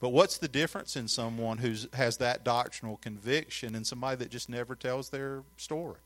But 0.00 0.10
what's 0.10 0.36
the 0.38 0.48
difference 0.48 0.96
in 0.96 1.08
someone 1.08 1.58
who 1.58 1.74
has 1.94 2.16
that 2.18 2.44
doctrinal 2.44 2.98
conviction 2.98 3.74
and 3.74 3.86
somebody 3.86 4.16
that 4.16 4.30
just 4.30 4.48
never 4.48 4.74
tells 4.74 5.08
their 5.08 5.42
story? 5.56 6.00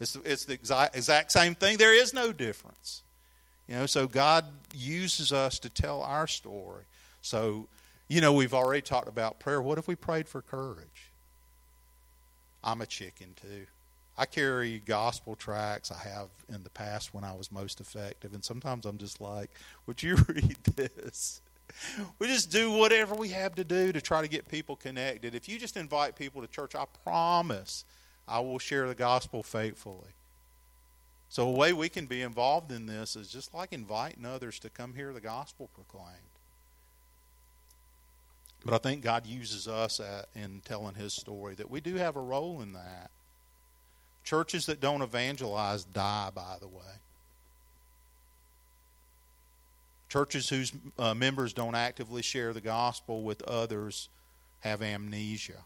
It's, 0.00 0.16
it's 0.24 0.46
the 0.46 0.54
exact, 0.54 0.96
exact 0.96 1.30
same 1.30 1.54
thing. 1.54 1.76
There 1.76 1.94
is 1.94 2.12
no 2.12 2.32
difference. 2.32 3.02
You 3.68 3.76
know, 3.76 3.86
so 3.86 4.06
God 4.06 4.44
uses 4.74 5.32
us 5.32 5.58
to 5.60 5.70
tell 5.70 6.02
our 6.02 6.26
story. 6.26 6.84
So, 7.22 7.68
you 8.08 8.20
know, 8.20 8.32
we've 8.32 8.52
already 8.52 8.82
talked 8.82 9.08
about 9.08 9.38
prayer. 9.38 9.62
What 9.62 9.78
if 9.78 9.86
we 9.86 9.94
prayed 9.94 10.28
for 10.28 10.42
courage? 10.42 11.10
I'm 12.62 12.80
a 12.80 12.86
chicken 12.86 13.28
too. 13.40 13.66
I 14.16 14.26
carry 14.26 14.80
gospel 14.84 15.34
tracts 15.34 15.90
I 15.90 15.98
have 16.08 16.28
in 16.48 16.62
the 16.62 16.70
past 16.70 17.12
when 17.12 17.24
I 17.24 17.34
was 17.34 17.50
most 17.50 17.80
effective, 17.80 18.32
and 18.32 18.44
sometimes 18.44 18.86
I'm 18.86 18.98
just 18.98 19.20
like, 19.20 19.50
"Would 19.86 20.02
you 20.02 20.16
read 20.28 20.56
this?" 20.76 21.40
we 22.18 22.26
just 22.26 22.50
do 22.50 22.70
whatever 22.70 23.14
we 23.14 23.30
have 23.30 23.54
to 23.56 23.64
do 23.64 23.92
to 23.92 24.00
try 24.00 24.22
to 24.22 24.28
get 24.28 24.48
people 24.48 24.76
connected. 24.76 25.34
If 25.34 25.48
you 25.48 25.58
just 25.58 25.76
invite 25.76 26.16
people 26.16 26.40
to 26.42 26.48
church, 26.48 26.74
I 26.74 26.84
promise 27.02 27.84
I 28.28 28.40
will 28.40 28.58
share 28.58 28.86
the 28.86 28.94
gospel 28.94 29.42
faithfully. 29.42 30.12
So, 31.28 31.48
a 31.48 31.50
way 31.50 31.72
we 31.72 31.88
can 31.88 32.06
be 32.06 32.22
involved 32.22 32.70
in 32.70 32.86
this 32.86 33.16
is 33.16 33.28
just 33.28 33.52
like 33.54 33.72
inviting 33.72 34.24
others 34.24 34.58
to 34.60 34.70
come 34.70 34.94
hear 34.94 35.12
the 35.12 35.20
gospel 35.20 35.68
proclaimed. 35.74 36.18
But 38.64 38.74
I 38.74 38.78
think 38.78 39.02
God 39.02 39.26
uses 39.26 39.68
us 39.68 40.00
in 40.34 40.62
telling 40.64 40.94
His 40.94 41.12
story 41.12 41.54
that 41.56 41.70
we 41.70 41.80
do 41.80 41.96
have 41.96 42.16
a 42.16 42.20
role 42.20 42.62
in 42.62 42.72
that. 42.74 43.10
Churches 44.24 44.66
that 44.66 44.80
don't 44.80 45.02
evangelize 45.02 45.84
die, 45.84 46.30
by 46.34 46.56
the 46.60 46.66
way. 46.66 46.82
Churches 50.08 50.48
whose 50.48 50.72
uh, 50.98 51.12
members 51.14 51.52
don't 51.52 51.74
actively 51.74 52.22
share 52.22 52.52
the 52.52 52.60
gospel 52.60 53.22
with 53.22 53.42
others 53.42 54.08
have 54.60 54.80
amnesia. 54.80 55.64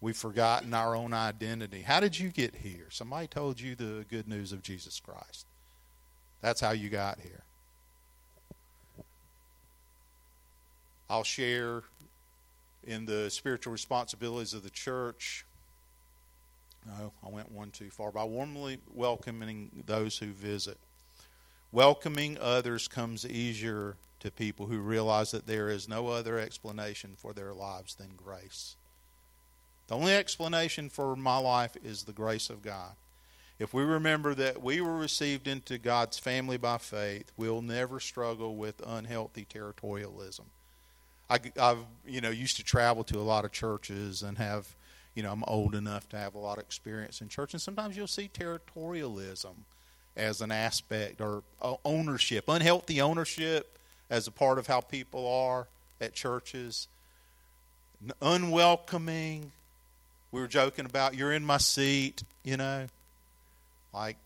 We've 0.00 0.16
forgotten 0.16 0.74
our 0.74 0.94
own 0.94 1.12
identity. 1.12 1.82
How 1.82 2.00
did 2.00 2.18
you 2.18 2.28
get 2.28 2.56
here? 2.56 2.86
Somebody 2.90 3.28
told 3.28 3.60
you 3.60 3.74
the 3.74 4.04
good 4.10 4.28
news 4.28 4.52
of 4.52 4.62
Jesus 4.62 5.00
Christ. 5.00 5.46
That's 6.40 6.60
how 6.60 6.72
you 6.72 6.88
got 6.88 7.20
here. 7.20 7.42
I'll 11.08 11.24
share 11.24 11.82
in 12.84 13.06
the 13.06 13.30
spiritual 13.30 13.72
responsibilities 13.72 14.54
of 14.54 14.64
the 14.64 14.70
church. 14.70 15.44
No, 16.86 17.12
I 17.24 17.28
went 17.28 17.52
one 17.52 17.70
too 17.70 17.90
far. 17.90 18.10
By 18.10 18.24
warmly 18.24 18.78
welcoming 18.92 19.84
those 19.86 20.18
who 20.18 20.32
visit. 20.32 20.78
Welcoming 21.70 22.36
others 22.40 22.88
comes 22.88 23.24
easier 23.26 23.96
to 24.20 24.30
people 24.30 24.66
who 24.66 24.78
realize 24.78 25.30
that 25.30 25.46
there 25.46 25.68
is 25.68 25.88
no 25.88 26.08
other 26.08 26.38
explanation 26.38 27.14
for 27.16 27.32
their 27.32 27.52
lives 27.54 27.94
than 27.94 28.10
grace. 28.16 28.76
The 29.88 29.96
only 29.96 30.14
explanation 30.14 30.88
for 30.88 31.16
my 31.16 31.38
life 31.38 31.76
is 31.82 32.04
the 32.04 32.12
grace 32.12 32.50
of 32.50 32.62
God. 32.62 32.92
If 33.58 33.72
we 33.72 33.82
remember 33.82 34.34
that 34.34 34.62
we 34.62 34.80
were 34.80 34.96
received 34.96 35.46
into 35.46 35.78
God's 35.78 36.18
family 36.18 36.56
by 36.56 36.78
faith, 36.78 37.30
we'll 37.36 37.62
never 37.62 38.00
struggle 38.00 38.56
with 38.56 38.82
unhealthy 38.86 39.46
territorialism. 39.48 40.46
I, 41.30 41.38
have 41.56 41.78
you 42.06 42.20
know 42.20 42.30
used 42.30 42.56
to 42.56 42.64
travel 42.64 43.04
to 43.04 43.18
a 43.18 43.22
lot 43.22 43.44
of 43.44 43.52
churches 43.52 44.22
and 44.22 44.36
have 44.38 44.74
you 45.14 45.22
know 45.22 45.32
I'm 45.32 45.44
old 45.44 45.74
enough 45.74 46.08
to 46.10 46.18
have 46.18 46.34
a 46.34 46.38
lot 46.38 46.58
of 46.58 46.64
experience 46.64 47.20
in 47.20 47.28
church, 47.28 47.52
and 47.52 47.60
sometimes 47.60 47.96
you'll 47.96 48.06
see 48.06 48.30
territorialism 48.32 49.54
as 50.16 50.40
an 50.40 50.52
aspect 50.52 51.20
or 51.20 51.42
ownership, 51.84 52.44
unhealthy 52.48 53.00
ownership 53.00 53.78
as 54.10 54.26
a 54.26 54.30
part 54.30 54.58
of 54.58 54.66
how 54.66 54.80
people 54.80 55.26
are 55.26 55.66
at 56.00 56.12
churches, 56.12 56.88
unwelcoming. 58.20 59.52
We 60.32 60.40
were 60.40 60.48
joking 60.48 60.86
about 60.86 61.14
you're 61.14 61.32
in 61.32 61.44
my 61.44 61.58
seat, 61.58 62.22
you 62.42 62.56
know, 62.56 62.86
like 63.94 64.16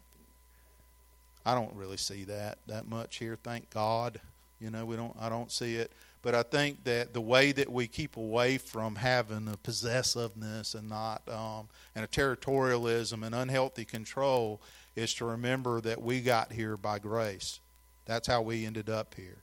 I 1.44 1.54
don't 1.54 1.74
really 1.74 1.96
see 1.96 2.24
that 2.24 2.58
that 2.66 2.88
much 2.88 3.16
here. 3.16 3.38
Thank 3.42 3.70
God, 3.70 4.20
you 4.60 4.70
know, 4.70 4.84
we 4.84 4.96
don't. 4.96 5.14
I 5.20 5.28
don't 5.28 5.50
see 5.50 5.76
it. 5.76 5.90
But 6.26 6.34
I 6.34 6.42
think 6.42 6.82
that 6.82 7.12
the 7.14 7.20
way 7.20 7.52
that 7.52 7.70
we 7.70 7.86
keep 7.86 8.16
away 8.16 8.58
from 8.58 8.96
having 8.96 9.46
a 9.46 9.56
possessiveness 9.58 10.74
and 10.74 10.88
not 10.88 11.22
um, 11.28 11.68
and 11.94 12.04
a 12.04 12.08
territorialism 12.08 13.24
and 13.24 13.32
unhealthy 13.32 13.84
control 13.84 14.60
is 14.96 15.14
to 15.14 15.24
remember 15.24 15.80
that 15.82 16.02
we 16.02 16.22
got 16.22 16.50
here 16.50 16.76
by 16.76 16.98
grace. 16.98 17.60
That's 18.06 18.26
how 18.26 18.42
we 18.42 18.66
ended 18.66 18.90
up 18.90 19.14
here. 19.14 19.36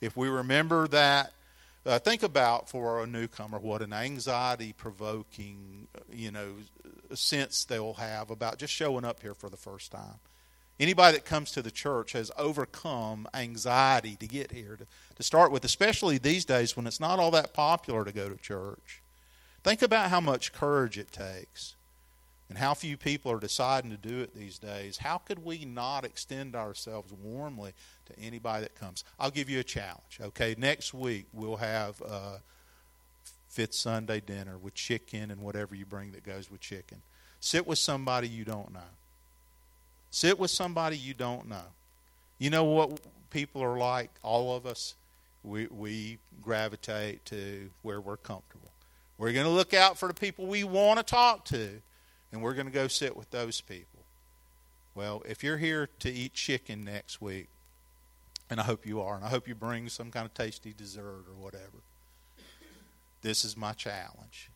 If 0.00 0.16
we 0.16 0.30
remember 0.30 0.88
that, 0.88 1.34
uh, 1.84 1.98
think 1.98 2.22
about 2.22 2.70
for 2.70 3.02
a 3.02 3.06
newcomer 3.06 3.58
what 3.58 3.82
an 3.82 3.92
anxiety 3.92 4.72
provoking, 4.72 5.86
you 6.10 6.30
know, 6.30 6.54
sense 7.12 7.66
they'll 7.66 7.92
have 7.92 8.30
about 8.30 8.56
just 8.56 8.72
showing 8.72 9.04
up 9.04 9.20
here 9.20 9.34
for 9.34 9.50
the 9.50 9.58
first 9.58 9.92
time. 9.92 10.18
Anybody 10.80 11.18
that 11.18 11.26
comes 11.26 11.52
to 11.52 11.62
the 11.62 11.70
church 11.70 12.12
has 12.12 12.32
overcome 12.38 13.28
anxiety 13.34 14.16
to 14.16 14.26
get 14.26 14.50
here 14.50 14.76
to, 14.76 14.86
to 15.14 15.22
start 15.22 15.52
with, 15.52 15.64
especially 15.64 16.16
these 16.16 16.46
days 16.46 16.74
when 16.74 16.86
it's 16.86 16.98
not 16.98 17.18
all 17.18 17.30
that 17.32 17.52
popular 17.52 18.02
to 18.04 18.12
go 18.12 18.30
to 18.30 18.36
church. 18.36 19.02
Think 19.62 19.82
about 19.82 20.08
how 20.08 20.22
much 20.22 20.54
courage 20.54 20.96
it 20.96 21.12
takes 21.12 21.74
and 22.50 22.58
how 22.58 22.74
few 22.74 22.96
people 22.96 23.30
are 23.30 23.38
deciding 23.38 23.90
to 23.92 23.96
do 23.96 24.20
it 24.20 24.34
these 24.34 24.58
days, 24.58 24.98
how 24.98 25.18
could 25.18 25.44
we 25.44 25.64
not 25.64 26.04
extend 26.04 26.56
ourselves 26.56 27.12
warmly 27.22 27.72
to 28.06 28.18
anybody 28.18 28.62
that 28.62 28.74
comes? 28.74 29.04
I'll 29.20 29.30
give 29.30 29.48
you 29.48 29.60
a 29.60 29.64
challenge. 29.64 30.18
Okay, 30.20 30.56
next 30.58 30.92
week 30.92 31.26
we'll 31.32 31.56
have 31.56 32.02
uh, 32.02 32.38
fifth 33.48 33.74
Sunday 33.74 34.18
dinner 34.18 34.58
with 34.58 34.74
chicken 34.74 35.30
and 35.30 35.40
whatever 35.40 35.76
you 35.76 35.86
bring 35.86 36.10
that 36.12 36.24
goes 36.24 36.50
with 36.50 36.60
chicken. 36.60 37.02
Sit 37.38 37.68
with 37.68 37.78
somebody 37.78 38.28
you 38.28 38.44
don't 38.44 38.72
know. 38.72 38.80
Sit 40.10 40.38
with 40.38 40.50
somebody 40.50 40.96
you 40.96 41.14
don't 41.14 41.48
know. 41.48 41.66
You 42.38 42.50
know 42.50 42.64
what 42.64 43.00
people 43.30 43.62
are 43.62 43.78
like? 43.78 44.10
All 44.22 44.56
of 44.56 44.66
us, 44.66 44.94
we, 45.44 45.66
we 45.66 46.18
gravitate 46.42 47.24
to 47.26 47.70
where 47.82 48.00
we're 48.00 48.16
comfortable. 48.16 48.70
We're 49.18 49.32
going 49.32 49.46
to 49.46 49.52
look 49.52 49.74
out 49.74 49.98
for 49.98 50.08
the 50.08 50.14
people 50.14 50.46
we 50.46 50.64
want 50.64 50.98
to 50.98 51.04
talk 51.04 51.44
to 51.46 51.80
and 52.32 52.42
we're 52.42 52.54
going 52.54 52.66
to 52.66 52.72
go 52.72 52.88
sit 52.88 53.16
with 53.16 53.30
those 53.30 53.60
people. 53.60 53.86
Well, 54.94 55.22
if 55.28 55.44
you're 55.44 55.58
here 55.58 55.88
to 56.00 56.10
eat 56.10 56.34
chicken 56.34 56.84
next 56.84 57.20
week, 57.20 57.48
and 58.48 58.58
I 58.58 58.64
hope 58.64 58.86
you 58.86 59.00
are, 59.00 59.14
and 59.14 59.24
I 59.24 59.28
hope 59.28 59.46
you 59.46 59.54
bring 59.54 59.88
some 59.88 60.10
kind 60.10 60.26
of 60.26 60.34
tasty 60.34 60.74
dessert 60.76 61.24
or 61.28 61.34
whatever, 61.38 61.82
this 63.22 63.44
is 63.44 63.56
my 63.56 63.72
challenge. 63.72 64.50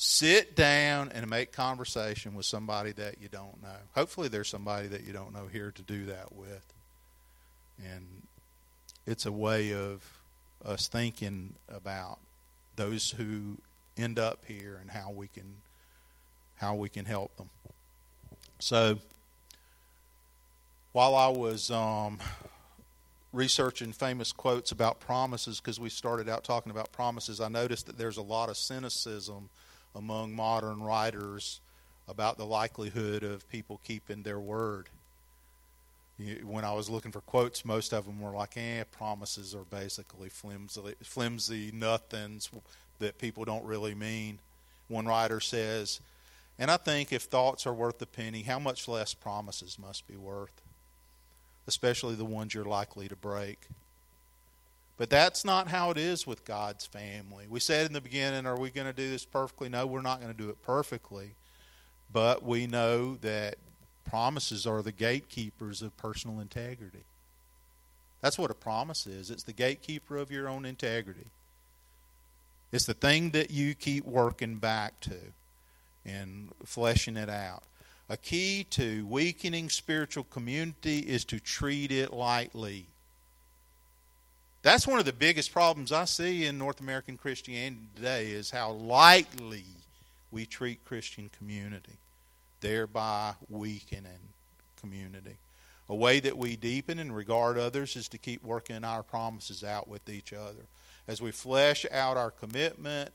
Sit 0.00 0.54
down 0.54 1.10
and 1.12 1.28
make 1.28 1.50
conversation 1.50 2.36
with 2.36 2.46
somebody 2.46 2.92
that 2.92 3.20
you 3.20 3.26
don't 3.26 3.60
know. 3.60 3.74
Hopefully, 3.96 4.28
there's 4.28 4.48
somebody 4.48 4.86
that 4.86 5.02
you 5.02 5.12
don't 5.12 5.32
know 5.32 5.48
here 5.48 5.72
to 5.72 5.82
do 5.82 6.06
that 6.06 6.32
with. 6.36 6.72
And 7.84 8.22
it's 9.06 9.26
a 9.26 9.32
way 9.32 9.74
of 9.74 10.08
us 10.64 10.86
thinking 10.86 11.54
about 11.68 12.20
those 12.76 13.10
who 13.10 13.58
end 13.96 14.20
up 14.20 14.44
here 14.46 14.78
and 14.80 14.88
how 14.88 15.10
we 15.10 15.26
can 15.26 15.56
how 16.58 16.76
we 16.76 16.88
can 16.88 17.04
help 17.04 17.36
them. 17.36 17.50
So, 18.60 19.00
while 20.92 21.16
I 21.16 21.26
was 21.26 21.72
um, 21.72 22.20
researching 23.32 23.90
famous 23.90 24.30
quotes 24.30 24.70
about 24.70 25.00
promises, 25.00 25.60
because 25.60 25.80
we 25.80 25.90
started 25.90 26.28
out 26.28 26.44
talking 26.44 26.70
about 26.70 26.92
promises, 26.92 27.40
I 27.40 27.48
noticed 27.48 27.86
that 27.86 27.98
there's 27.98 28.16
a 28.16 28.22
lot 28.22 28.48
of 28.48 28.56
cynicism 28.56 29.50
among 29.94 30.34
modern 30.34 30.82
writers 30.82 31.60
about 32.08 32.38
the 32.38 32.46
likelihood 32.46 33.22
of 33.22 33.48
people 33.50 33.80
keeping 33.84 34.22
their 34.22 34.40
word. 34.40 34.86
When 36.42 36.64
I 36.64 36.72
was 36.72 36.90
looking 36.90 37.12
for 37.12 37.20
quotes, 37.20 37.64
most 37.64 37.92
of 37.92 38.06
them 38.06 38.20
were 38.20 38.32
like, 38.32 38.56
eh, 38.56 38.82
promises 38.90 39.54
are 39.54 39.64
basically 39.70 40.28
flimsy, 40.28 40.94
flimsy 41.02 41.70
nothings 41.72 42.50
that 42.98 43.18
people 43.18 43.44
don't 43.44 43.64
really 43.64 43.94
mean. 43.94 44.40
One 44.88 45.06
writer 45.06 45.38
says, 45.38 46.00
and 46.58 46.70
I 46.70 46.76
think 46.76 47.12
if 47.12 47.22
thoughts 47.24 47.66
are 47.66 47.74
worth 47.74 48.02
a 48.02 48.06
penny, 48.06 48.42
how 48.42 48.58
much 48.58 48.88
less 48.88 49.14
promises 49.14 49.78
must 49.78 50.08
be 50.08 50.16
worth, 50.16 50.60
especially 51.68 52.16
the 52.16 52.24
ones 52.24 52.52
you're 52.52 52.64
likely 52.64 53.06
to 53.06 53.14
break. 53.14 53.68
But 54.98 55.10
that's 55.10 55.44
not 55.44 55.68
how 55.68 55.90
it 55.92 55.96
is 55.96 56.26
with 56.26 56.44
God's 56.44 56.84
family. 56.84 57.46
We 57.48 57.60
said 57.60 57.86
in 57.86 57.92
the 57.92 58.00
beginning, 58.00 58.46
are 58.46 58.58
we 58.58 58.70
going 58.70 58.88
to 58.88 58.92
do 58.92 59.08
this 59.08 59.24
perfectly? 59.24 59.68
No, 59.68 59.86
we're 59.86 60.02
not 60.02 60.20
going 60.20 60.32
to 60.32 60.36
do 60.36 60.50
it 60.50 60.60
perfectly. 60.62 61.36
But 62.12 62.42
we 62.42 62.66
know 62.66 63.14
that 63.16 63.56
promises 64.04 64.66
are 64.66 64.82
the 64.82 64.92
gatekeepers 64.92 65.82
of 65.82 65.96
personal 65.96 66.40
integrity. 66.40 67.04
That's 68.20 68.38
what 68.38 68.50
a 68.50 68.54
promise 68.54 69.06
is 69.06 69.30
it's 69.30 69.44
the 69.44 69.52
gatekeeper 69.52 70.16
of 70.16 70.32
your 70.32 70.48
own 70.48 70.64
integrity. 70.64 71.26
It's 72.72 72.86
the 72.86 72.94
thing 72.94 73.30
that 73.30 73.50
you 73.52 73.74
keep 73.74 74.04
working 74.04 74.56
back 74.56 74.98
to 75.00 75.16
and 76.04 76.50
fleshing 76.64 77.16
it 77.16 77.30
out. 77.30 77.62
A 78.08 78.16
key 78.16 78.64
to 78.70 79.06
weakening 79.06 79.68
spiritual 79.68 80.24
community 80.24 80.98
is 81.00 81.24
to 81.26 81.38
treat 81.38 81.92
it 81.92 82.12
lightly. 82.12 82.86
That's 84.62 84.86
one 84.86 84.98
of 84.98 85.04
the 85.04 85.12
biggest 85.12 85.52
problems 85.52 85.92
I 85.92 86.04
see 86.04 86.44
in 86.44 86.58
North 86.58 86.80
American 86.80 87.16
Christianity 87.16 87.88
today 87.94 88.30
is 88.30 88.50
how 88.50 88.72
lightly 88.72 89.64
we 90.30 90.46
treat 90.46 90.84
Christian 90.84 91.30
community, 91.38 91.96
thereby 92.60 93.34
weakening 93.48 94.32
community. 94.80 95.36
A 95.88 95.94
way 95.94 96.20
that 96.20 96.36
we 96.36 96.56
deepen 96.56 96.98
and 96.98 97.14
regard 97.14 97.56
others 97.56 97.96
is 97.96 98.08
to 98.08 98.18
keep 98.18 98.44
working 98.44 98.84
our 98.84 99.02
promises 99.02 99.64
out 99.64 99.88
with 99.88 100.08
each 100.08 100.32
other. 100.32 100.66
As 101.06 101.22
we 101.22 101.30
flesh 101.30 101.86
out 101.90 102.16
our 102.16 102.30
commitment 102.30 103.10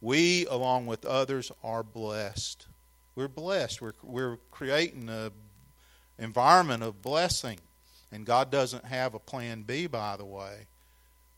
we, 0.00 0.46
along 0.46 0.86
with 0.86 1.04
others, 1.04 1.50
are 1.64 1.82
blessed. 1.82 2.66
We're 3.14 3.28
blessed. 3.28 3.80
We're, 3.80 3.94
we're 4.02 4.36
creating 4.50 5.08
an 5.08 5.30
environment 6.18 6.82
of 6.82 7.00
blessing. 7.00 7.58
And 8.12 8.24
God 8.24 8.50
doesn't 8.50 8.84
have 8.84 9.14
a 9.14 9.18
plan 9.18 9.62
B, 9.62 9.86
by 9.86 10.16
the 10.16 10.24
way. 10.24 10.66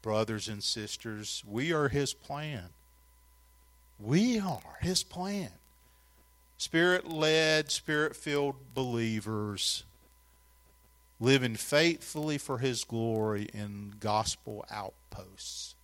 Brothers 0.03 0.49
and 0.49 0.63
sisters, 0.63 1.43
we 1.47 1.73
are 1.73 1.89
His 1.89 2.15
plan. 2.15 2.69
We 3.99 4.39
are 4.39 4.79
His 4.81 5.03
plan. 5.03 5.51
Spirit 6.57 7.09
led, 7.09 7.71
spirit 7.71 8.17
filled 8.17 8.57
believers 8.75 9.85
living 11.21 11.57
faithfully 11.57 12.39
for 12.39 12.59
His 12.59 12.85
glory 12.85 13.49
in 13.53 13.95
gospel 14.01 14.65
outposts. 14.71 15.75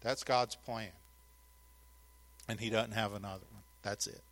That's 0.00 0.24
God's 0.24 0.54
plan. 0.54 0.90
And 2.48 2.60
He 2.60 2.70
doesn't 2.70 2.92
have 2.92 3.12
another 3.12 3.44
one. 3.52 3.62
That's 3.82 4.06
it. 4.06 4.22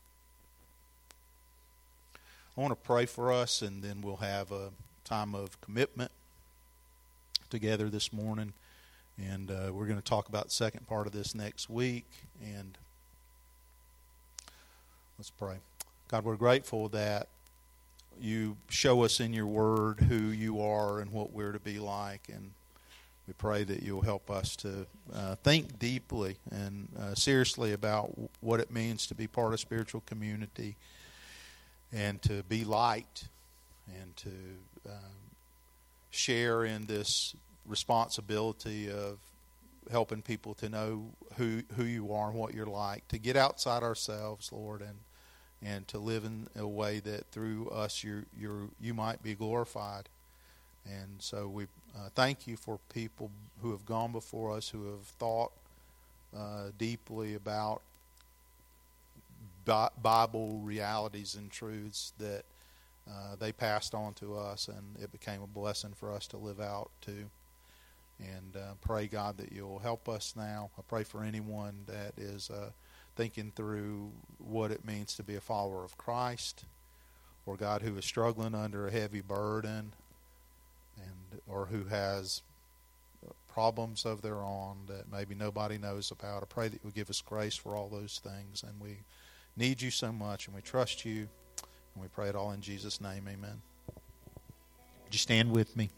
I 2.57 2.61
want 2.61 2.73
to 2.73 2.87
pray 2.87 3.05
for 3.05 3.33
us, 3.33 3.61
and 3.61 3.83
then 3.83 4.01
we'll 4.01 4.17
have 4.17 4.51
a 4.51 4.71
time 5.07 5.37
of 5.37 5.59
commitment 5.61 6.11
together 7.49 7.89
this 7.89 8.13
morning. 8.13 8.53
And 9.17 9.51
uh, 9.51 9.73
we're 9.73 9.87
going 9.87 10.01
to 10.01 10.05
talk 10.05 10.29
about 10.29 10.47
the 10.47 10.51
second 10.51 10.87
part 10.89 11.07
of 11.07 11.13
this 11.13 11.35
next 11.35 11.71
week. 11.71 12.05
And 12.43 12.77
let's 15.17 15.31
pray. 15.31 15.57
God, 16.09 16.25
we're 16.25 16.37
grateful 16.37 16.89
that 16.89 17.29
you 18.21 18.57
show 18.69 19.05
us 19.05 19.21
in 19.21 19.33
your 19.33 19.47
word 19.47 20.01
who 20.01 20.17
you 20.17 20.61
are 20.61 20.99
and 20.99 21.13
what 21.13 21.33
we're 21.33 21.53
to 21.53 21.61
be 21.61 21.79
like. 21.79 22.29
And 22.29 22.51
we 23.29 23.33
pray 23.35 23.63
that 23.63 23.83
you'll 23.85 24.03
help 24.03 24.29
us 24.29 24.57
to 24.57 24.87
uh, 25.15 25.37
think 25.37 25.79
deeply 25.79 26.37
and 26.51 26.89
uh, 26.99 27.15
seriously 27.15 27.73
about 27.73 28.11
what 28.41 28.59
it 28.59 28.73
means 28.73 29.07
to 29.07 29.15
be 29.15 29.29
part 29.29 29.53
of 29.53 29.61
spiritual 29.61 30.03
community 30.05 30.75
and 31.93 32.21
to 32.23 32.43
be 32.49 32.65
light 32.65 33.29
and 34.01 34.17
to 34.17 34.31
um, 34.89 35.13
share 36.11 36.65
in 36.65 36.87
this 36.87 37.35
responsibility 37.67 38.91
of 38.91 39.19
helping 39.91 40.23
people 40.23 40.55
to 40.55 40.69
know 40.69 41.07
who 41.37 41.63
who 41.77 41.85
you 41.85 42.13
are 42.13 42.29
and 42.29 42.39
what 42.39 42.55
you're 42.55 42.67
like 42.67 43.07
to 43.07 43.19
get 43.19 43.37
outside 43.37 43.83
ourselves 43.85 44.51
lord 44.53 44.81
and 44.81 44.99
and 45.63 45.87
to 45.89 45.99
live 45.99 46.25
in 46.25 46.49
a 46.57 46.67
way 46.67 47.01
that 47.01 47.27
through 47.33 47.69
us 47.71 48.05
you 48.05 48.25
you 48.39 48.71
you 48.81 48.95
might 48.95 49.23
be 49.23 49.35
glorified. 49.35 50.09
And 50.85 51.21
so 51.21 51.49
we 51.49 51.65
uh, 51.97 52.11
thank 52.15 52.47
you 52.47 52.57
for 52.57 52.79
people 52.93 53.31
who 53.63 53.73
have 53.73 53.87
gone 53.87 54.13
before 54.13 54.53
us 54.57 54.69
who 54.69 54.91
have 54.91 55.05
thought 55.19 55.51
uh, 56.37 56.71
deeply 56.79 57.35
about 57.35 57.81
Bible 59.65 60.61
realities 60.63 61.35
and 61.35 61.51
truths 61.51 62.13
that 62.19 62.45
uh, 63.09 63.37
they 63.39 63.53
passed 63.53 63.95
on 63.95 64.15
to 64.15 64.37
us, 64.37 64.69
and 64.69 65.03
it 65.03 65.13
became 65.13 65.43
a 65.43 65.47
blessing 65.47 65.93
for 65.95 66.13
us 66.13 66.27
to 66.29 66.37
live 66.37 66.61
out 66.61 66.91
too. 67.01 67.27
And 68.19 68.57
uh, 68.57 68.75
pray, 68.81 69.07
God, 69.07 69.37
that 69.39 69.53
you'll 69.53 69.79
help 69.79 70.09
us 70.09 70.35
now. 70.37 70.71
I 70.79 70.83
pray 70.89 71.05
for 71.05 71.23
anyone 71.23 71.85
that 71.87 72.15
is 72.17 72.51
uh, 72.51 72.71
thinking 73.15 73.53
through 73.55 74.11
what 74.39 74.71
it 74.71 74.85
means 74.85 75.15
to 75.17 75.23
be 75.23 75.37
a 75.37 75.41
follower 75.41 75.85
of 75.85 75.99
Christ, 75.99 76.65
or 77.45 77.57
God 77.57 77.83
who 77.83 77.97
is 77.97 78.05
struggling 78.05 78.55
under 78.55 78.89
a 78.89 78.91
heavy 78.91 79.21
burden, 79.21 79.93
and 80.97 81.41
or 81.47 81.67
who 81.67 81.85
has 81.85 82.43
problems 83.53 84.05
of 84.05 84.21
their 84.21 84.43
own 84.43 84.77
that 84.87 85.11
maybe 85.11 85.35
nobody 85.35 85.79
knows 85.79 86.11
about. 86.11 86.43
I 86.43 86.47
pray 86.47 86.69
that 86.69 86.81
you'll 86.83 86.93
give 86.93 87.09
us 87.09 87.23
grace 87.23 87.57
for 87.57 87.75
all 87.75 87.89
those 87.89 88.21
things, 88.23 88.63
and 88.63 88.79
we 88.81 88.99
need 89.57 89.81
you 89.81 89.91
so 89.91 90.13
much, 90.13 90.47
and 90.47 90.55
we 90.55 90.61
trust 90.61 91.05
you, 91.05 91.29
and 91.97 92.03
we 92.03 92.09
pray 92.09 92.29
it 92.29 92.37
all 92.37 92.53
in 92.53 92.61
Jesus' 92.61 93.01
name. 93.01 93.27
Amen. 93.27 93.63
Would 95.05 95.15
you 95.15 95.19
stand 95.19 95.51
with 95.51 95.75
me? 95.77 95.89